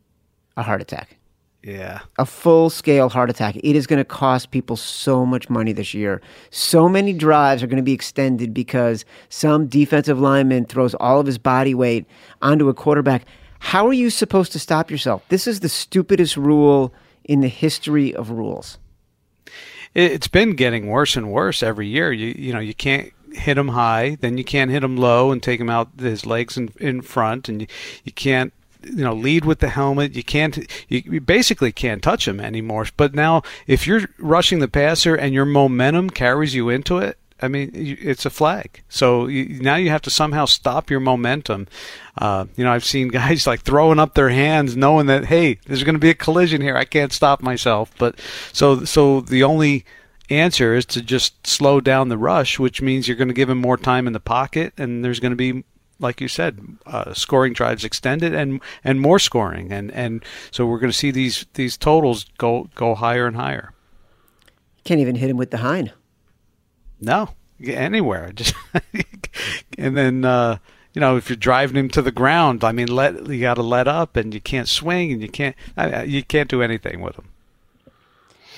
a 0.59 0.63
heart 0.63 0.83
attack, 0.83 1.17
Yeah. 1.63 2.01
a 2.19 2.27
full 2.27 2.69
scale 2.69 3.09
heart 3.09 3.31
attack. 3.31 3.57
It 3.57 3.77
is 3.77 3.87
going 3.87 3.99
to 3.99 4.05
cost 4.05 4.51
people 4.51 4.77
so 4.77 5.25
much 5.25 5.49
money 5.49 5.73
this 5.73 5.95
year. 5.95 6.21
So 6.51 6.89
many 6.89 7.13
drives 7.13 7.63
are 7.63 7.67
going 7.67 7.79
to 7.79 7.83
be 7.83 7.93
extended 7.93 8.53
because 8.53 9.05
some 9.31 9.67
defensive 9.69 10.19
lineman 10.21 10.67
throws 10.67 10.95
all 10.97 11.21
of 11.21 11.27
his 11.27 11.39
body 11.39 11.75
weight 11.75 12.05
onto 12.43 12.69
a 12.69 12.75
quarterback. 12.75 13.23
How 13.61 13.87
are 13.87 13.93
you 13.93 14.11
supposed 14.11 14.53
to 14.53 14.59
stop 14.59 14.91
yourself? 14.91 15.23
This 15.29 15.47
is 15.47 15.61
the 15.61 15.69
stupidest 15.69 16.37
rule 16.37 16.93
in 17.25 17.41
the 17.41 17.49
history 17.49 18.15
of 18.15 18.31
rules. 18.31 18.79
It- 19.95 20.13
It's 20.13 20.29
been 20.29 20.53
getting 20.53 20.89
worse 20.89 21.17
and 21.17 21.31
worse 21.31 21.63
every 21.63 21.87
year. 21.89 22.13
You 22.13 22.35
you 22.37 22.53
know 22.53 22.61
you 22.61 22.75
can't 22.75 23.13
hit 23.33 23.59
him 23.59 23.69
high, 23.69 24.17
then 24.21 24.39
you 24.39 24.45
can't 24.45 24.71
hit 24.71 24.83
him 24.83 24.97
low 24.97 25.31
and 25.33 25.43
take 25.43 25.61
him 25.61 25.71
out 25.71 25.89
his 26.01 26.25
legs 26.27 26.57
in 26.57 26.71
in 26.81 27.01
front, 27.03 27.49
and 27.49 27.61
you 27.63 27.67
you 28.05 28.13
can't 28.13 28.53
you 28.83 29.05
know 29.05 29.15
lead 29.15 29.45
with 29.45 29.61
the 29.61 29.69
helmet. 29.69 30.15
You 30.15 30.23
can't 30.23 30.59
you, 30.89 31.21
basically 31.21 31.73
can't 31.73 32.03
touch 32.03 32.27
him 32.27 32.41
anymore. 32.41 32.87
But 32.97 33.15
now 33.15 33.43
if 33.67 33.87
you're 33.87 34.09
rushing 34.19 34.59
the 34.59 34.69
passer 34.69 35.15
and 35.15 35.35
your 35.35 35.45
momentum 35.45 36.11
carries 36.11 36.55
you 36.55 36.69
into 36.69 36.99
it. 36.99 37.19
I 37.41 37.47
mean, 37.47 37.71
it's 37.73 38.27
a 38.27 38.31
flag. 38.31 38.83
So 38.89 39.29
you, 39.29 39.63
now 39.63 39.77
you 39.77 39.91
have 39.91 40.03
to 40.03 40.11
somehow 40.11 40.47
stop 40.47 40.91
your 40.91 40.99
momentum. 40.99 41.69
Uh, 42.17 42.47
you 42.57 42.65
know, 42.65 42.73
I've 42.73 42.85
seen 42.85 43.09
guys 43.13 43.47
like 43.47 43.61
throwing 43.61 44.01
up 44.01 44.15
their 44.15 44.31
hands, 44.31 44.77
knowing 44.77 45.07
that 45.07 45.27
hey, 45.27 45.61
there's 45.67 45.85
going 45.85 45.95
to 45.95 46.01
be 46.01 46.11
a 46.11 46.15
collision 46.15 46.61
here. 46.61 46.77
I 46.77 46.85
can't 46.85 47.13
stop 47.13 47.41
myself. 47.41 47.93
But 47.97 48.19
so 48.53 48.85
so 48.85 49.21
the 49.21 49.45
only 49.45 49.85
answer 50.31 50.75
is 50.75 50.85
to 50.87 51.03
just 51.03 51.47
slow 51.47 51.81
down 51.81 52.09
the 52.09 52.19
rush, 52.19 52.59
which 52.59 52.83
means 52.83 53.09
you're 53.09 53.17
going 53.17 53.29
to 53.29 53.35
give 53.35 53.51
him 53.51 53.59
more 53.59 53.77
time 53.77 54.07
in 54.07 54.13
the 54.13 54.21
pocket, 54.21 54.73
and 54.77 55.05
there's 55.05 55.21
going 55.21 55.33
to 55.33 55.37
be, 55.37 55.65
like 56.01 56.21
you 56.21 56.29
said, 56.29 56.61
uh, 56.87 57.13
scoring 57.13 57.53
drives 57.53 57.85
extended 57.85 58.35
and 58.35 58.61
and 58.85 59.01
more 59.01 59.19
scoring, 59.19 59.73
and 59.73 59.91
and 59.93 60.25
so 60.51 60.67
we're 60.67 60.79
going 60.79 60.93
to 60.93 60.97
see 60.97 61.11
these 61.11 61.47
these 61.55 61.77
totals 61.77 62.27
go 62.39 62.69
go 62.75 62.95
higher 62.95 63.27
and 63.27 63.37
higher. 63.37 63.73
Can't 64.85 65.01
even 65.01 65.17
hit 65.17 65.31
him 65.31 65.37
with 65.37 65.51
the 65.51 65.59
hind. 65.59 65.93
No, 67.01 67.31
anywhere. 67.65 68.33
Just 68.35 68.55
and 69.77 69.97
then 69.97 70.25
uh, 70.25 70.59
you 70.95 71.01
know 71.01 71.17
if 71.17 71.29
you're 71.29 71.37
driving 71.37 71.77
him 71.77 71.89
to 71.91 72.03
the 72.03 72.13
ground, 72.13 72.65
I 72.65 72.73
mean, 72.73 72.89
let 72.89 73.27
you 73.27 73.41
got 73.41 73.55
to 73.55 73.63
let 73.63 73.89
up, 73.89 74.17
and 74.17 74.33
you 74.33 74.41
can't 74.41 74.69
swing, 74.69 75.13
and 75.13 75.23
you 75.23 75.29
can't 75.29 75.57
you 76.07 76.23
can't 76.23 76.49
do 76.49 76.63
anything 76.63 77.01
with 77.01 77.17
him. 77.17 77.29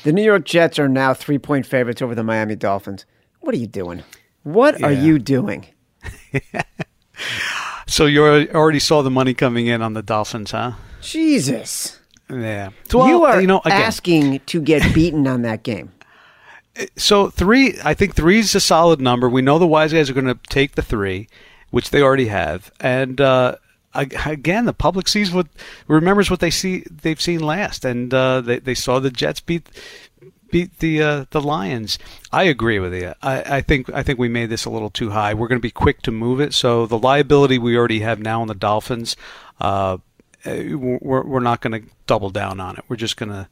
The 0.02 0.12
New 0.12 0.22
York 0.22 0.44
Jets 0.44 0.78
are 0.78 0.88
now 0.88 1.14
three 1.14 1.38
point 1.38 1.66
favorites 1.66 2.02
over 2.02 2.14
the 2.14 2.24
Miami 2.24 2.56
Dolphins. 2.56 3.06
What 3.40 3.54
are 3.54 3.58
you 3.58 3.66
doing? 3.66 4.02
What 4.42 4.82
are 4.82 4.92
you 4.92 5.18
doing? 5.18 5.66
So 7.90 8.06
you 8.06 8.24
already 8.24 8.78
saw 8.78 9.02
the 9.02 9.10
money 9.10 9.34
coming 9.34 9.66
in 9.66 9.82
on 9.82 9.94
the 9.94 10.02
Dolphins, 10.02 10.52
huh? 10.52 10.74
Jesus. 11.02 11.98
Yeah. 12.30 12.70
So 12.88 13.04
you 13.08 13.24
are 13.24 13.40
you 13.40 13.48
know 13.48 13.60
again. 13.64 13.82
asking 13.82 14.40
to 14.46 14.62
get 14.62 14.94
beaten 14.94 15.26
on 15.26 15.42
that 15.42 15.64
game. 15.64 15.90
so 16.96 17.30
three, 17.30 17.74
I 17.84 17.94
think 17.94 18.14
three 18.14 18.38
is 18.38 18.54
a 18.54 18.60
solid 18.60 19.00
number. 19.00 19.28
We 19.28 19.42
know 19.42 19.58
the 19.58 19.66
wise 19.66 19.92
guys 19.92 20.08
are 20.08 20.12
going 20.14 20.26
to 20.26 20.38
take 20.48 20.76
the 20.76 20.82
three, 20.82 21.28
which 21.70 21.90
they 21.90 22.00
already 22.00 22.28
have, 22.28 22.70
and 22.78 23.20
uh, 23.20 23.56
again, 23.92 24.66
the 24.66 24.72
public 24.72 25.08
sees 25.08 25.32
what 25.32 25.48
remembers 25.88 26.30
what 26.30 26.38
they 26.38 26.50
see 26.50 26.84
they've 26.88 27.20
seen 27.20 27.40
last, 27.40 27.84
and 27.84 28.14
uh, 28.14 28.40
they 28.40 28.60
they 28.60 28.74
saw 28.74 29.00
the 29.00 29.10
Jets 29.10 29.40
beat 29.40 29.68
beat 30.50 30.78
the 30.78 31.02
uh, 31.02 31.24
the 31.30 31.40
Lions. 31.40 31.98
I 32.32 32.44
agree 32.44 32.78
with 32.78 32.94
you. 32.94 33.14
I, 33.22 33.56
I 33.56 33.60
think 33.60 33.90
I 33.92 34.02
think 34.02 34.18
we 34.18 34.28
made 34.28 34.50
this 34.50 34.64
a 34.64 34.70
little 34.70 34.90
too 34.90 35.10
high. 35.10 35.34
We're 35.34 35.48
going 35.48 35.60
to 35.60 35.62
be 35.62 35.70
quick 35.70 36.02
to 36.02 36.10
move 36.10 36.40
it. 36.40 36.54
So 36.54 36.86
the 36.86 36.98
liability 36.98 37.58
we 37.58 37.76
already 37.76 38.00
have 38.00 38.20
now 38.20 38.40
on 38.40 38.48
the 38.48 38.54
Dolphins, 38.54 39.16
uh, 39.60 39.98
uh, 40.44 40.56
we're 40.76 41.24
we're 41.24 41.40
not 41.40 41.60
going 41.60 41.82
to 41.82 41.88
double 42.06 42.30
down 42.30 42.60
on 42.60 42.76
it. 42.76 42.84
We're 42.88 42.96
just 42.96 43.16
going 43.16 43.30
to 43.30 43.48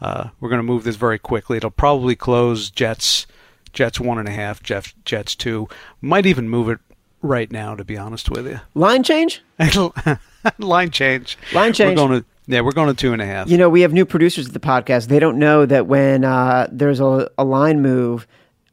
uh, 0.00 0.28
we're 0.40 0.48
going 0.48 0.60
to 0.60 0.64
move 0.64 0.84
this 0.84 0.96
very 0.96 1.18
quickly. 1.18 1.56
It'll 1.56 1.70
probably 1.70 2.16
close 2.16 2.70
Jets 2.70 3.26
Jets 3.72 4.00
one 4.00 4.18
and 4.18 4.28
a 4.28 4.32
half, 4.32 4.62
Jets 4.62 4.94
Jets 5.04 5.34
two. 5.34 5.68
Might 6.00 6.26
even 6.26 6.48
move 6.48 6.68
it 6.68 6.78
right 7.22 7.50
now, 7.50 7.74
to 7.74 7.84
be 7.84 7.96
honest 7.96 8.30
with 8.30 8.46
you. 8.46 8.60
Line 8.74 9.02
change? 9.02 9.42
Line 10.58 10.90
change. 10.90 11.38
Line 11.52 11.72
change. 11.72 11.98
We're 11.98 12.06
going 12.06 12.20
to 12.20 12.26
yeah, 12.50 12.60
we're 12.62 12.72
going 12.72 12.88
to 12.88 12.94
two 12.94 13.12
and 13.12 13.22
a 13.22 13.26
half. 13.26 13.48
You 13.48 13.56
know, 13.56 13.68
we 13.68 13.82
have 13.82 13.92
new 13.92 14.04
producers 14.04 14.46
at 14.46 14.52
the 14.52 14.60
podcast. 14.60 15.06
They 15.06 15.18
don't 15.18 15.38
know 15.38 15.66
that 15.66 15.86
when 15.86 16.24
uh, 16.24 16.68
there's 16.72 17.00
a, 17.00 17.30
a 17.38 17.44
line 17.44 17.80
move 17.80 18.26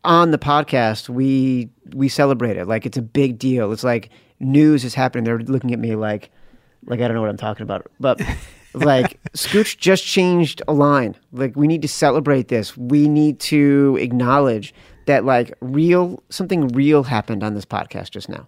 on 0.04 0.32
the 0.32 0.40
podcast, 0.40 1.10
we 1.10 1.70
we 1.94 2.10
celebrate 2.10 2.58
it 2.58 2.68
like 2.68 2.86
it's 2.86 2.98
a 2.98 3.02
big 3.02 3.38
deal. 3.38 3.72
It's 3.72 3.84
like 3.84 4.10
news 4.40 4.84
is 4.84 4.96
happening. 4.96 5.24
They're 5.24 5.40
looking 5.40 5.74
at 5.74 5.80
me 5.80 5.96
like 5.96 6.32
like 6.86 7.02
I 7.02 7.08
don't 7.08 7.16
know 7.16 7.22
what 7.22 7.30
I'm 7.30 7.38
talking 7.38 7.64
about, 7.64 7.88
but. 8.00 8.22
like 8.74 9.20
Scooch 9.34 9.78
just 9.78 10.04
changed 10.06 10.62
a 10.68 10.74
line. 10.74 11.16
Like 11.32 11.56
we 11.56 11.68
need 11.68 11.82
to 11.82 11.88
celebrate 11.88 12.48
this. 12.50 12.78
We 12.78 13.08
need 13.08 13.40
to 13.40 13.98
acknowledge 14.00 14.72
that 15.08 15.26
like 15.26 15.54
real 15.62 16.22
something 16.30 16.68
real 16.68 17.04
happened 17.04 17.44
on 17.44 17.56
this 17.56 17.66
podcast 17.66 18.12
just 18.12 18.30
now. 18.30 18.48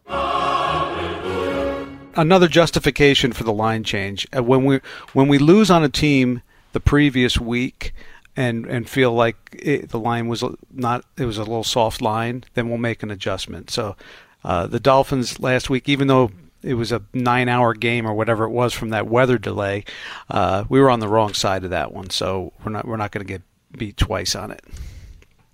Another 2.19 2.47
justification 2.47 3.31
for 3.31 3.43
the 3.43 3.53
line 3.53 3.83
change. 3.83 4.27
Uh, 4.35 4.43
when 4.43 4.65
we 4.65 4.79
when 5.13 5.27
we 5.27 5.37
lose 5.37 5.71
on 5.71 5.83
a 5.83 5.89
team 5.89 6.41
the 6.73 6.79
previous 6.79 7.39
week 7.39 7.93
and 8.35 8.65
and 8.65 8.89
feel 8.89 9.11
like 9.11 9.35
it, 9.53 9.89
the 9.89 9.99
line 9.99 10.27
was 10.27 10.43
not 10.71 11.03
it 11.17 11.25
was 11.25 11.37
a 11.37 11.43
little 11.43 11.63
soft 11.63 12.01
line 12.01 12.43
then 12.53 12.69
we'll 12.69 12.77
make 12.77 13.01
an 13.01 13.11
adjustment. 13.11 13.69
So 13.71 13.95
uh, 14.43 14.67
the 14.67 14.79
Dolphins 14.79 15.39
last 15.39 15.69
week 15.69 15.89
even 15.89 16.07
though 16.07 16.31
it 16.61 16.73
was 16.73 16.91
a 16.91 17.01
nine 17.13 17.47
hour 17.47 17.73
game 17.73 18.05
or 18.05 18.13
whatever 18.13 18.43
it 18.43 18.51
was 18.51 18.73
from 18.73 18.89
that 18.89 19.07
weather 19.07 19.37
delay 19.37 19.85
uh, 20.29 20.65
we 20.67 20.79
were 20.79 20.89
on 20.89 20.99
the 20.99 21.07
wrong 21.07 21.33
side 21.33 21.63
of 21.63 21.69
that 21.69 21.93
one. 21.93 22.09
So 22.09 22.53
we're 22.63 22.71
not 22.71 22.85
we're 22.85 22.97
not 22.97 23.11
going 23.11 23.25
to 23.25 23.33
get 23.33 23.41
beat 23.71 23.97
twice 23.97 24.35
on 24.35 24.51
it. 24.51 24.63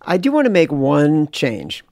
I 0.02 0.18
do 0.18 0.32
want 0.32 0.46
to 0.46 0.52
make 0.52 0.72
one 0.72 1.28
change. 1.30 1.84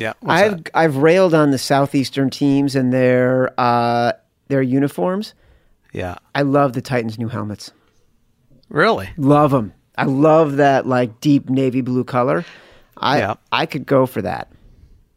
Yeah 0.00 0.14
I've 0.26 0.64
that? 0.64 0.70
I've 0.74 0.96
railed 0.96 1.34
on 1.34 1.50
the 1.50 1.58
southeastern 1.58 2.30
teams 2.30 2.74
and 2.74 2.92
their 2.92 3.52
uh, 3.58 4.12
their 4.48 4.62
uniforms. 4.62 5.34
yeah 5.92 6.16
I 6.34 6.42
love 6.42 6.72
the 6.72 6.82
Titans' 6.82 7.18
new 7.18 7.28
helmets. 7.28 7.70
really 8.68 9.10
Love 9.16 9.50
them. 9.52 9.72
I 9.96 10.04
love 10.04 10.56
that 10.56 10.86
like 10.86 11.20
deep 11.20 11.50
navy 11.50 11.82
blue 11.82 12.04
color. 12.04 12.44
I 12.96 13.18
Yeah. 13.18 13.34
I 13.52 13.66
could 13.66 13.86
go 13.86 14.06
for 14.06 14.22
that. 14.22 14.50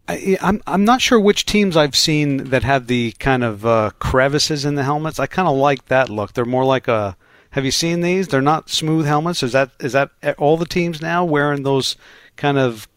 I, 0.08 0.38
I'm 0.42 0.62
I'm 0.68 0.84
not 0.84 1.02
sure 1.02 1.20
which 1.20 1.46
teams 1.46 1.78
I've 1.78 1.96
seen 1.96 2.46
that 2.46 2.64
have 2.64 2.88
the 2.88 3.14
kind 3.14 3.44
of 3.44 3.66
uh, 3.66 3.92
crevices 4.00 4.66
in 4.66 4.76
the 4.76 4.84
helmets. 4.84 5.20
I 5.20 5.28
kind 5.28 5.48
of 5.48 5.56
like 5.56 5.86
that 5.86 6.10
look. 6.10 6.34
They're 6.34 6.46
more 6.46 6.66
like 6.66 6.88
a. 6.88 7.16
Have 7.52 7.66
you 7.66 7.72
seen 7.72 8.02
these? 8.02 8.28
They're 8.28 8.42
not 8.42 8.70
smooth 8.70 9.06
helmets. 9.06 9.44
Is 9.44 9.54
that 9.54 9.72
is 9.80 9.94
that 9.94 10.10
all 10.38 10.58
the 10.58 10.66
teams 10.66 11.02
now 11.02 11.24
wearing 11.24 11.64
those 11.64 11.96
kind 12.36 12.58
of 12.58 12.88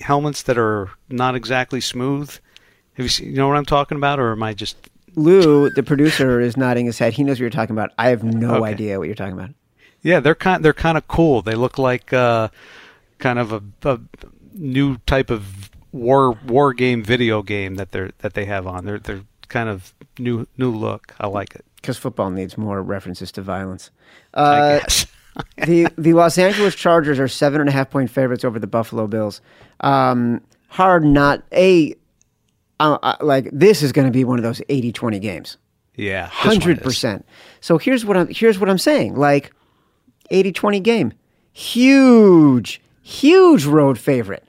helmets 0.00 0.42
that 0.44 0.58
are 0.58 0.90
not 1.08 1.34
exactly 1.34 1.80
smooth? 1.80 2.30
Have 2.94 3.04
you 3.04 3.08
seen? 3.08 3.28
You 3.30 3.36
know 3.36 3.48
what 3.48 3.56
I'm 3.56 3.64
talking 3.64 3.96
about, 3.96 4.18
or 4.18 4.32
am 4.32 4.42
I 4.42 4.54
just? 4.54 4.76
Lou, 5.14 5.68
the 5.70 5.82
producer, 5.82 6.40
is 6.40 6.56
nodding 6.56 6.86
his 6.86 6.98
head. 6.98 7.12
He 7.14 7.24
knows 7.24 7.36
what 7.36 7.40
you're 7.40 7.50
talking 7.50 7.74
about. 7.74 7.90
I 7.98 8.08
have 8.08 8.22
no 8.22 8.56
Okay. 8.56 8.66
idea 8.72 8.98
what 8.98 9.06
you're 9.06 9.14
talking 9.16 9.32
about. 9.32 9.50
Yeah, 10.02 10.20
they're 10.20 10.34
kind 10.36 10.64
they're 10.64 10.72
kind 10.72 10.96
of 10.96 11.08
cool. 11.08 11.42
They 11.42 11.54
look 11.54 11.76
like 11.78 12.12
uh, 12.12 12.48
kind 13.18 13.38
of 13.38 13.52
a, 13.52 13.62
a 13.84 14.00
new 14.54 14.98
type 15.06 15.30
of 15.30 15.70
war 15.92 16.32
war 16.46 16.72
game 16.72 17.02
video 17.02 17.42
game 17.42 17.76
that 17.76 17.90
they're 17.92 18.10
that 18.18 18.34
they 18.34 18.44
have 18.44 18.66
on. 18.66 18.84
They're 18.84 18.98
they're 19.00 19.22
kind 19.48 19.68
of 19.68 19.92
new 20.18 20.46
new 20.56 20.70
look. 20.70 21.14
I 21.18 21.26
like 21.26 21.54
it. 21.56 21.64
Because 21.76 21.96
football 21.98 22.30
needs 22.30 22.56
more 22.58 22.82
references 22.82 23.32
to 23.32 23.42
violence. 23.42 23.90
I 24.34 24.60
Uh, 24.60 24.78
guess. 24.80 25.06
The 25.66 25.88
the 25.96 26.12
Los 26.12 26.38
Angeles 26.38 26.74
Chargers 26.74 27.18
are 27.18 27.28
seven 27.28 27.60
and 27.60 27.68
a 27.68 27.72
half 27.72 27.90
point 27.90 28.10
favorites 28.10 28.44
over 28.44 28.58
the 28.58 28.66
Buffalo 28.66 29.06
Bills. 29.06 29.40
Um, 29.80 30.40
hard 30.68 31.04
not 31.04 31.42
a 31.52 31.94
uh, 32.80 32.98
uh, 33.02 33.16
like 33.20 33.48
this 33.52 33.82
is 33.82 33.92
going 33.92 34.06
to 34.06 34.12
be 34.12 34.24
one 34.24 34.38
of 34.38 34.44
those 34.44 34.60
80-20 34.68 35.20
games. 35.20 35.56
yeah, 35.96 36.26
hundred 36.26 36.82
percent. 36.82 37.26
So 37.60 37.78
here's 37.78 38.04
what 38.04 38.16
I'm 38.16 38.28
here's 38.28 38.58
what 38.58 38.68
I'm 38.68 38.78
saying. 38.78 39.16
Like 39.16 39.52
80-20 40.30 40.82
game. 40.82 41.12
Huge, 41.52 42.80
huge 43.02 43.64
road 43.64 43.98
favorite. 43.98 44.44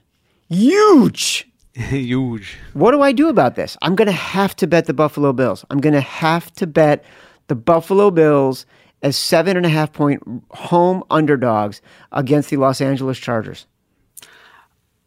Huge. 0.50 1.48
Huge. 1.74 2.58
What 2.74 2.92
do 2.92 3.02
I 3.02 3.12
do 3.14 3.30
about 3.30 3.56
this? 3.56 3.78
I'm 3.82 3.96
going 3.96 4.08
to 4.08 4.12
have 4.12 4.56
to 4.58 4.68
bet 4.68 4.86
the 4.86 4.94
Buffalo 4.94 5.32
Bills. 5.32 5.64
I'm 5.70 5.80
going 5.80 5.94
to 5.94 6.02
have 6.02 6.52
to 6.54 6.68
bet 6.68 7.06
the 7.48 7.56
Buffalo 7.56 8.12
Bills 8.12 8.66
as 9.02 9.16
seven 9.16 9.58
and 9.58 9.66
a 9.66 9.70
half 9.70 9.93
point 9.93 10.22
home 10.52 11.04
underdogs 11.10 11.82
against 12.12 12.50
the 12.50 12.58
Los 12.58 12.82
Angeles 12.82 13.18
Chargers. 13.18 13.66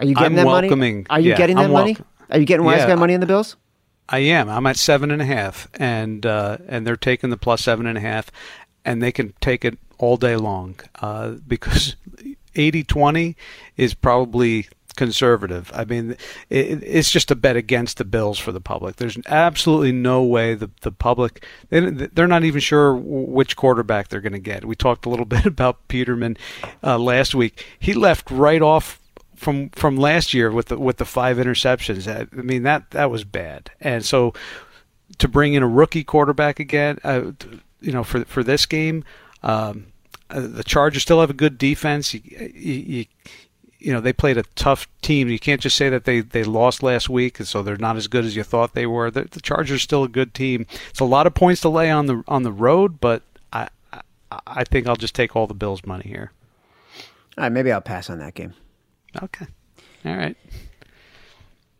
Are 0.01 0.07
you 0.07 0.15
getting 0.15 0.39
I'm 0.39 0.45
that 0.47 0.69
money? 0.69 1.05
Are 1.11 1.21
you 1.21 1.31
yeah, 1.31 1.37
getting 1.37 1.57
that 1.57 1.67
I'm 1.67 1.73
money? 1.73 1.93
welcome- 1.93 2.07
Are 2.31 2.39
you 2.39 2.47
getting 2.47 2.65
wise 2.65 2.79
Yeah, 2.79 2.89
guy 2.89 2.95
money 2.97 3.15
in 3.15 3.21
the 3.21 3.27
Bills? 3.27 3.57
I 4.09 4.19
am. 4.19 4.49
I'm 4.49 4.67
at 4.67 4.77
seven 4.77 5.11
and 5.11 5.23
a 5.23 5.25
half, 5.25 5.69
and 5.75 6.27
uh, 6.27 6.59
and 6.67 6.87
they're 6.87 6.97
taking 6.97 7.31
the 7.31 7.37
plus 7.37 7.63
seven 7.63 7.87
and 7.87 7.97
a 7.97 8.01
half, 8.01 8.31
and 8.85 9.03
they 9.03 9.13
can 9.13 9.33
take 9.41 9.65
it 9.65 9.79
all 9.99 10.17
day 10.17 10.35
long 10.37 10.75
uh, 11.01 11.35
because 11.47 11.95
80-20 12.55 13.37
is 13.77 13.95
probably 13.95 14.69
conservative. 14.93 15.71
I 15.75 15.85
mean, 15.85 16.17
it, 16.51 16.83
it's 16.83 17.11
just 17.11 17.31
a 17.31 17.37
bet 17.37 17.57
against 17.57 17.99
the 17.99 18.05
Bills 18.05 18.39
for 18.39 18.53
the 18.53 18.61
public. 18.61 18.97
There's 18.97 19.19
absolutely 19.27 19.93
no 19.93 20.23
way 20.23 20.55
the 20.55 20.71
the 20.83 20.93
public 20.93 21.45
they, 21.71 21.81
they're 21.81 22.27
not 22.27 22.45
even 22.45 22.61
sure 22.61 22.95
which 22.95 23.57
quarterback 23.57 24.09
they're 24.09 24.21
going 24.21 24.33
to 24.33 24.39
get. 24.39 24.65
We 24.65 24.75
talked 24.75 25.07
a 25.07 25.11
little 25.11 25.27
bit 25.33 25.47
about 25.47 25.89
Peterman 25.89 26.37
uh, 26.83 26.99
last 26.99 27.35
week. 27.35 27.65
He 27.79 27.95
left 27.95 28.31
right 28.31 28.63
off 28.63 29.01
from 29.35 29.71
from 29.71 29.97
last 29.97 30.33
year 30.33 30.51
with 30.51 30.67
the 30.67 30.79
with 30.79 30.99
the 30.99 31.05
five 31.05 31.37
interceptions. 31.37 32.09
I 32.09 32.27
mean 32.35 32.63
that 32.63 32.91
that 32.93 33.11
was 33.11 33.25
bad. 33.25 33.71
And 33.81 34.05
so 34.05 34.35
to 35.19 35.29
bring 35.29 35.55
in 35.55 35.63
a 35.63 35.69
rookie 35.69 36.05
quarterback 36.05 36.61
again, 36.61 36.99
uh, 37.05 37.33
you 37.81 37.93
know, 37.93 38.05
for 38.05 38.25
for 38.25 38.43
this 38.43 38.67
game, 38.67 39.05
um, 39.43 39.87
uh, 40.31 40.41
the 40.41 40.65
Chargers 40.65 41.03
still 41.03 41.21
have 41.21 41.31
a 41.31 41.35
good 41.35 41.59
defense. 41.59 42.15
You, 42.15 42.21
you, 42.55 43.05
you, 43.85 43.93
know, 43.93 44.01
they 44.01 44.13
played 44.13 44.39
a 44.39 44.43
tough 44.55 44.89
team. 45.03 45.29
You 45.29 45.39
can't 45.39 45.61
just 45.61 45.77
say 45.77 45.89
that 45.89 46.05
they, 46.05 46.21
they 46.21 46.45
lost 46.45 46.83
last 46.83 47.09
week, 47.09 47.39
and 47.39 47.49
so 47.49 47.63
they're 47.63 47.77
not 47.77 47.97
as 47.97 48.07
good 48.07 48.25
as 48.25 48.37
you 48.37 48.43
thought 48.43 48.75
they 48.75 48.87
were. 48.87 49.11
The, 49.11 49.25
the 49.25 49.41
Chargers 49.41 49.77
are 49.77 49.79
still 49.79 50.05
a 50.05 50.09
good 50.09 50.35
team. 50.35 50.67
It's 50.91 51.01
a 51.01 51.05
lot 51.05 51.27
of 51.27 51.35
points 51.35 51.61
to 51.63 51.69
lay 51.69 51.91
on 51.91 52.07
the 52.07 52.23
on 52.29 52.43
the 52.43 52.53
road, 52.53 53.01
but 53.01 53.23
I 53.53 53.69
I, 53.93 54.01
I 54.47 54.65
think 54.65 54.87
I'll 54.87 54.97
just 54.97 55.15
take 55.15 55.37
all 55.37 55.47
the 55.47 55.55
Bills' 55.55 55.85
money 55.85 56.09
here. 56.09 56.33
All 57.39 57.45
right, 57.45 57.53
maybe 57.53 57.73
I'll 57.73 57.81
pass 57.81 58.11
on 58.11 58.19
that 58.19 58.35
game. 58.35 58.55
Okay, 59.23 59.47
all 60.05 60.17
right. 60.17 60.37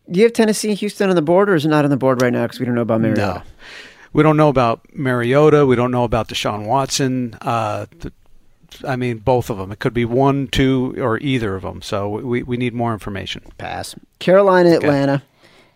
Do 0.09 0.19
you 0.19 0.25
have 0.25 0.33
Tennessee 0.33 0.69
and 0.69 0.77
Houston 0.77 1.09
on 1.09 1.15
the 1.15 1.21
board, 1.21 1.49
or 1.49 1.55
is 1.55 1.65
it 1.65 1.69
not 1.69 1.85
on 1.85 1.89
the 1.89 1.97
board 1.97 2.21
right 2.21 2.33
now 2.33 2.43
because 2.43 2.59
we 2.59 2.65
don't 2.65 2.75
know 2.75 2.81
about 2.81 3.01
Mariota? 3.01 3.21
No. 3.21 3.41
We 4.11 4.21
don't 4.21 4.37
know 4.37 4.49
about 4.49 4.81
Mariota. 4.93 5.65
We 5.65 5.75
don't 5.75 5.91
know 5.91 6.03
about 6.03 6.27
Deshaun 6.27 6.67
Watson. 6.67 7.35
Uh, 7.41 7.87
th- 7.99 8.13
I 8.85 8.95
mean, 8.95 9.19
both 9.19 9.49
of 9.49 9.57
them. 9.57 9.71
It 9.71 9.79
could 9.79 9.93
be 9.93 10.05
one, 10.05 10.47
two, 10.47 10.95
or 10.97 11.17
either 11.19 11.55
of 11.55 11.63
them. 11.63 11.81
So 11.81 12.09
we, 12.09 12.43
we 12.43 12.57
need 12.57 12.73
more 12.73 12.93
information. 12.93 13.43
Pass. 13.57 13.95
Carolina, 14.19 14.71
Atlanta. 14.71 15.23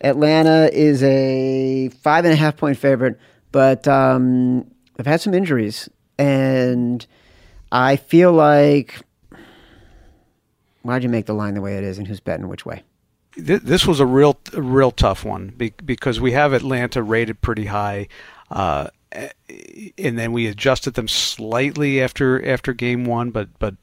Atlanta 0.00 0.70
is 0.72 1.02
a 1.02 1.88
five 1.88 2.24
and 2.24 2.32
a 2.32 2.36
half 2.36 2.56
point 2.56 2.78
favorite, 2.78 3.18
but 3.50 3.88
um, 3.88 4.70
they've 4.96 5.06
had 5.06 5.20
some 5.20 5.34
injuries, 5.34 5.88
and 6.18 7.04
I 7.72 7.96
feel 7.96 8.32
like 8.32 9.00
why'd 10.82 11.02
you 11.02 11.08
make 11.08 11.26
the 11.26 11.34
line 11.34 11.54
the 11.54 11.60
way 11.60 11.76
it 11.76 11.84
is, 11.84 11.98
and 11.98 12.06
who's 12.06 12.20
betting 12.20 12.48
which 12.48 12.64
way? 12.64 12.82
This 13.36 13.86
was 13.86 14.00
a 14.00 14.06
real, 14.06 14.38
real 14.54 14.90
tough 14.90 15.24
one 15.24 15.52
because 15.56 16.20
we 16.20 16.32
have 16.32 16.52
Atlanta 16.52 17.02
rated 17.02 17.40
pretty 17.40 17.66
high, 17.66 18.08
uh, 18.50 18.88
and 19.12 20.18
then 20.18 20.32
we 20.32 20.46
adjusted 20.46 20.94
them 20.94 21.08
slightly 21.08 22.00
after 22.02 22.44
after 22.46 22.72
game 22.72 23.04
one, 23.04 23.30
but 23.30 23.48
but 23.58 23.74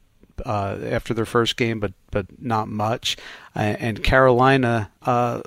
uh, 0.44 0.78
after 0.84 1.14
their 1.14 1.24
first 1.24 1.56
game, 1.56 1.80
but 1.80 1.92
but 2.10 2.26
not 2.40 2.68
much. 2.68 3.16
And 3.54 4.02
Carolina, 4.02 4.90
uh, 5.02 5.40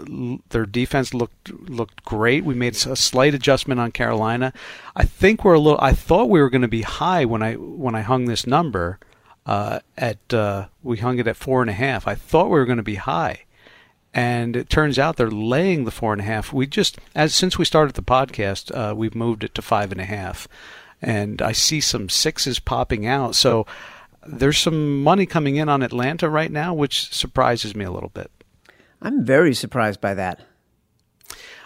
their 0.50 0.66
defense 0.66 1.14
looked 1.14 1.52
looked 1.52 2.04
great. 2.04 2.44
We 2.44 2.56
made 2.56 2.74
a 2.74 2.96
slight 2.96 3.34
adjustment 3.34 3.80
on 3.80 3.92
Carolina. 3.92 4.54
I 4.96 5.06
think 5.06 5.44
we're 5.44 5.54
a 5.54 5.60
little. 5.60 5.80
I 5.82 5.94
thought 5.94 6.30
we 6.30 6.42
were 6.42 6.50
going 6.50 6.64
to 6.64 6.68
be 6.68 6.82
high 6.82 7.26
when 7.26 7.44
I 7.44 7.54
when 7.54 7.96
I 7.96 8.02
hung 8.02 8.26
this 8.26 8.48
number. 8.48 9.00
Uh, 9.46 9.80
at 9.98 10.34
uh, 10.34 10.68
we 10.84 10.98
hung 10.98 11.18
it 11.18 11.28
at 11.28 11.38
four 11.38 11.62
and 11.62 11.70
a 11.70 11.74
half. 11.74 12.08
I 12.08 12.16
thought 12.16 12.48
we 12.48 12.60
were 12.60 12.66
going 12.66 12.78
to 12.78 12.84
be 12.84 12.96
high, 12.96 13.46
and 14.14 14.56
it 14.56 14.70
turns 14.70 14.98
out 14.98 15.18
they're 15.18 15.30
laying 15.30 15.86
the 15.86 15.92
four 15.92 16.14
and 16.14 16.22
a 16.22 16.26
half. 16.26 16.52
We 16.52 16.68
just 16.68 16.98
as 17.16 17.34
since 17.34 17.58
we 17.58 17.66
started 17.66 17.96
the 17.96 18.02
podcast, 18.02 18.76
uh, 18.76 18.96
we've 18.96 19.16
moved 19.16 19.44
it 19.44 19.54
to 19.56 19.62
five 19.62 19.92
and 19.92 20.02
a 20.02 20.06
half, 20.06 20.48
and 21.02 21.42
I 21.42 21.52
see 21.52 21.82
some 21.82 22.10
sixes 22.10 22.60
popping 22.60 23.06
out. 23.06 23.36
So 23.36 23.66
there's 24.26 24.58
some 24.58 25.04
money 25.04 25.26
coming 25.26 25.56
in 25.56 25.70
on 25.70 25.82
Atlanta 25.82 26.30
right 26.30 26.52
now, 26.52 26.74
which 26.74 27.14
surprises 27.14 27.76
me 27.76 27.86
a 27.86 27.92
little 27.92 28.10
bit. 28.10 28.32
I'm 29.02 29.24
very 29.24 29.54
surprised 29.54 30.02
by 30.02 30.14
that. 30.16 30.42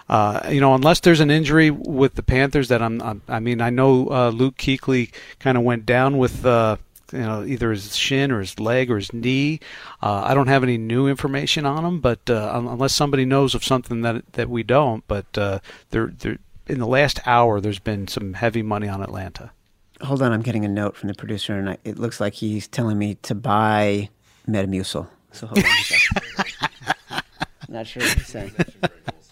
Uh, 0.09 0.41
you 0.49 0.59
know, 0.59 0.75
unless 0.75 0.99
there's 0.99 1.21
an 1.21 1.31
injury 1.31 1.71
with 1.71 2.15
the 2.15 2.23
Panthers 2.23 2.67
that 2.67 2.81
I'm, 2.81 3.01
I'm 3.01 3.21
I 3.27 3.39
mean, 3.39 3.61
I 3.61 3.69
know 3.69 4.09
uh, 4.09 4.29
Luke 4.29 4.57
Kuechly 4.57 5.11
kind 5.39 5.57
of 5.57 5.63
went 5.63 5.85
down 5.85 6.17
with, 6.17 6.45
uh, 6.45 6.77
you 7.13 7.19
know, 7.19 7.43
either 7.45 7.71
his 7.71 7.95
shin 7.95 8.31
or 8.31 8.39
his 8.39 8.59
leg 8.59 8.89
or 8.91 8.97
his 8.97 9.13
knee. 9.13 9.59
Uh, 10.01 10.23
I 10.25 10.33
don't 10.33 10.47
have 10.47 10.63
any 10.63 10.77
new 10.77 11.07
information 11.07 11.65
on 11.65 11.85
him, 11.85 11.99
but 12.01 12.29
uh, 12.29 12.51
unless 12.55 12.93
somebody 12.93 13.23
knows 13.25 13.55
of 13.55 13.63
something 13.63 14.01
that 14.01 14.33
that 14.33 14.49
we 14.49 14.63
don't, 14.63 15.07
but 15.07 15.25
uh, 15.37 15.59
there, 15.91 16.07
there, 16.19 16.37
in 16.67 16.79
the 16.79 16.87
last 16.87 17.19
hour, 17.25 17.61
there's 17.61 17.79
been 17.79 18.07
some 18.07 18.33
heavy 18.33 18.61
money 18.63 18.87
on 18.89 19.01
Atlanta. 19.01 19.51
Hold 20.01 20.21
on, 20.21 20.31
I'm 20.33 20.41
getting 20.41 20.65
a 20.65 20.69
note 20.69 20.97
from 20.97 21.07
the 21.07 21.13
producer, 21.13 21.53
and 21.57 21.69
I, 21.69 21.77
it 21.85 21.97
looks 21.99 22.19
like 22.19 22.33
he's 22.33 22.67
telling 22.67 22.97
me 22.97 23.15
to 23.21 23.35
buy 23.35 24.09
Metamucil. 24.49 25.07
So 25.31 25.47
hold 25.47 25.59
on 25.59 25.65
a 25.65 25.83
second. 25.83 27.23
Not 27.69 27.87
sure 27.87 28.03
what 28.03 28.11
he's 28.13 28.27
saying. 28.27 28.51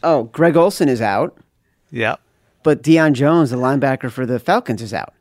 Oh, 0.03 0.23
Greg 0.25 0.55
Olsen 0.55 0.87
is 0.89 1.01
out, 1.01 1.37
Yeah. 1.91 2.15
but 2.63 2.81
Deion 2.83 3.13
Jones, 3.13 3.49
the 3.51 3.57
linebacker 3.57 4.09
for 4.09 4.25
the 4.25 4.39
Falcons, 4.39 4.81
is 4.81 4.93
out. 4.93 5.13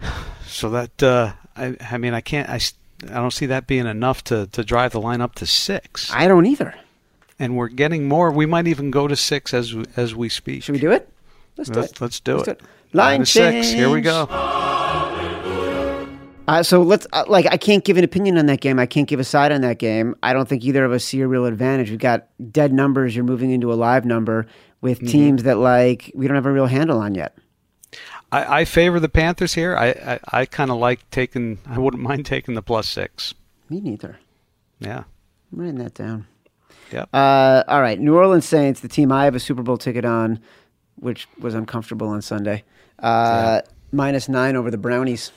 So 0.46 0.68
that 0.70 1.02
uh, 1.02 1.32
I, 1.56 1.76
I 1.90 1.98
mean, 1.98 2.14
I 2.14 2.20
can't, 2.20 2.48
I, 2.48 2.60
I 3.04 3.14
don't 3.20 3.32
see 3.32 3.46
that 3.46 3.66
being 3.66 3.86
enough 3.86 4.22
to 4.24 4.46
to 4.48 4.64
drive 4.64 4.92
the 4.92 5.00
line 5.00 5.20
up 5.20 5.34
to 5.36 5.46
six. 5.46 6.10
I 6.12 6.28
don't 6.28 6.46
either. 6.46 6.74
and 7.38 7.56
we're 7.56 7.68
getting 7.68 8.06
more. 8.08 8.30
We 8.30 8.46
might 8.46 8.66
even 8.66 8.90
go 8.90 9.08
to 9.08 9.16
six 9.16 9.52
as 9.54 9.74
as 9.96 10.14
we 10.14 10.28
speak. 10.28 10.62
Should 10.62 10.74
we 10.74 10.80
do 10.80 10.92
it? 10.92 11.08
Let's 11.56 11.68
do 11.70 11.80
Let's, 11.80 11.92
it. 11.92 12.00
let's 12.00 12.20
do 12.20 12.36
Let's 12.36 12.48
it. 12.48 12.58
do 12.60 12.64
it. 12.64 12.70
Line 12.94 13.24
six. 13.26 13.68
Here 13.70 13.90
we 13.90 14.00
go. 14.02 14.26
Uh, 16.48 16.62
so 16.62 16.82
let's 16.82 17.06
uh, 17.12 17.24
like 17.28 17.46
I 17.46 17.56
can't 17.56 17.84
give 17.84 17.96
an 17.96 18.04
opinion 18.04 18.36
on 18.36 18.46
that 18.46 18.60
game. 18.60 18.78
I 18.78 18.86
can't 18.86 19.06
give 19.08 19.20
a 19.20 19.24
side 19.24 19.52
on 19.52 19.60
that 19.60 19.78
game. 19.78 20.14
I 20.22 20.32
don't 20.32 20.48
think 20.48 20.64
either 20.64 20.84
of 20.84 20.90
us 20.92 21.04
see 21.04 21.20
a 21.20 21.28
real 21.28 21.46
advantage. 21.46 21.88
We've 21.90 21.98
got 22.00 22.26
dead 22.50 22.72
numbers. 22.72 23.14
You're 23.14 23.24
moving 23.24 23.52
into 23.52 23.72
a 23.72 23.74
live 23.76 24.04
number 24.04 24.46
with 24.80 24.98
Mm-hmm. 24.98 25.06
teams 25.06 25.42
that 25.44 25.58
like 25.58 26.10
we 26.14 26.26
don't 26.26 26.34
have 26.34 26.46
a 26.46 26.52
real 26.52 26.66
handle 26.66 26.98
on 26.98 27.14
yet. 27.14 27.36
I, 28.32 28.60
I 28.60 28.64
favor 28.64 28.98
the 28.98 29.08
Panthers 29.08 29.54
here. 29.54 29.76
I 29.76 29.88
I, 29.90 30.40
I 30.40 30.46
kind 30.46 30.70
of 30.70 30.78
like 30.78 31.08
taking. 31.10 31.58
I 31.66 31.78
wouldn't 31.78 32.02
mind 32.02 32.26
taking 32.26 32.54
the 32.54 32.62
plus 32.62 32.88
six. 32.88 33.34
Me 33.68 33.80
neither. 33.80 34.18
Yeah. 34.80 35.04
I'm 35.52 35.58
writing 35.60 35.78
that 35.78 35.94
down. 35.94 36.26
Yep. 36.90 37.08
Uh, 37.12 37.62
all 37.68 37.80
right, 37.80 37.98
New 37.98 38.16
Orleans 38.16 38.44
Saints, 38.44 38.80
the 38.80 38.88
team 38.88 39.12
I 39.12 39.24
have 39.24 39.34
a 39.34 39.40
Super 39.40 39.62
Bowl 39.62 39.78
ticket 39.78 40.04
on, 40.04 40.40
which 40.96 41.26
was 41.38 41.54
uncomfortable 41.54 42.08
on 42.08 42.20
Sunday. 42.20 42.64
Uh, 42.98 43.62
minus 43.92 44.28
nine 44.28 44.56
over 44.56 44.70
the 44.70 44.78
Brownies. 44.78 45.32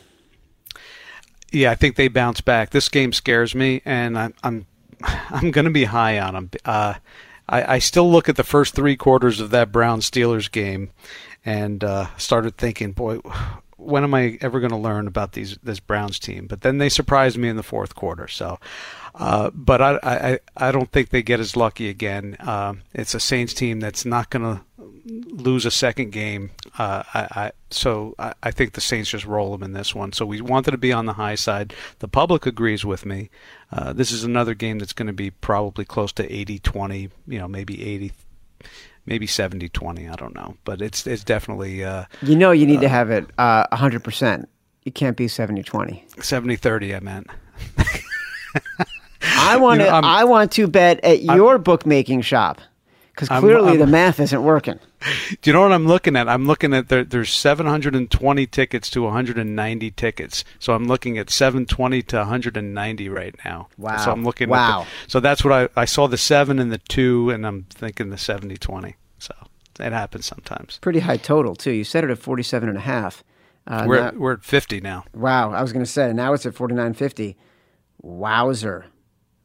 Yeah, 1.52 1.72
I 1.72 1.76
think 1.76 1.96
they 1.96 2.08
bounce 2.08 2.42
back. 2.42 2.72
This 2.72 2.90
game 2.90 3.14
scares 3.14 3.56
me, 3.56 3.82
and 3.86 4.18
I'm 4.18 4.34
I'm 4.44 4.66
I'm 5.02 5.52
going 5.52 5.66
to 5.66 5.72
be 5.72 5.86
high 5.86 6.20
on 6.20 6.34
them. 6.34 6.50
Uh, 6.64 6.96
I, 7.48 7.76
I 7.76 7.80
still 7.80 8.12
look 8.12 8.28
at 8.28 8.36
the 8.36 8.44
first 8.44 8.74
three 8.76 8.96
quarters 8.96 9.40
of 9.40 9.52
that 9.52 9.72
Brown 9.72 10.00
Steelers 10.00 10.52
game, 10.52 10.90
and 11.46 11.84
uh, 11.84 12.08
started 12.18 12.58
thinking, 12.58 12.92
boy, 12.92 13.20
when 13.78 14.04
am 14.04 14.14
I 14.14 14.38
ever 14.42 14.60
going 14.60 14.72
to 14.72 14.78
learn 14.78 15.08
about 15.08 15.34
these 15.34 15.58
this 15.62 15.80
Browns 15.80 16.20
team? 16.20 16.48
But 16.48 16.62
then 16.62 16.80
they 16.80 16.90
surprised 16.90 17.38
me 17.38 17.50
in 17.50 17.56
the 17.56 17.64
fourth 17.64 17.96
quarter. 17.96 18.28
So, 18.28 18.60
uh, 19.14 19.52
but 19.54 19.82
I, 19.82 20.00
I 20.02 20.40
I 20.58 20.72
don't 20.72 20.92
think 20.92 21.10
they 21.10 21.22
get 21.22 21.40
as 21.40 21.56
lucky 21.56 21.90
again. 21.90 22.36
Uh, 22.40 22.76
it's 22.94 23.14
a 23.14 23.20
Saints 23.20 23.54
team 23.54 23.80
that's 23.80 24.06
not 24.06 24.30
going 24.30 24.44
to 24.44 24.62
lose 25.08 25.66
a 25.66 25.72
second 25.72 26.12
game. 26.12 26.52
Uh, 26.80 27.04
I, 27.14 27.20
I, 27.20 27.52
so 27.70 28.16
I, 28.18 28.34
I, 28.42 28.50
think 28.50 28.74
the 28.74 28.82
Saints 28.82 29.12
just 29.12 29.26
roll 29.26 29.52
them 29.52 29.62
in 29.62 29.74
this 29.74 29.94
one. 29.94 30.14
So 30.14 30.26
we 30.26 30.42
wanted 30.42 30.72
to 30.72 30.80
be 30.80 30.92
on 30.92 31.06
the 31.06 31.14
high 31.14 31.36
side. 31.36 31.76
The 32.00 32.08
public 32.08 32.48
agrees 32.48 32.84
with 32.84 33.06
me. 33.06 33.30
Uh, 33.72 33.94
this 33.94 34.12
is 34.12 34.24
another 34.24 34.56
game 34.56 34.80
that's 34.80 34.94
going 34.94 35.06
to 35.08 35.14
be 35.14 35.30
probably 35.30 35.86
close 35.86 36.12
to 36.14 36.28
80-20, 36.28 37.12
you 37.28 37.38
know, 37.38 37.48
maybe 37.48 37.86
80 37.88 38.14
maybe 39.06 39.28
70-20, 39.28 40.12
I 40.12 40.16
don't 40.16 40.36
know. 40.36 40.56
But 40.64 40.82
it's 40.82 41.06
it's 41.08 41.24
definitely 41.24 41.84
uh, 41.84 42.06
You 42.22 42.36
know 42.36 42.52
you 42.52 42.66
need 42.66 42.82
to 42.82 42.88
uh, 42.88 42.90
have 42.90 43.12
it 43.12 43.26
uh, 43.38 43.68
100%. 43.76 44.46
You 44.84 44.92
can't 44.92 45.18
be 45.18 45.28
70-20. 45.28 46.08
70-30 46.18 46.96
I 46.96 47.00
meant. 47.00 47.28
I 49.22 49.58
want 49.58 49.80
you 49.82 49.88
know, 49.88 50.02
to 50.02 50.08
I 50.08 50.24
want 50.24 50.52
to 50.54 50.68
bet 50.68 51.04
at 51.04 51.22
your 51.22 51.56
I'm, 51.56 51.64
bookmaking 51.64 52.22
shop 52.22 52.62
because 53.16 53.30
clearly 53.30 53.70
I'm, 53.70 53.74
I'm, 53.74 53.80
the 53.80 53.88
math 53.88 54.20
isn't 54.20 54.44
working. 54.44 54.78
Do 55.42 55.50
you 55.50 55.54
know 55.54 55.62
what 55.62 55.72
I'm 55.72 55.88
looking 55.88 56.18
at? 56.18 56.28
I'm 56.28 56.46
looking 56.46 56.74
at 56.74 56.90
there, 56.90 57.04
there's 57.04 57.32
720 57.32 58.48
tickets 58.48 58.90
to 58.90 59.04
190 59.04 59.92
tickets, 59.92 60.44
so 60.60 60.74
I'm 60.74 60.86
looking 60.86 61.18
at 61.18 61.30
720 61.30 62.02
to 62.04 62.18
190 62.18 63.10
right 63.10 63.36
now. 63.46 63.70
Wow! 63.78 63.98
So 63.98 64.12
I'm 64.12 64.26
looking. 64.26 64.50
Wow! 64.50 64.86
The, 65.06 65.10
so 65.10 65.20
that's 65.22 65.44
what 65.46 65.54
I 65.54 65.82
I 65.82 65.86
saw 65.86 66.08
the 66.08 66.18
seven 66.18 66.60
and 66.60 66.72
the 66.72 66.78
two, 66.78 67.30
and 67.30 67.48
I'm 67.48 67.64
thinking 67.70 68.10
the 68.10 68.18
70 68.18 68.58
20. 68.58 68.96
So 69.20 69.34
it 69.80 69.94
happens 69.94 70.26
sometimes. 70.26 70.80
Pretty 70.82 71.00
high 71.00 71.18
total 71.18 71.56
too. 71.56 71.72
You 71.72 71.86
set 71.86 72.04
it 72.04 72.10
at 72.10 72.20
47 72.20 72.68
and 72.68 72.78
a 72.78 72.82
half. 72.82 73.24
Uh, 73.66 73.86
we're 73.88 74.12
we're 74.12 74.34
at 74.34 74.44
50 74.44 74.82
now. 74.82 75.06
Wow! 75.14 75.52
I 75.52 75.62
was 75.62 75.72
going 75.72 75.86
to 75.86 75.92
say 75.92 76.12
now 76.12 76.34
it's 76.34 76.46
at 76.46 76.54
49.50. 76.54 77.36
Wowzer! 78.02 78.88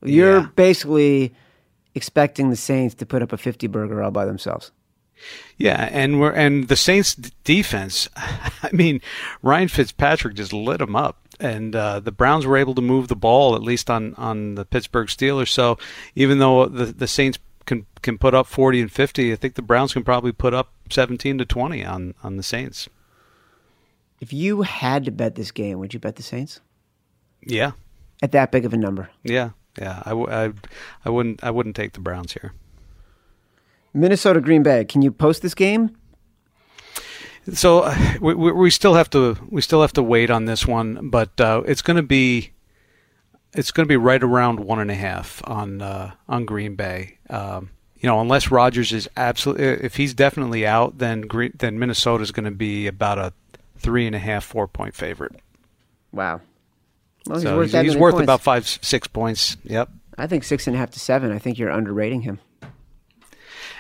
You're 0.02 0.40
yeah. 0.40 0.46
basically 0.56 1.34
expecting 1.94 2.50
the 2.50 2.56
Saints 2.56 2.94
to 2.96 3.06
put 3.06 3.22
up 3.22 3.32
a 3.32 3.36
50 3.36 3.66
burger 3.66 4.02
all 4.02 4.10
by 4.10 4.24
themselves. 4.24 4.70
Yeah, 5.56 5.88
and 5.92 6.20
we're 6.20 6.32
and 6.32 6.68
the 6.68 6.76
Saints 6.76 7.14
defense. 7.14 8.08
I 8.16 8.70
mean, 8.72 9.00
Ryan 9.42 9.68
Fitzpatrick 9.68 10.34
just 10.34 10.52
lit 10.52 10.78
them 10.78 10.96
up, 10.96 11.18
and 11.38 11.76
uh, 11.76 12.00
the 12.00 12.12
Browns 12.12 12.46
were 12.46 12.56
able 12.56 12.74
to 12.74 12.80
move 12.80 13.08
the 13.08 13.16
ball 13.16 13.54
at 13.54 13.62
least 13.62 13.90
on 13.90 14.14
on 14.14 14.54
the 14.54 14.64
Pittsburgh 14.64 15.08
Steelers. 15.08 15.48
So 15.48 15.78
even 16.14 16.38
though 16.38 16.66
the 16.66 16.86
the 16.86 17.06
Saints 17.06 17.38
can 17.66 17.86
can 18.00 18.16
put 18.16 18.34
up 18.34 18.46
40 18.46 18.80
and 18.80 18.92
50, 18.92 19.32
I 19.32 19.36
think 19.36 19.54
the 19.54 19.62
Browns 19.62 19.92
can 19.92 20.04
probably 20.04 20.32
put 20.32 20.54
up 20.54 20.72
17 20.90 21.38
to 21.38 21.44
20 21.44 21.84
on 21.84 22.14
on 22.22 22.36
the 22.36 22.42
Saints. 22.42 22.88
If 24.20 24.32
you 24.32 24.62
had 24.62 25.04
to 25.04 25.10
bet 25.10 25.34
this 25.34 25.50
game, 25.50 25.78
would 25.78 25.94
you 25.94 26.00
bet 26.00 26.16
the 26.16 26.22
Saints? 26.22 26.60
Yeah. 27.42 27.72
At 28.22 28.32
that 28.32 28.52
big 28.52 28.66
of 28.66 28.74
a 28.74 28.76
number? 28.76 29.10
Yeah. 29.22 29.50
Yeah, 29.78 30.02
I, 30.04 30.10
w- 30.10 30.28
I, 30.28 30.52
I 31.04 31.10
wouldn't 31.10 31.42
I 31.42 31.50
wouldn't 31.50 31.76
take 31.76 31.92
the 31.92 32.00
Browns 32.00 32.32
here. 32.32 32.52
Minnesota 33.92 34.40
Green 34.40 34.62
Bay. 34.62 34.84
Can 34.84 35.02
you 35.02 35.10
post 35.10 35.42
this 35.42 35.54
game? 35.54 35.96
So 37.52 37.80
uh, 37.80 38.14
we, 38.20 38.34
we 38.34 38.70
still 38.70 38.94
have 38.94 39.10
to 39.10 39.36
we 39.48 39.62
still 39.62 39.80
have 39.80 39.92
to 39.94 40.02
wait 40.02 40.30
on 40.30 40.44
this 40.44 40.66
one, 40.66 41.08
but 41.08 41.40
uh, 41.40 41.62
it's 41.66 41.82
going 41.82 41.96
to 41.96 42.02
be 42.02 42.52
it's 43.54 43.70
going 43.70 43.86
to 43.86 43.88
be 43.88 43.96
right 43.96 44.22
around 44.22 44.60
one 44.60 44.78
and 44.78 44.90
a 44.90 44.94
half 44.94 45.42
on 45.48 45.82
uh, 45.82 46.12
on 46.28 46.44
Green 46.44 46.76
Bay. 46.76 47.18
Um, 47.28 47.70
you 47.98 48.08
know, 48.08 48.20
unless 48.20 48.50
Rodgers 48.50 48.92
is 48.92 49.08
absolutely 49.16 49.64
if 49.64 49.96
he's 49.96 50.14
definitely 50.14 50.66
out, 50.66 50.98
then 50.98 51.22
Green, 51.22 51.52
then 51.58 51.78
Minnesota 51.78 52.22
is 52.22 52.30
going 52.30 52.44
to 52.44 52.50
be 52.50 52.86
about 52.86 53.18
a 53.18 53.32
three 53.76 54.06
and 54.06 54.14
a 54.14 54.18
half 54.20 54.44
four 54.44 54.68
point 54.68 54.94
favorite. 54.94 55.34
Wow. 56.12 56.40
Well, 57.26 57.38
he's 57.38 57.42
so 57.42 57.56
worth, 57.56 57.72
he's, 57.72 57.82
he's 57.82 57.96
worth 57.96 58.20
about 58.20 58.40
five, 58.40 58.66
six 58.66 59.06
points. 59.06 59.56
Yep. 59.64 59.90
I 60.18 60.26
think 60.26 60.44
six 60.44 60.66
and 60.66 60.76
a 60.76 60.78
half 60.78 60.90
to 60.90 61.00
seven. 61.00 61.32
I 61.32 61.38
think 61.38 61.58
you're 61.58 61.70
underrating 61.70 62.22
him. 62.22 62.40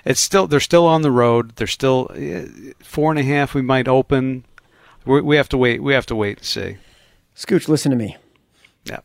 It's 0.04 0.20
still 0.20 0.46
they're 0.46 0.60
still 0.60 0.86
on 0.86 1.02
the 1.02 1.10
road. 1.10 1.56
They're 1.56 1.66
still 1.66 2.10
eh, 2.14 2.46
four 2.82 3.10
and 3.10 3.20
a 3.20 3.22
half. 3.22 3.54
We 3.54 3.62
might 3.62 3.88
open. 3.88 4.44
We're, 5.04 5.22
we 5.22 5.36
have 5.36 5.48
to 5.50 5.58
wait. 5.58 5.82
We 5.82 5.92
have 5.92 6.06
to 6.06 6.16
wait 6.16 6.38
and 6.38 6.46
see. 6.46 6.76
Scooch, 7.36 7.68
listen 7.68 7.90
to 7.90 7.96
me. 7.96 8.16
Yeah. 8.84 9.00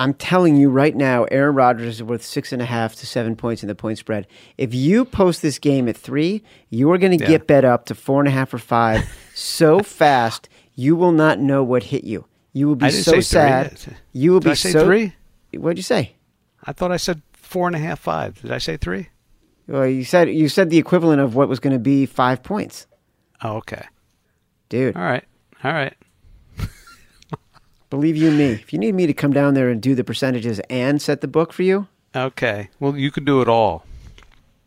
I'm 0.00 0.14
telling 0.14 0.56
you 0.56 0.70
right 0.70 0.94
now, 0.94 1.24
Aaron 1.24 1.54
Rodgers 1.54 1.96
is 1.96 2.02
worth 2.02 2.22
six 2.22 2.52
and 2.52 2.62
a 2.62 2.66
half 2.66 2.94
to 2.96 3.06
seven 3.06 3.36
points 3.36 3.62
in 3.62 3.68
the 3.68 3.74
point 3.74 3.98
spread. 3.98 4.26
If 4.56 4.74
you 4.74 5.04
post 5.04 5.42
this 5.42 5.58
game 5.58 5.88
at 5.88 5.96
three, 5.96 6.42
you 6.70 6.90
are 6.92 6.98
going 6.98 7.16
to 7.18 7.22
yeah. 7.22 7.30
get 7.30 7.46
bet 7.46 7.64
up 7.64 7.86
to 7.86 7.94
four 7.94 8.20
and 8.20 8.28
a 8.28 8.32
half 8.32 8.52
or 8.54 8.58
five 8.58 9.04
so 9.34 9.80
fast 9.80 10.48
you 10.74 10.96
will 10.96 11.12
not 11.12 11.38
know 11.40 11.62
what 11.62 11.84
hit 11.84 12.04
you. 12.04 12.24
You 12.58 12.66
will 12.66 12.74
be 12.74 12.90
so 12.90 13.20
sad. 13.20 13.78
Three. 13.78 13.94
You 14.12 14.32
will 14.32 14.40
Did 14.40 14.46
be 14.46 14.50
I 14.50 14.54
say 14.54 14.72
so. 14.72 14.84
Three? 14.84 15.12
What'd 15.54 15.78
you 15.78 15.84
say? 15.84 16.16
I 16.64 16.72
thought 16.72 16.90
I 16.90 16.96
said 16.96 17.22
four 17.32 17.68
and 17.68 17.76
a 17.76 17.78
half, 17.78 18.00
five. 18.00 18.42
Did 18.42 18.50
I 18.50 18.58
say 18.58 18.76
three? 18.76 19.10
Well, 19.68 19.86
you 19.86 20.02
said 20.02 20.28
you 20.28 20.48
said 20.48 20.68
the 20.68 20.78
equivalent 20.78 21.20
of 21.20 21.36
what 21.36 21.48
was 21.48 21.60
going 21.60 21.72
to 21.72 21.78
be 21.78 22.04
five 22.04 22.42
points. 22.42 22.88
Oh, 23.44 23.58
okay, 23.58 23.84
dude. 24.68 24.96
All 24.96 25.02
right, 25.02 25.24
all 25.62 25.72
right. 25.72 25.94
Believe 27.90 28.16
you 28.16 28.32
me. 28.32 28.46
If 28.50 28.72
you 28.72 28.78
need 28.80 28.94
me 28.96 29.06
to 29.06 29.14
come 29.14 29.32
down 29.32 29.54
there 29.54 29.68
and 29.68 29.80
do 29.80 29.94
the 29.94 30.04
percentages 30.04 30.60
and 30.68 31.00
set 31.00 31.20
the 31.20 31.28
book 31.28 31.52
for 31.52 31.62
you, 31.62 31.86
okay. 32.14 32.70
Well, 32.80 32.96
you 32.96 33.12
can 33.12 33.24
do 33.24 33.40
it 33.40 33.48
all. 33.48 33.84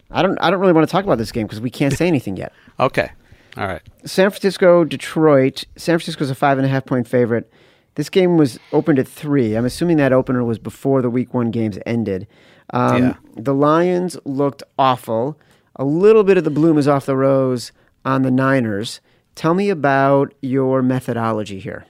I 0.09 0.21
don't. 0.21 0.37
I 0.39 0.49
don't 0.49 0.61
really 0.61 0.73
want 0.73 0.87
to 0.87 0.91
talk 0.91 1.03
about 1.03 1.17
this 1.17 1.33
game 1.33 1.45
because 1.45 1.59
we 1.59 1.69
can't 1.69 1.93
say 1.93 2.07
anything 2.07 2.37
yet. 2.37 2.53
okay. 2.79 3.11
All 3.57 3.67
right. 3.67 3.81
San 4.05 4.29
Francisco, 4.29 4.85
Detroit. 4.85 5.65
San 5.75 5.97
Francisco's 5.97 6.29
a 6.29 6.35
five 6.35 6.57
and 6.57 6.65
a 6.65 6.69
half 6.69 6.85
point 6.85 7.05
favorite. 7.05 7.51
This 7.95 8.09
game 8.09 8.37
was 8.37 8.59
opened 8.71 8.99
at 8.99 9.07
three. 9.07 9.55
I'm 9.55 9.65
assuming 9.65 9.97
that 9.97 10.13
opener 10.13 10.43
was 10.43 10.59
before 10.59 11.01
the 11.01 11.09
week 11.09 11.33
one 11.33 11.51
games 11.51 11.77
ended. 11.85 12.27
Um, 12.71 13.03
yeah. 13.03 13.15
The 13.35 13.53
Lions 13.53 14.17
looked 14.23 14.63
awful. 14.79 15.37
A 15.75 15.83
little 15.83 16.23
bit 16.23 16.37
of 16.37 16.43
the 16.43 16.49
bloom 16.49 16.77
is 16.77 16.87
off 16.87 17.05
the 17.05 17.17
rose 17.17 17.71
on 18.05 18.21
the 18.21 18.31
Niners. 18.31 19.01
Tell 19.35 19.53
me 19.53 19.69
about 19.69 20.33
your 20.41 20.81
methodology 20.81 21.59
here. 21.59 21.85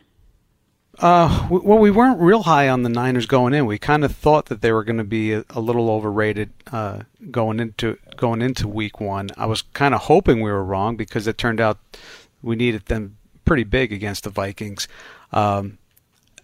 Uh, 1.00 1.48
well, 1.50 1.80
we 1.80 1.90
weren't 1.90 2.20
real 2.20 2.44
high 2.44 2.70
on 2.70 2.84
the 2.84 2.90
Niners 2.90 3.26
going 3.26 3.54
in. 3.54 3.66
We 3.66 3.80
kind 3.80 4.04
of 4.04 4.16
thought 4.16 4.48
that 4.48 4.62
they 4.62 4.72
were 4.72 4.84
going 4.84 4.98
to 4.98 5.04
be 5.04 5.34
a, 5.34 5.44
a, 5.50 5.60
little 5.60 5.90
overrated 5.90 6.52
uh, 6.72 7.02
going 7.32 7.60
into 7.60 7.98
going 8.18 8.42
into 8.42 8.68
Week 8.68 9.00
One. 9.00 9.30
I 9.36 9.48
was 9.48 9.62
kind 9.62 9.96
of 9.96 10.02
hoping 10.02 10.42
we 10.42 10.52
were 10.52 10.64
wrong 10.64 10.98
because 10.98 11.28
it 11.28 11.38
turned 11.40 11.60
out 11.60 11.80
we 12.44 12.56
needed 12.56 12.86
them 12.86 13.18
pretty 13.46 13.64
big 13.64 13.92
against 13.92 14.26
the 14.26 14.30
Vikings. 14.30 14.88
Um, 15.32 15.80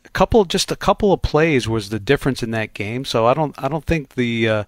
a 0.07 0.11
couple, 0.11 0.43
just 0.45 0.71
a 0.71 0.75
couple 0.75 1.13
of 1.13 1.21
plays 1.21 1.67
was 1.67 1.89
the 1.89 1.99
difference 1.99 2.41
in 2.41 2.51
that 2.51 2.73
game. 2.73 3.05
So 3.05 3.25
I 3.25 3.33
don't, 3.33 3.53
I 3.61 3.67
don't 3.67 3.85
think 3.85 4.15
the 4.15 4.49
uh, 4.49 4.63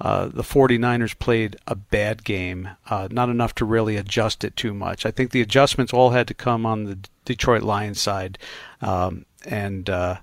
uh, 0.00 0.26
the 0.28 0.42
49ers 0.42 1.18
played 1.18 1.56
a 1.66 1.74
bad 1.74 2.22
game, 2.24 2.70
uh, 2.88 3.08
not 3.10 3.28
enough 3.28 3.54
to 3.56 3.64
really 3.64 3.96
adjust 3.96 4.44
it 4.44 4.54
too 4.56 4.72
much. 4.72 5.04
I 5.04 5.10
think 5.10 5.30
the 5.30 5.40
adjustments 5.40 5.92
all 5.92 6.10
had 6.10 6.28
to 6.28 6.34
come 6.34 6.64
on 6.64 6.84
the 6.84 6.98
Detroit 7.24 7.62
Lions 7.62 8.00
side, 8.00 8.38
um, 8.80 9.26
and 9.44 9.90
uh, 9.90 10.18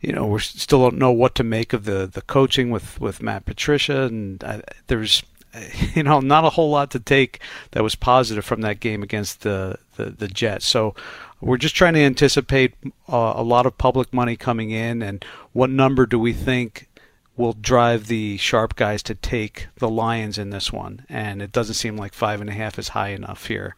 you 0.00 0.12
know 0.12 0.26
we 0.26 0.40
still 0.40 0.82
don't 0.82 0.98
know 0.98 1.12
what 1.12 1.36
to 1.36 1.44
make 1.44 1.72
of 1.72 1.84
the 1.84 2.06
the 2.12 2.22
coaching 2.22 2.70
with 2.70 3.00
with 3.00 3.22
Matt 3.22 3.46
Patricia, 3.46 4.02
and 4.02 4.42
uh, 4.42 4.62
there's 4.88 5.22
you 5.94 6.02
know 6.02 6.18
not 6.18 6.44
a 6.44 6.50
whole 6.50 6.70
lot 6.70 6.90
to 6.90 6.98
take 6.98 7.40
that 7.70 7.84
was 7.84 7.94
positive 7.94 8.44
from 8.44 8.62
that 8.62 8.80
game 8.80 9.04
against 9.04 9.42
the 9.42 9.78
the, 9.96 10.06
the 10.06 10.28
Jets. 10.28 10.66
So 10.66 10.96
we're 11.40 11.56
just 11.56 11.74
trying 11.74 11.94
to 11.94 12.00
anticipate 12.00 12.74
uh, 13.08 13.32
a 13.36 13.42
lot 13.42 13.66
of 13.66 13.78
public 13.78 14.12
money 14.12 14.36
coming 14.36 14.70
in, 14.70 15.02
and 15.02 15.24
what 15.52 15.70
number 15.70 16.06
do 16.06 16.18
we 16.18 16.32
think 16.32 16.88
will 17.36 17.52
drive 17.52 18.08
the 18.08 18.36
sharp 18.38 18.74
guys 18.74 19.02
to 19.04 19.14
take 19.14 19.68
the 19.76 19.88
Lions 19.88 20.38
in 20.38 20.50
this 20.50 20.72
one? 20.72 21.06
And 21.08 21.40
it 21.40 21.52
doesn't 21.52 21.74
seem 21.74 21.96
like 21.96 22.12
five 22.12 22.40
and 22.40 22.50
a 22.50 22.52
half 22.52 22.78
is 22.78 22.88
high 22.88 23.10
enough 23.10 23.46
here. 23.46 23.76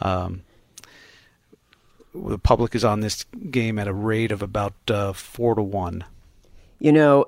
Um, 0.00 0.42
the 2.12 2.38
public 2.38 2.74
is 2.74 2.84
on 2.84 3.00
this 3.00 3.24
game 3.50 3.78
at 3.78 3.86
a 3.86 3.92
rate 3.92 4.32
of 4.32 4.42
about 4.42 4.74
uh, 4.88 5.12
four 5.12 5.54
to 5.54 5.62
one. 5.62 6.04
You 6.78 6.92
know, 6.92 7.26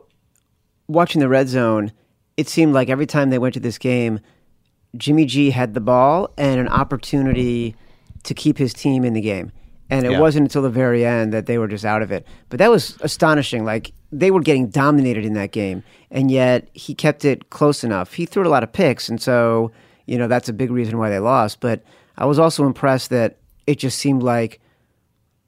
watching 0.88 1.20
the 1.20 1.28
red 1.28 1.48
zone, 1.48 1.92
it 2.36 2.48
seemed 2.48 2.74
like 2.74 2.88
every 2.88 3.06
time 3.06 3.30
they 3.30 3.38
went 3.38 3.54
to 3.54 3.60
this 3.60 3.78
game, 3.78 4.20
Jimmy 4.96 5.26
G 5.26 5.50
had 5.50 5.74
the 5.74 5.80
ball 5.80 6.30
and 6.36 6.60
an 6.60 6.68
opportunity 6.68 7.76
to 8.24 8.34
keep 8.34 8.58
his 8.58 8.74
team 8.74 9.04
in 9.04 9.12
the 9.12 9.20
game. 9.20 9.52
And 9.90 10.04
it 10.04 10.12
yeah. 10.12 10.20
wasn't 10.20 10.44
until 10.44 10.62
the 10.62 10.70
very 10.70 11.04
end 11.04 11.32
that 11.32 11.46
they 11.46 11.56
were 11.56 11.68
just 11.68 11.84
out 11.84 12.02
of 12.02 12.12
it. 12.12 12.26
But 12.50 12.58
that 12.58 12.70
was 12.70 12.98
astonishing. 13.00 13.64
Like 13.64 13.92
they 14.12 14.30
were 14.30 14.40
getting 14.40 14.68
dominated 14.68 15.24
in 15.24 15.32
that 15.34 15.50
game, 15.50 15.82
and 16.10 16.30
yet 16.30 16.68
he 16.74 16.94
kept 16.94 17.24
it 17.24 17.50
close 17.50 17.84
enough. 17.84 18.14
He 18.14 18.26
threw 18.26 18.46
a 18.46 18.50
lot 18.50 18.62
of 18.62 18.72
picks, 18.72 19.08
and 19.08 19.20
so 19.20 19.72
you 20.06 20.18
know 20.18 20.28
that's 20.28 20.48
a 20.48 20.52
big 20.52 20.70
reason 20.70 20.98
why 20.98 21.08
they 21.08 21.18
lost. 21.18 21.60
But 21.60 21.82
I 22.18 22.26
was 22.26 22.38
also 22.38 22.66
impressed 22.66 23.10
that 23.10 23.36
it 23.66 23.78
just 23.78 23.98
seemed 23.98 24.22
like 24.22 24.60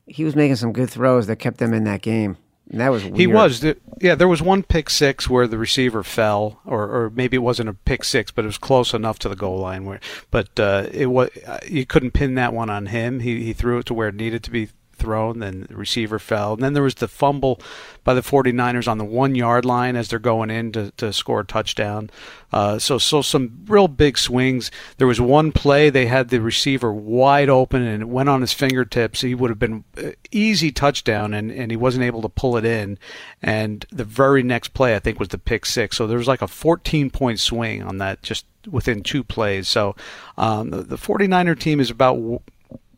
he 0.07 0.25
was 0.25 0.35
making 0.35 0.57
some 0.57 0.73
good 0.73 0.91
throws 0.91 1.27
that 1.27 1.37
kept 1.37 1.59
them 1.59 1.73
in 1.73 1.85
that 1.85 2.03
game. 2.03 2.37
And 2.71 2.81
that 2.81 2.91
was 2.91 3.03
weird. 3.05 3.17
He 3.17 3.27
was. 3.27 3.65
Yeah, 4.01 4.15
there 4.15 4.29
was 4.29 4.41
one 4.41 4.63
pick 4.63 4.89
six 4.89 5.29
where 5.29 5.47
the 5.47 5.59
receiver 5.59 6.03
fell, 6.03 6.61
or, 6.65 6.85
or 6.85 7.11
maybe 7.11 7.37
it 7.37 7.41
wasn't 7.41 7.69
a 7.69 7.75
pick 7.75 8.05
six, 8.05 8.31
but 8.31 8.45
it 8.45 8.49
was 8.49 8.59
close 8.59 8.95
enough 8.95 9.19
to 9.21 9.29
the 9.29 9.37
goal 9.37 9.59
line. 9.59 9.85
Where, 9.85 10.01
but 10.31 10.59
uh, 10.59 10.87
it 10.93 11.07
was 11.07 11.31
you 11.67 11.85
couldn't 11.85 12.13
pin 12.13 12.37
that 12.37 12.55
one 12.55 12.71
on 12.71 12.87
him. 12.87 13.21
He 13.21 13.43
he 13.43 13.53
threw 13.53 13.79
it 13.79 13.87
to 13.87 13.95
where 13.95 14.09
it 14.09 14.15
needed 14.15 14.45
to 14.45 14.51
be 14.51 14.69
thrown, 15.01 15.41
then 15.41 15.67
the 15.69 15.77
receiver 15.77 16.19
fell. 16.19 16.55
And 16.55 16.63
then 16.63 16.75
there 16.75 16.83
was 16.83 16.95
the 16.97 17.09
fumble 17.09 17.61
by 18.05 18.15
the 18.15 18.21
49ers 18.21 18.89
on 18.89 18.99
the 18.99 19.05
one 19.05 19.35
yard 19.35 19.65
line 19.65 19.97
as 19.97 20.09
they're 20.09 20.19
going 20.19 20.51
in 20.51 20.73
to, 20.73 20.91
to 20.93 21.13
score 21.13 21.41
a 21.41 21.45
touchdown. 21.45 22.11
Uh, 22.53 22.79
so, 22.79 22.99
so 22.99 23.23
some 23.23 23.65
real 23.67 23.89
big 23.89 24.19
swings. 24.19 24.71
There 24.99 25.07
was 25.07 25.21
one 25.21 25.53
play 25.53 25.91
they 25.91 26.07
had 26.07 26.29
the 26.29 26.41
receiver 26.41 26.93
wide 26.93 27.49
open 27.49 27.83
and 27.83 28.03
it 28.03 28.09
went 28.09 28.29
on 28.29 28.41
his 28.41 28.53
fingertips. 28.53 29.21
He 29.21 29.35
would 29.35 29.51
have 29.51 29.59
been 29.59 29.85
uh, 29.97 30.11
easy 30.31 30.71
touchdown, 30.73 31.35
and, 31.35 31.51
and 31.51 31.71
he 31.71 31.77
wasn't 31.77 32.05
able 32.05 32.23
to 32.23 32.29
pull 32.29 32.57
it 32.57 32.65
in. 32.65 32.99
And 33.43 33.85
the 33.91 34.05
very 34.05 34.43
next 34.43 34.69
play, 34.69 34.95
I 34.95 34.99
think, 34.99 35.19
was 35.19 35.29
the 35.29 35.39
pick 35.39 35.67
six. 35.67 35.97
So 35.97 36.07
there 36.07 36.19
was 36.19 36.29
like 36.29 36.43
a 36.43 36.49
14 36.49 37.11
point 37.11 37.41
swing 37.41 37.83
on 37.83 37.99
that 37.99 38.23
just 38.23 38.47
within 38.69 39.03
two 39.03 39.25
plays. 39.25 39.69
So 39.69 39.97
um, 40.37 40.71
the, 40.71 40.83
the 40.83 40.97
49er 40.97 41.59
team 41.59 41.81
is 41.81 41.91
about 41.91 42.43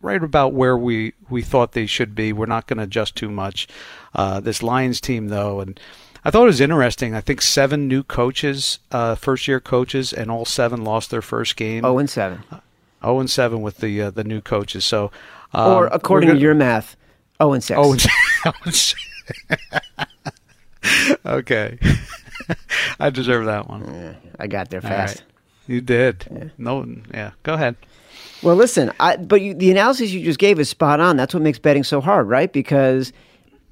right 0.03 0.23
about 0.23 0.53
where 0.53 0.77
we, 0.77 1.15
we 1.31 1.43
thought 1.43 1.73
they 1.73 1.87
should 1.87 2.15
be. 2.15 2.33
We're 2.33 2.47
not 2.47 2.67
going 2.67 2.79
to 2.79 2.85
adjust 2.85 3.17
too 3.17 3.31
much. 3.31 3.69
Uh, 4.15 4.41
this 4.41 4.63
Lions 4.63 5.01
team, 5.01 5.29
though, 5.29 5.61
and 5.61 5.81
I 6.25 6.31
thought 6.31 6.43
it 6.43 6.47
was 6.47 6.61
interesting. 6.61 7.15
I 7.15 7.21
think 7.21 7.41
seven 7.43 7.89
new 7.89 8.03
coaches, 8.03 8.79
uh, 8.91 9.15
first 9.15 9.49
year 9.49 9.61
coaches, 9.61 10.13
and 10.13 10.31
all 10.31 10.45
seven 10.45 10.85
lost 10.85 11.11
their 11.11 11.23
first 11.23 11.57
game. 11.57 11.85
Oh, 11.85 11.99
and 11.99 12.11
seven. 12.11 12.45
Oh, 13.03 13.19
and 13.19 13.31
seven 13.31 13.63
with 13.63 13.79
the 13.79 14.03
uh, 14.03 14.11
the 14.11 14.23
new 14.23 14.41
coaches. 14.41 14.85
So, 14.85 15.11
um, 15.53 15.73
or 15.73 15.87
according 15.87 16.29
gonna, 16.29 16.39
to 16.39 16.43
your 16.43 16.55
math, 16.55 16.97
oh 17.41 17.53
and 17.53 17.65
six. 17.65 17.77
Oh, 17.81 17.93
and, 17.93 18.95
okay. 21.27 21.79
I 23.01 23.11
deserve 23.11 23.47
that 23.47 23.69
one. 23.69 24.17
I 24.39 24.47
got 24.47 24.71
there 24.71 24.81
fast. 24.81 25.21
Right. 25.21 25.27
You 25.67 25.81
did. 25.81 26.27
Yeah. 26.31 26.45
No, 26.59 26.87
yeah. 27.13 27.33
Go 27.43 27.55
ahead. 27.55 27.77
Well, 28.43 28.57
listen, 28.57 28.93
I, 28.99 29.17
but 29.17 29.41
you, 29.41 29.55
the 29.55 29.71
analysis 29.71 30.11
you 30.11 30.25
just 30.25 30.41
gave 30.41 30.59
is 30.59 30.69
spot 30.69 30.99
on. 30.99 31.17
That's 31.17 31.33
what 31.33 31.45
makes 31.45 31.61
betting 31.61 31.85
so 31.85 32.01
hard, 32.01 32.29
right? 32.29 32.53
Because 32.53 33.13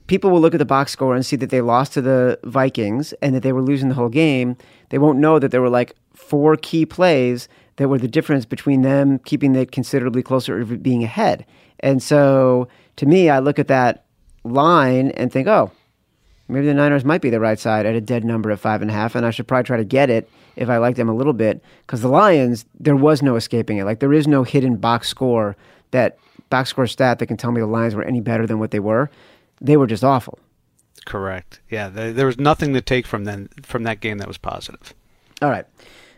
people 0.07 0.31
will 0.31 0.41
look 0.41 0.55
at 0.55 0.59
the 0.59 0.65
box 0.65 0.93
score 0.93 1.17
and 1.17 1.27
see 1.27 1.37
that 1.37 1.51
they 1.51 1.61
lost 1.61 1.93
to 1.95 2.01
the 2.01 2.39
Vikings 2.45 3.13
and 3.15 3.35
that 3.35 3.43
they 3.43 3.53
were 3.53 3.63
losing 3.63 3.89
the 3.89 3.97
whole 3.97 4.09
game. 4.09 4.57
They 4.91 4.99
won't 4.99 5.19
know 5.19 5.41
that 5.41 5.51
there 5.51 5.61
were 5.61 5.71
like 5.71 5.97
four 6.15 6.57
key 6.57 6.87
plays 6.87 7.49
that 7.77 7.89
were 7.89 7.99
the 7.99 8.09
difference 8.09 8.45
between 8.45 8.83
them 8.83 9.19
keeping 9.21 9.57
it 9.57 9.73
considerably 9.73 10.23
closer 10.23 10.61
or 10.61 10.65
being 10.65 11.03
ahead. 11.03 11.45
And 11.81 12.01
so, 12.01 12.69
to 12.97 13.07
me, 13.07 13.29
I 13.29 13.41
look 13.41 13.59
at 13.59 13.69
that 13.69 14.05
line 14.45 15.11
and 15.13 15.33
think, 15.33 15.49
oh, 15.49 15.73
maybe 16.51 16.67
the 16.67 16.75
Niners 16.75 17.05
might 17.05 17.23
be 17.23 17.31
the 17.31 17.41
right 17.41 17.59
side 17.59 17.87
at 17.87 17.95
a 17.95 18.01
dead 18.01 18.25
number 18.25 18.51
of 18.51 18.61
five 18.61 18.83
and 18.83 18.91
a 18.91 18.95
half, 18.95 19.15
and 19.15 19.25
I 19.25 19.31
should 19.31 19.49
probably 19.49 19.65
try 19.65 19.77
to 19.77 19.85
get 19.85 20.11
it 20.11 20.29
if 20.57 20.69
I 20.69 20.79
like 20.79 20.97
them 20.97 21.09
a 21.09 21.15
little 21.15 21.33
bit. 21.33 21.63
Because 21.87 22.03
the 22.03 22.09
Lions, 22.09 22.65
there 22.79 22.97
was 22.97 23.23
no 23.23 23.37
escaping 23.37 23.79
it. 23.79 23.85
Like 23.85 24.01
there 24.01 24.13
is 24.13 24.27
no 24.27 24.43
hidden 24.43 24.77
box 24.77 25.09
score 25.09 25.57
that 25.93 26.19
box 26.51 26.71
score 26.71 26.87
stat 26.87 27.19
that 27.19 27.27
can 27.27 27.37
tell 27.37 27.53
me 27.53 27.61
the 27.61 27.67
Lions 27.67 27.95
were 27.95 28.05
any 28.05 28.21
better 28.21 28.47
than 28.47 28.59
what 28.59 28.71
they 28.71 28.81
were. 28.81 29.11
They 29.61 29.77
were 29.77 29.87
just 29.87 30.05
awful. 30.05 30.39
Correct. 31.07 31.61
Yeah, 31.71 31.89
there, 31.89 32.13
there 32.13 32.27
was 32.27 32.39
nothing 32.39 32.75
to 32.75 32.81
take 32.81 33.07
from 33.07 33.25
then 33.25 33.49
from 33.63 33.85
that 33.85 34.01
game 34.01 34.19
that 34.19 34.29
was 34.29 34.39
positive. 34.39 34.95
All 35.41 35.51
right, 35.51 35.65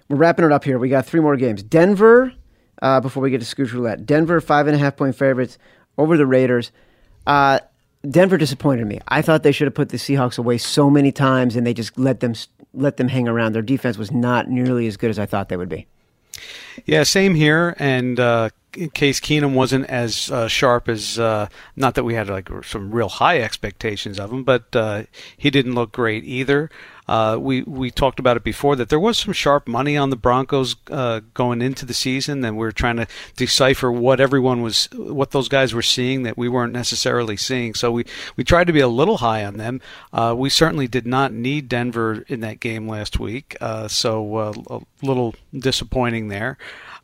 we're 0.09 0.17
wrapping 0.17 0.45
it 0.45 0.53
up 0.53 0.65
here. 0.65 0.79
We 0.79 0.89
got 0.89 1.07
three 1.07 1.21
more 1.21 1.37
games. 1.37 1.63
Denver. 1.63 2.33
Uh, 2.81 3.01
before 3.01 3.23
we 3.23 3.31
get 3.31 3.41
to 3.41 3.47
Scooch 3.47 3.73
Roulette, 3.73 4.07
Denver 4.07 4.41
five 4.41 4.67
and 4.67 4.75
a 4.75 4.79
half 4.79 4.97
point 4.97 5.15
favorites 5.15 5.57
over 5.97 6.17
the 6.17 6.27
Raiders. 6.27 6.73
Uh, 7.29 7.61
Denver 8.09 8.37
disappointed 8.37 8.87
me. 8.87 9.01
I 9.09 9.23
thought 9.23 9.43
they 9.43 9.53
should 9.53 9.67
have 9.67 9.75
put 9.75 9.91
the 9.91 9.97
Seahawks 9.97 10.39
away 10.39 10.59
so 10.59 10.91
many 10.91 11.13
times, 11.13 11.57
and 11.57 11.67
they 11.67 11.75
just 11.75 11.97
let 11.99 12.21
them 12.21 12.35
let 12.75 12.97
them 12.97 13.09
hang 13.09 13.29
around. 13.29 13.53
Their 13.53 13.63
defense 13.63 13.99
was 13.99 14.11
not 14.11 14.49
nearly 14.49 14.87
as 14.87 14.97
good 14.97 15.11
as 15.11 15.19
I 15.19 15.27
thought 15.27 15.49
they 15.49 15.57
would 15.57 15.69
be. 15.69 15.87
Yeah, 16.85 17.03
same 17.03 17.35
here. 17.35 17.77
And 17.79 18.19
uh, 18.19 18.51
Case 18.95 19.21
Keenum 19.21 19.55
wasn't 19.55 19.87
as 19.87 20.31
uh, 20.31 20.49
sharp 20.49 20.89
as 20.89 21.19
uh, 21.19 21.49
not 21.77 21.95
that 21.95 22.05
we 22.05 22.15
had 22.15 22.29
like 22.29 22.49
some 22.65 22.91
real 22.91 23.09
high 23.09 23.41
expectations 23.41 24.19
of 24.19 24.33
him, 24.33 24.43
but 24.45 24.75
uh, 24.75 25.05
he 25.37 25.51
didn't 25.51 25.75
look 25.75 25.93
great 25.93 26.25
either. 26.25 26.71
Uh, 27.13 27.37
we 27.37 27.61
we 27.65 27.91
talked 27.91 28.19
about 28.19 28.39
it 28.39 28.43
before 28.43 28.75
that 28.75 28.89
there 28.89 28.99
was 28.99 29.19
some 29.19 29.35
sharp 29.35 29.69
money 29.69 29.99
on 29.99 30.09
the 30.09 30.17
Broncos 30.17 30.77
uh, 30.91 31.21
going 31.35 31.61
into 31.61 31.85
the 31.85 31.93
season, 31.93 32.43
and 32.43 32.57
we 32.57 32.65
were 32.65 32.73
trying 32.73 32.97
to 32.97 33.07
decipher 33.37 33.93
what 33.93 34.19
everyone 34.19 34.63
was, 34.63 34.89
what 34.95 35.31
those 35.33 35.47
guys 35.47 35.75
were 35.75 35.83
seeing 35.83 36.23
that 36.23 36.39
we 36.39 36.49
weren't 36.49 36.73
necessarily 36.73 37.37
seeing. 37.37 37.75
So 37.75 37.93
we 37.93 38.07
we 38.37 38.45
tried 38.45 38.67
to 38.69 38.73
be 38.73 38.81
a 38.81 38.89
little 38.89 39.19
high 39.19 39.45
on 39.45 39.59
them. 39.59 39.83
Uh, 40.11 40.35
we 40.35 40.49
certainly 40.49 40.89
did 40.89 41.07
not 41.07 41.35
need 41.35 41.69
Denver 41.69 42.25
in 42.29 42.41
that 42.41 42.61
game 42.61 42.89
last 42.89 43.21
week, 43.21 43.59
uh, 43.61 43.89
so 43.89 44.37
uh, 44.37 44.55
a 44.71 44.81
little 45.07 45.35
disappointing 45.53 46.29
there. 46.29 46.57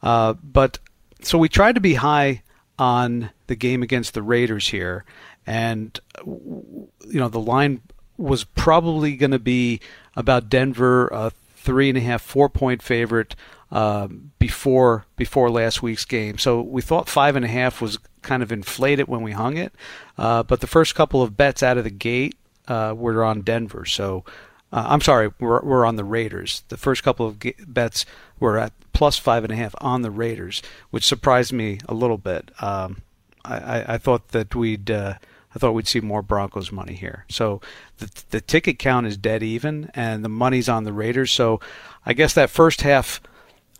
Uh, 0.03 0.33
but 0.43 0.79
so 1.21 1.37
we 1.37 1.51
tried 1.51 1.75
to 1.75 1.83
be 1.83 1.93
high 1.93 2.43
on 2.79 3.29
the 3.47 3.57
game 3.57 3.83
against 3.83 4.15
the 4.15 4.23
Raiders 4.23 4.69
here, 4.69 5.05
and 5.47 6.01
you 6.25 6.89
know 7.21 7.29
the 7.29 7.41
line 7.41 7.83
was 8.19 8.45
probably 8.45 9.16
going 9.16 9.31
to 9.31 9.39
be 9.39 9.81
about 10.16 10.51
Denver, 10.51 11.09
a 11.09 11.31
three 11.57 11.89
and 11.89 11.97
a 11.97 12.01
half, 12.03 12.21
four 12.21 12.49
point 12.49 12.83
favorite 12.83 13.35
uh, 13.71 14.09
before 14.39 15.07
before 15.16 15.51
last 15.51 15.83
week's 15.83 16.05
game. 16.05 16.39
So 16.39 16.61
we 16.61 16.83
thought 16.83 17.09
five 17.09 17.37
and 17.37 17.45
a 17.45 17.49
half 17.49 17.81
was 17.81 17.99
kind 18.23 18.43
of 18.43 18.53
inflated 18.53 19.09
when 19.09 19.23
we 19.23 19.33
hung 19.33 19.57
it, 19.57 19.73
uh, 20.19 20.43
but 20.43 20.61
the 20.61 20.66
first 20.66 20.95
couple 20.95 21.23
of 21.23 21.37
bets 21.37 21.62
out 21.62 21.79
of 21.79 21.85
the 21.85 21.91
gate 21.91 22.37
uh, 22.66 22.95
were 22.97 23.25
on 23.25 23.43
Denver. 23.43 23.85
So 23.85 24.25
uh, 24.73 24.85
I'm 24.89 25.01
sorry, 25.01 25.31
we're, 25.39 25.62
we're 25.62 25.87
on 25.87 25.97
the 25.97 26.05
Raiders. 26.05 26.62
The 26.69 26.77
first 26.77 27.03
couple 27.03 27.27
of 27.27 27.39
bets 27.66 28.05
were 28.39 28.59
at 28.59 28.73
plus 28.93 29.16
five 29.16 29.45
and 29.45 29.53
a 29.53 29.57
half 29.57 29.75
on 29.81 30.03
the 30.03 30.11
Raiders, 30.11 30.62
which 30.91 31.07
surprised 31.07 31.53
me 31.53 31.79
a 31.89 31.95
little 31.95 32.19
bit. 32.19 32.51
Um, 32.61 33.03
I, 33.45 33.95
I, 33.95 33.99
thought 33.99 34.29
that 34.29 34.55
we'd 34.55 34.91
uh, 34.91 35.14
I 35.55 35.59
thought 35.59 35.72
we'd 35.72 35.88
see 35.88 36.01
more 36.01 36.22
Broncos 36.22 36.70
money 36.70 36.94
here. 36.94 37.24
So 37.28 37.61
the 37.99 38.11
the 38.30 38.40
ticket 38.40 38.78
count 38.78 39.07
is 39.07 39.16
dead 39.16 39.42
even, 39.42 39.90
and 39.94 40.24
the 40.24 40.28
money's 40.28 40.68
on 40.68 40.84
the 40.84 40.92
Raiders. 40.92 41.30
So 41.32 41.61
I 42.05 42.12
guess 42.12 42.34
that 42.34 42.51
first 42.51 42.82
half 42.82 43.20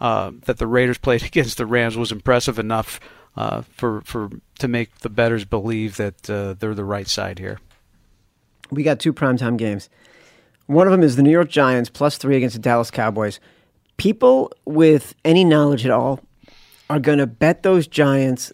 uh, 0.01 0.33
that 0.47 0.59
the 0.59 0.67
Raiders 0.67 0.99
played 1.07 1.23
against 1.23 1.59
the 1.59 1.67
Rams 1.67 1.97
was 1.97 2.13
impressive 2.13 2.59
enough 2.59 3.01
uh, 3.37 3.63
for 3.63 4.01
for 4.03 4.31
to 4.59 4.69
make 4.69 4.99
the 4.99 5.11
betters 5.11 5.45
believe 5.45 5.97
that 5.97 6.29
uh, 6.29 6.55
they're 6.55 6.75
the 6.75 6.85
right 6.85 7.09
side 7.09 7.39
here. 7.39 7.61
We 8.71 8.83
got 8.83 9.01
two 9.01 9.13
primetime 9.13 9.57
games. 9.57 9.89
One 10.67 10.87
of 10.87 10.91
them 10.91 11.03
is 11.03 11.17
the 11.17 11.23
New 11.23 11.31
York 11.31 11.49
Giants 11.49 11.89
plus 11.89 12.19
three 12.19 12.37
against 12.37 12.57
the 12.57 12.61
Dallas 12.61 12.91
Cowboys. 12.91 13.41
People 13.97 14.53
with 14.67 15.15
any 15.25 15.43
knowledge 15.45 15.85
at 15.87 15.91
all 15.91 16.21
are 16.91 17.01
going 17.01 17.19
to 17.19 17.27
bet 17.27 17.63
those 17.63 17.87
Giants 17.87 18.53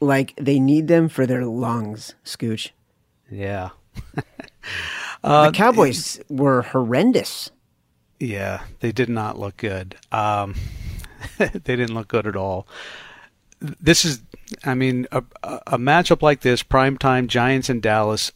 like 0.00 0.34
they 0.36 0.58
need 0.58 0.88
them 0.88 1.08
for 1.08 1.26
their 1.26 1.44
lungs, 1.44 2.14
Scooch. 2.24 2.70
Yeah. 3.30 3.70
uh, 5.24 5.50
the 5.50 5.56
Cowboys 5.56 6.20
were 6.28 6.62
horrendous. 6.62 7.50
Yeah, 8.20 8.62
they 8.80 8.92
did 8.92 9.08
not 9.08 9.38
look 9.38 9.58
good. 9.58 9.96
Um, 10.10 10.54
they 11.38 11.76
didn't 11.76 11.94
look 11.94 12.08
good 12.08 12.26
at 12.26 12.36
all. 12.36 12.66
This 13.60 14.04
is, 14.04 14.20
I 14.64 14.74
mean, 14.74 15.06
a, 15.10 15.22
a 15.42 15.78
matchup 15.78 16.22
like 16.22 16.40
this, 16.40 16.62
primetime 16.62 17.26
Giants 17.26 17.68
and 17.68 17.82
Dallas. 17.82 18.32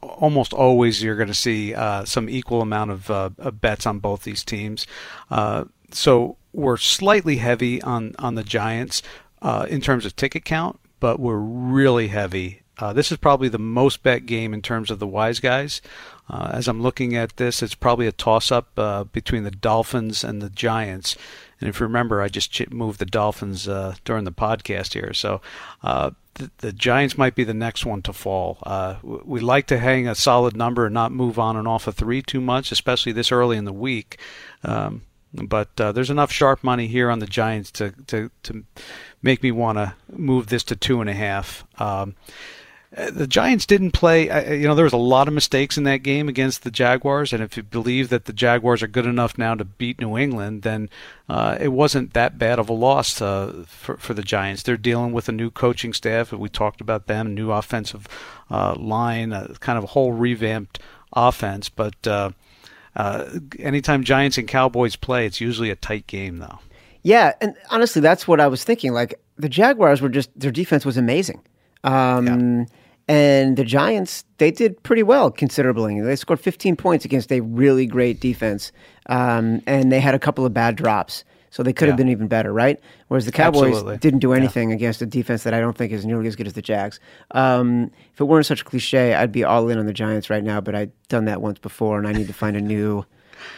Almost 0.00 0.52
always, 0.52 1.02
you're 1.02 1.16
going 1.16 1.28
to 1.28 1.34
see 1.34 1.74
uh, 1.74 2.04
some 2.04 2.28
equal 2.28 2.62
amount 2.62 2.92
of, 2.92 3.10
uh, 3.10 3.30
of, 3.38 3.60
bets 3.60 3.84
on 3.84 3.98
both 3.98 4.22
these 4.22 4.44
teams. 4.44 4.86
Uh, 5.28 5.64
so 5.90 6.36
we're 6.52 6.76
slightly 6.76 7.36
heavy 7.36 7.82
on 7.82 8.14
on 8.18 8.36
the 8.36 8.44
Giants, 8.44 9.02
uh, 9.42 9.66
in 9.68 9.80
terms 9.80 10.06
of 10.06 10.16
ticket 10.16 10.44
count, 10.44 10.78
but 11.00 11.20
we're 11.20 11.36
really 11.36 12.08
heavy. 12.08 12.62
Uh, 12.78 12.92
this 12.92 13.12
is 13.12 13.18
probably 13.18 13.48
the 13.48 13.58
most 13.58 14.02
bet 14.02 14.24
game 14.24 14.54
in 14.54 14.62
terms 14.62 14.90
of 14.90 14.98
the 14.98 15.06
wise 15.06 15.40
guys. 15.40 15.82
Uh, 16.28 16.50
as 16.54 16.68
I'm 16.68 16.80
looking 16.80 17.14
at 17.14 17.36
this, 17.36 17.62
it's 17.62 17.74
probably 17.74 18.06
a 18.06 18.12
toss 18.12 18.50
up 18.50 18.70
uh, 18.78 19.04
between 19.04 19.44
the 19.44 19.50
Dolphins 19.50 20.24
and 20.24 20.40
the 20.40 20.48
Giants. 20.48 21.16
And 21.60 21.68
if 21.68 21.78
you 21.78 21.86
remember, 21.86 22.22
I 22.22 22.28
just 22.28 22.70
moved 22.72 22.98
the 22.98 23.06
Dolphins 23.06 23.68
uh, 23.68 23.96
during 24.04 24.24
the 24.24 24.32
podcast 24.32 24.94
here. 24.94 25.12
So 25.12 25.42
uh, 25.82 26.12
the, 26.34 26.50
the, 26.58 26.72
Giants 26.72 27.18
might 27.18 27.34
be 27.34 27.44
the 27.44 27.54
next 27.54 27.84
one 27.84 28.02
to 28.02 28.12
fall. 28.12 28.58
we 29.02 29.40
like 29.40 29.66
to 29.66 29.78
hang 29.78 30.08
a 30.08 30.14
solid 30.14 30.56
number 30.56 30.86
and 30.86 30.94
not 30.94 31.12
move 31.12 31.38
on 31.38 31.56
and 31.56 31.68
off 31.68 31.86
of 31.86 31.94
three 31.94 32.22
too 32.22 32.40
much, 32.40 32.72
especially 32.72 33.12
this 33.12 33.30
early 33.30 33.56
in 33.56 33.64
the 33.64 33.72
week. 33.72 34.18
Um, 34.64 35.02
but 35.34 35.74
there's 35.76 36.10
enough 36.10 36.30
sharp 36.30 36.62
money 36.62 36.86
here 36.86 37.10
on 37.10 37.18
the 37.18 37.26
Giants 37.26 37.70
to, 37.72 37.92
to, 38.08 38.30
to 38.42 38.64
make 39.22 39.42
me 39.42 39.50
want 39.50 39.78
to 39.78 39.94
move 40.10 40.48
this 40.48 40.64
to 40.64 40.76
two 40.76 41.00
and 41.00 41.08
a 41.08 41.14
half. 41.14 41.64
Um, 41.78 42.14
the 42.94 43.26
Giants 43.26 43.64
didn't 43.64 43.92
play. 43.92 44.24
You 44.58 44.68
know, 44.68 44.74
there 44.74 44.84
was 44.84 44.92
a 44.92 44.98
lot 44.98 45.26
of 45.26 45.32
mistakes 45.32 45.78
in 45.78 45.84
that 45.84 46.02
game 46.02 46.28
against 46.28 46.62
the 46.62 46.70
Jaguars, 46.70 47.32
and 47.32 47.42
if 47.42 47.56
you 47.56 47.62
believe 47.62 48.10
that 48.10 48.26
the 48.26 48.34
Jaguars 48.34 48.82
are 48.82 48.88
good 48.88 49.06
enough 49.06 49.38
now 49.38 49.54
to 49.54 49.64
beat 49.64 50.00
New 50.00 50.18
England, 50.18 50.62
then 50.62 50.90
uh, 51.26 51.56
it 51.58 51.68
wasn't 51.68 52.12
that 52.12 52.38
bad 52.38 52.58
of 52.58 52.68
a 52.68 52.74
loss 52.74 53.22
uh, 53.22 53.64
for 53.66 53.96
for 53.96 54.12
the 54.12 54.22
Giants. 54.22 54.62
They're 54.62 54.76
dealing 54.76 55.12
with 55.12 55.26
a 55.28 55.32
new 55.32 55.50
coaching 55.50 55.94
staff. 55.94 56.32
We 56.32 56.50
talked 56.50 56.82
about 56.82 57.06
them, 57.06 57.34
new 57.34 57.50
offensive 57.50 58.06
uh, 58.50 58.74
line, 58.74 59.32
uh, 59.32 59.54
kind 59.60 59.78
of 59.78 59.84
a 59.84 59.88
whole 59.88 60.12
revamped 60.12 60.78
offense. 61.14 61.70
But 61.70 62.06
uh, 62.96 63.28
anytime 63.58 64.04
Giants 64.04 64.38
and 64.38 64.46
Cowboys 64.46 64.96
play, 64.96 65.26
it's 65.26 65.40
usually 65.40 65.70
a 65.70 65.76
tight 65.76 66.06
game, 66.06 66.38
though. 66.38 66.58
Yeah, 67.02 67.32
and 67.40 67.54
honestly, 67.70 68.00
that's 68.00 68.28
what 68.28 68.40
I 68.40 68.46
was 68.46 68.64
thinking. 68.64 68.92
Like 68.92 69.20
the 69.36 69.48
Jaguars 69.48 70.00
were 70.00 70.08
just 70.08 70.30
their 70.38 70.52
defense 70.52 70.84
was 70.84 70.96
amazing. 70.96 71.42
Um, 71.84 72.66
And 73.08 73.56
the 73.56 73.64
Giants, 73.64 74.24
they 74.38 74.52
did 74.52 74.80
pretty 74.84 75.02
well 75.02 75.30
considerably. 75.30 76.00
They 76.00 76.14
scored 76.14 76.38
15 76.38 76.76
points 76.76 77.04
against 77.04 77.32
a 77.32 77.40
really 77.40 77.84
great 77.84 78.20
defense, 78.20 78.70
um, 79.06 79.60
and 79.66 79.90
they 79.90 79.98
had 79.98 80.14
a 80.14 80.20
couple 80.20 80.46
of 80.46 80.54
bad 80.54 80.76
drops. 80.76 81.24
So 81.52 81.62
they 81.62 81.72
could 81.74 81.86
have 81.88 81.98
been 81.98 82.08
even 82.08 82.28
better, 82.28 82.50
right? 82.52 82.80
Whereas 83.08 83.26
the 83.26 83.30
Cowboys 83.30 83.68
Absolutely. 83.68 83.98
didn't 83.98 84.20
do 84.20 84.32
anything 84.32 84.72
against 84.72 85.02
a 85.02 85.06
defense 85.06 85.42
that 85.44 85.52
I 85.52 85.60
don't 85.60 85.76
think 85.76 85.92
is 85.92 86.06
nearly 86.06 86.26
as 86.26 86.34
good 86.34 86.46
as 86.46 86.54
the 86.54 86.62
Jags. 86.62 86.98
Um, 87.32 87.90
if 88.14 88.20
it 88.22 88.24
weren't 88.24 88.46
such 88.46 88.62
a 88.62 88.64
cliche, 88.64 89.12
I'd 89.14 89.32
be 89.32 89.44
all 89.44 89.68
in 89.68 89.78
on 89.78 89.84
the 89.84 89.92
Giants 89.92 90.30
right 90.30 90.42
now. 90.42 90.62
But 90.62 90.74
I've 90.74 90.90
done 91.08 91.26
that 91.26 91.42
once 91.42 91.58
before, 91.58 91.98
and 91.98 92.08
I 92.08 92.12
need 92.12 92.26
to 92.28 92.32
find 92.32 92.56
a 92.56 92.60
new, 92.74 93.04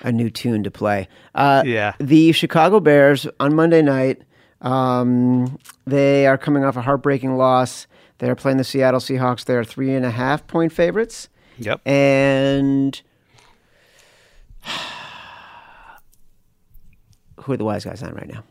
a 0.03 0.11
new 0.11 0.28
tune 0.28 0.64
to 0.64 0.70
play. 0.72 1.07
Uh, 1.36 1.62
Yeah. 1.64 1.95
the 2.01 2.32
Chicago 2.32 2.80
Bears 2.80 3.28
on 3.38 3.55
Monday 3.55 3.80
night. 3.80 4.22
Um, 4.61 5.57
they 5.86 6.26
are 6.26 6.36
coming 6.36 6.64
off 6.64 6.76
a 6.76 6.82
heartbreaking 6.82 7.36
loss. 7.36 7.86
They're 8.18 8.34
playing 8.34 8.57
the 8.59 8.64
Seattle 8.64 8.99
Seahawks. 8.99 9.45
They're 9.45 9.62
three 9.62 9.95
and 9.95 10.05
a 10.05 10.11
half 10.11 10.47
point 10.49 10.72
favorites, 10.72 11.28
Yep. 11.59 11.86
and 11.86 13.01
who 17.45 17.53
are 17.53 17.57
the 17.57 17.64
wise 17.64 17.84
guys 17.84 18.03
on 18.03 18.14
right 18.14 18.28
now? 18.28 18.42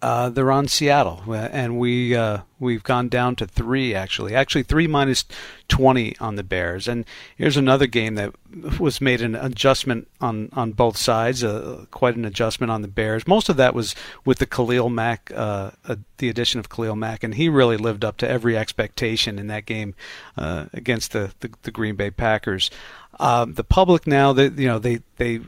Uh, 0.00 0.28
they're 0.28 0.52
on 0.52 0.68
Seattle, 0.68 1.24
uh, 1.26 1.34
and 1.34 1.76
we 1.76 2.14
uh, 2.14 2.38
we've 2.60 2.84
gone 2.84 3.08
down 3.08 3.34
to 3.34 3.48
three 3.48 3.96
actually. 3.96 4.32
Actually, 4.32 4.62
three 4.62 4.86
minus 4.86 5.24
twenty 5.66 6.16
on 6.20 6.36
the 6.36 6.44
Bears. 6.44 6.86
And 6.86 7.04
here's 7.34 7.56
another 7.56 7.88
game 7.88 8.14
that 8.14 8.32
was 8.78 9.00
made 9.00 9.20
an 9.22 9.34
adjustment 9.34 10.06
on 10.20 10.50
on 10.52 10.70
both 10.70 10.96
sides. 10.96 11.42
Uh, 11.42 11.86
quite 11.90 12.14
an 12.14 12.24
adjustment 12.24 12.70
on 12.70 12.82
the 12.82 12.88
Bears. 12.88 13.26
Most 13.26 13.48
of 13.48 13.56
that 13.56 13.74
was 13.74 13.96
with 14.24 14.38
the 14.38 14.46
Khalil 14.46 14.88
Mack, 14.88 15.32
uh, 15.34 15.72
uh, 15.88 15.96
the 16.18 16.28
addition 16.28 16.60
of 16.60 16.68
Khalil 16.68 16.94
Mack, 16.94 17.24
and 17.24 17.34
he 17.34 17.48
really 17.48 17.76
lived 17.76 18.04
up 18.04 18.18
to 18.18 18.28
every 18.28 18.56
expectation 18.56 19.36
in 19.36 19.48
that 19.48 19.66
game 19.66 19.96
against 20.36 21.10
the, 21.10 21.32
the 21.40 21.50
the 21.62 21.72
Green 21.72 21.96
Bay 21.96 22.12
Packers. 22.12 22.70
The 23.18 23.66
public 23.68 24.06
now, 24.06 24.32
they 24.32 24.44
you 24.44 24.68
know 24.68 24.78
they 24.78 25.00
they 25.16 25.40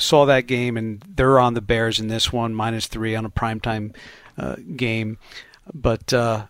saw 0.00 0.24
that 0.26 0.46
game 0.46 0.76
and 0.76 1.02
they're 1.06 1.38
on 1.38 1.54
the 1.54 1.60
Bears 1.60 2.00
in 2.00 2.08
this 2.08 2.32
one 2.32 2.54
minus 2.54 2.86
three 2.86 3.14
on 3.14 3.24
a 3.24 3.30
primetime 3.30 3.94
uh, 4.38 4.56
game, 4.76 5.18
but 5.72 6.12
uh, 6.12 6.46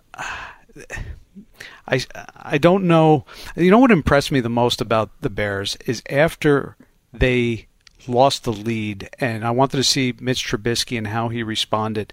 I 1.86 2.01
I 2.36 2.59
don't 2.59 2.84
know. 2.84 3.24
You 3.57 3.70
know 3.70 3.78
what 3.78 3.90
impressed 3.90 4.32
me 4.32 4.40
the 4.40 4.48
most 4.48 4.80
about 4.80 5.11
the 5.20 5.30
Bears 5.30 5.76
is 5.86 6.03
after 6.09 6.76
they 7.12 7.66
lost 8.07 8.44
the 8.44 8.53
lead, 8.53 9.11
and 9.18 9.44
I 9.44 9.51
wanted 9.51 9.76
to 9.76 9.84
see 9.84 10.14
Mitch 10.20 10.44
Trubisky 10.44 10.96
and 10.96 11.09
how 11.09 11.28
he 11.28 11.42
responded. 11.42 12.12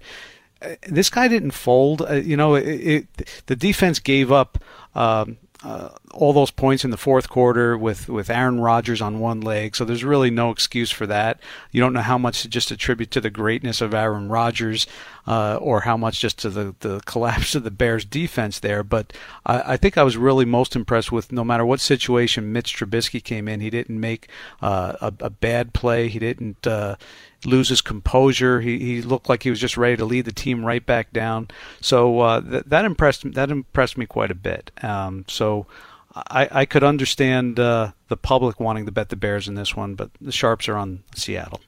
Uh, 0.60 0.74
This 0.88 1.10
guy 1.10 1.28
didn't 1.28 1.52
fold. 1.52 2.02
Uh, 2.02 2.14
you 2.14 2.36
know, 2.36 2.54
it, 2.56 2.66
it, 2.66 3.42
the 3.46 3.56
defense 3.56 3.98
gave 4.00 4.32
up. 4.32 4.58
Um, 4.94 5.38
uh, 5.64 5.88
all 6.12 6.32
those 6.32 6.50
points 6.50 6.84
in 6.84 6.90
the 6.90 6.96
fourth 6.96 7.28
quarter 7.28 7.76
with, 7.76 8.08
with 8.08 8.30
Aaron 8.30 8.60
Rodgers 8.60 9.02
on 9.02 9.18
one 9.18 9.40
leg, 9.40 9.74
so 9.74 9.84
there's 9.84 10.04
really 10.04 10.30
no 10.30 10.50
excuse 10.50 10.90
for 10.90 11.06
that. 11.06 11.40
You 11.72 11.80
don't 11.80 11.92
know 11.92 12.00
how 12.00 12.18
much 12.18 12.42
to 12.42 12.48
just 12.48 12.70
attribute 12.70 13.10
to 13.12 13.20
the 13.20 13.30
greatness 13.30 13.80
of 13.80 13.92
Aaron 13.92 14.28
Rodgers 14.28 14.86
uh, 15.28 15.58
or 15.60 15.82
how 15.82 15.96
much 15.96 16.20
just 16.20 16.38
to 16.38 16.48
the, 16.48 16.74
the 16.80 17.00
collapse 17.04 17.54
of 17.54 17.62
the 17.62 17.70
Bears 17.70 18.06
defense 18.06 18.58
there, 18.58 18.82
but 18.82 19.12
I, 19.44 19.74
I 19.74 19.76
think 19.76 19.98
I 19.98 20.02
was 20.02 20.16
really 20.16 20.46
most 20.46 20.74
impressed 20.74 21.12
with 21.12 21.30
no 21.30 21.44
matter 21.44 21.66
what 21.66 21.80
situation 21.80 22.52
Mitch 22.52 22.74
Trubisky 22.74 23.22
came 23.22 23.46
in, 23.46 23.60
he 23.60 23.68
didn't 23.68 24.00
make 24.00 24.28
uh, 24.62 24.94
a, 25.02 25.12
a 25.20 25.30
bad 25.30 25.74
play, 25.74 26.08
he 26.08 26.18
didn't 26.18 26.66
uh, 26.66 26.96
lose 27.44 27.68
his 27.68 27.82
composure. 27.82 28.62
He, 28.62 28.78
he 28.78 29.02
looked 29.02 29.28
like 29.28 29.42
he 29.42 29.50
was 29.50 29.60
just 29.60 29.76
ready 29.76 29.96
to 29.96 30.04
lead 30.06 30.24
the 30.24 30.32
team 30.32 30.64
right 30.64 30.84
back 30.84 31.12
down. 31.12 31.48
So 31.82 32.20
uh, 32.20 32.40
th- 32.40 32.64
that 32.66 32.84
impressed 32.84 33.30
that 33.34 33.50
impressed 33.50 33.98
me 33.98 34.06
quite 34.06 34.30
a 34.30 34.34
bit. 34.34 34.70
Um, 34.82 35.24
so 35.28 35.66
I, 36.14 36.48
I 36.50 36.64
could 36.64 36.82
understand 36.82 37.60
uh, 37.60 37.92
the 38.08 38.16
public 38.16 38.58
wanting 38.58 38.86
to 38.86 38.92
bet 38.92 39.10
the 39.10 39.16
Bears 39.16 39.46
in 39.46 39.54
this 39.54 39.76
one, 39.76 39.94
but 39.94 40.10
the 40.20 40.32
sharps 40.32 40.68
are 40.68 40.76
on 40.76 41.04
Seattle. 41.14 41.60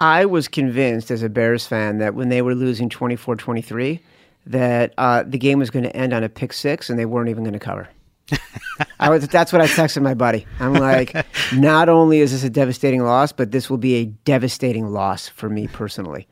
I 0.00 0.24
was 0.24 0.48
convinced 0.48 1.10
as 1.10 1.22
a 1.22 1.28
Bears 1.28 1.66
fan 1.66 1.98
that 1.98 2.14
when 2.14 2.30
they 2.30 2.40
were 2.40 2.54
losing 2.54 2.88
24 2.88 3.36
23, 3.36 4.00
that 4.46 4.94
uh, 4.96 5.22
the 5.24 5.38
game 5.38 5.58
was 5.58 5.68
going 5.70 5.82
to 5.84 5.94
end 5.94 6.14
on 6.14 6.24
a 6.24 6.28
pick 6.28 6.54
six 6.54 6.88
and 6.88 6.98
they 6.98 7.04
weren't 7.04 7.28
even 7.28 7.44
going 7.44 7.52
to 7.52 7.58
cover. 7.58 7.88
I 8.98 9.10
was, 9.10 9.28
that's 9.28 9.52
what 9.52 9.60
I 9.60 9.66
texted 9.66 10.02
my 10.02 10.14
buddy. 10.14 10.46
I'm 10.58 10.72
like, 10.72 11.14
not 11.54 11.88
only 11.88 12.20
is 12.20 12.32
this 12.32 12.44
a 12.44 12.50
devastating 12.50 13.02
loss, 13.02 13.32
but 13.32 13.50
this 13.50 13.68
will 13.68 13.78
be 13.78 13.96
a 13.96 14.06
devastating 14.06 14.86
loss 14.88 15.28
for 15.28 15.50
me 15.50 15.66
personally. 15.66 16.26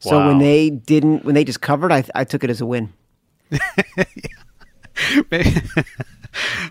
So 0.00 0.18
when 0.26 0.38
they 0.38 0.68
didn't, 0.68 1.24
when 1.24 1.34
they 1.34 1.44
just 1.44 1.62
covered, 1.62 1.90
I, 1.90 2.04
I 2.14 2.24
took 2.24 2.44
it 2.44 2.50
as 2.50 2.60
a 2.60 2.66
win. 2.66 2.92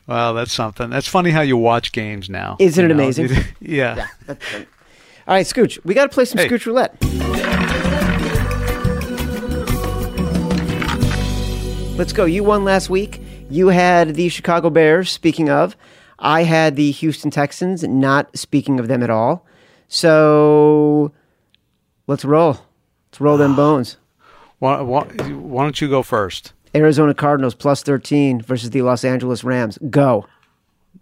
well, 0.07 0.35
that's 0.35 0.53
something. 0.53 0.91
That's 0.91 1.07
funny 1.07 1.31
how 1.31 1.41
you 1.41 1.57
watch 1.57 1.91
games 1.93 2.29
now. 2.29 2.57
Isn't 2.59 2.85
it 2.85 2.89
know? 2.89 2.93
amazing? 2.93 3.31
yeah. 3.59 4.05
All 5.27 5.35
right, 5.35 5.45
Scooch, 5.45 5.79
we 5.85 5.93
got 5.93 6.03
to 6.03 6.13
play 6.13 6.25
some 6.25 6.37
Hey. 6.39 6.49
Scooch 6.49 6.65
Roulette. 6.65 6.95
Let's 11.97 12.11
go. 12.11 12.25
You 12.25 12.43
won 12.43 12.65
last 12.65 12.89
week. 12.89 13.21
You 13.49 13.67
had 13.67 14.15
the 14.15 14.27
Chicago 14.29 14.69
Bears, 14.69 15.11
speaking 15.11 15.49
of. 15.49 15.77
I 16.17 16.43
had 16.43 16.75
the 16.75 16.91
Houston 16.91 17.29
Texans, 17.31 17.83
not 17.83 18.35
speaking 18.37 18.79
of 18.79 18.87
them 18.87 19.03
at 19.03 19.09
all. 19.09 19.45
So 19.87 21.13
let's 22.07 22.25
roll. 22.25 22.57
Let's 23.11 23.21
roll 23.21 23.37
them 23.37 23.55
bones. 23.55 23.97
Why, 24.59 24.81
why, 24.81 25.03
why 25.03 25.63
don't 25.63 25.79
you 25.79 25.87
go 25.87 26.01
first? 26.03 26.53
Arizona 26.75 27.13
Cardinals 27.13 27.53
plus 27.53 27.83
13 27.83 28.41
versus 28.41 28.71
the 28.71 28.81
Los 28.81 29.05
Angeles 29.05 29.43
Rams. 29.43 29.77
Go. 29.89 30.25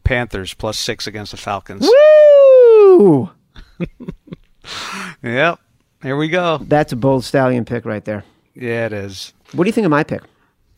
Panthers 0.03 0.53
plus 0.53 0.77
six 0.77 1.07
against 1.07 1.31
the 1.31 1.37
Falcons. 1.37 1.87
Woo! 1.87 3.31
Yep. 5.23 5.59
Here 6.01 6.17
we 6.17 6.29
go. 6.29 6.57
That's 6.61 6.93
a 6.93 6.95
bold 6.95 7.23
stallion 7.23 7.63
pick 7.65 7.85
right 7.85 8.03
there. 8.03 8.23
Yeah, 8.55 8.87
it 8.87 8.93
is. 8.93 9.33
What 9.53 9.65
do 9.65 9.67
you 9.67 9.71
think 9.73 9.85
of 9.85 9.91
my 9.91 10.03
pick? 10.03 10.21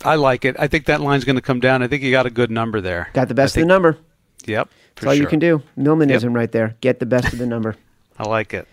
I 0.03 0.15
like 0.15 0.43
it. 0.45 0.55
I 0.59 0.67
think 0.67 0.85
that 0.87 0.99
line's 0.99 1.23
going 1.23 1.37
to 1.37 1.41
come 1.41 1.59
down. 1.61 1.81
I 1.81 1.87
think 1.87 2.03
you 2.03 2.11
got 2.11 2.25
a 2.25 2.29
good 2.29 2.51
number 2.51 2.81
there. 2.81 3.09
Got 3.13 3.29
the 3.29 3.33
best 3.33 3.57
I 3.57 3.61
of 3.61 3.67
the 3.67 3.73
number. 3.73 3.97
Yep. 4.45 4.69
That's 4.95 5.07
all 5.07 5.13
you 5.13 5.27
can 5.27 5.39
do. 5.39 5.61
Millmanism 5.77 6.35
right 6.35 6.51
there. 6.51 6.75
Get 6.81 6.99
the 6.99 7.05
best 7.05 7.31
of 7.31 7.39
the 7.39 7.45
number. 7.45 7.75
I 8.19 8.27
like 8.27 8.53
it. 8.53 8.67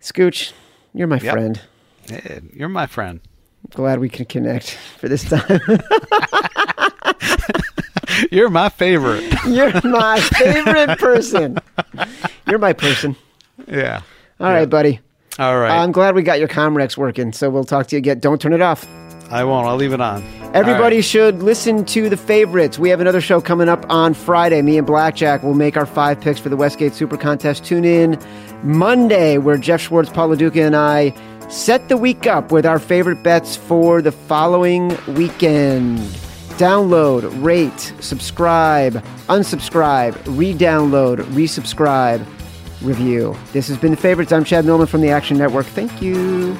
Scooch, 0.00 0.52
you're 0.94 1.08
my 1.08 1.18
Yep. 1.18 1.32
friend. 1.32 1.60
Yeah, 2.08 2.38
you're 2.54 2.68
my 2.68 2.86
friend. 2.86 3.20
Glad 3.70 3.98
we 3.98 4.08
can 4.08 4.24
connect 4.24 4.70
for 4.98 5.08
this 5.08 5.24
time. 5.28 5.60
You're 8.30 8.50
my 8.50 8.68
favorite. 8.68 9.24
you're 9.46 9.72
my 9.84 10.20
favorite 10.20 10.98
person. 10.98 11.58
You're 12.46 12.58
my 12.58 12.72
person. 12.72 13.16
yeah. 13.66 14.02
All 14.40 14.48
right, 14.48 14.68
buddy. 14.68 15.00
All 15.38 15.58
right. 15.58 15.78
I'm 15.78 15.92
glad 15.92 16.14
we 16.14 16.22
got 16.22 16.38
your 16.38 16.48
Comrex 16.48 16.96
working, 16.96 17.32
so 17.32 17.50
we'll 17.50 17.64
talk 17.64 17.88
to 17.88 17.96
you 17.96 17.98
again. 17.98 18.20
Don't 18.20 18.40
turn 18.40 18.52
it 18.52 18.62
off. 18.62 18.86
I 19.30 19.44
won't. 19.44 19.66
I'll 19.66 19.76
leave 19.76 19.92
it 19.92 20.00
on. 20.00 20.22
Everybody 20.54 20.96
All 20.96 21.02
should 21.02 21.42
listen 21.42 21.84
to 21.86 22.08
the 22.08 22.16
favorites. 22.16 22.78
We 22.78 22.88
have 22.90 23.00
another 23.00 23.20
show 23.20 23.40
coming 23.40 23.68
up 23.68 23.84
on 23.90 24.14
Friday. 24.14 24.62
Me 24.62 24.78
and 24.78 24.86
Blackjack 24.86 25.42
will 25.42 25.54
make 25.54 25.76
our 25.76 25.86
five 25.86 26.20
picks 26.20 26.38
for 26.38 26.48
the 26.48 26.56
Westgate 26.56 26.94
Super 26.94 27.16
Contest. 27.16 27.64
Tune 27.64 27.84
in 27.84 28.18
Monday, 28.62 29.38
where 29.38 29.56
Geoff 29.56 29.80
Schwartz, 29.80 30.10
Paul 30.10 30.34
Duca, 30.36 30.62
and 30.62 30.76
I 30.76 31.12
set 31.48 31.88
the 31.88 31.96
week 31.96 32.26
up 32.26 32.52
with 32.52 32.64
our 32.64 32.78
favorite 32.78 33.22
bets 33.22 33.56
for 33.56 34.00
the 34.00 34.12
following 34.12 34.96
weekend. 35.14 35.98
Download, 36.56 37.42
rate, 37.44 37.92
subscribe, 38.00 39.04
unsubscribe, 39.28 40.16
re-download, 40.38 41.18
resubscribe, 41.34 42.24
review. 42.80 43.36
This 43.52 43.68
has 43.68 43.76
been 43.76 43.90
the 43.90 43.96
favorites. 43.98 44.32
I'm 44.32 44.42
Chad 44.42 44.64
Millman 44.64 44.86
from 44.86 45.02
the 45.02 45.10
Action 45.10 45.36
Network. 45.36 45.66
Thank 45.66 46.00
you. 46.00 46.56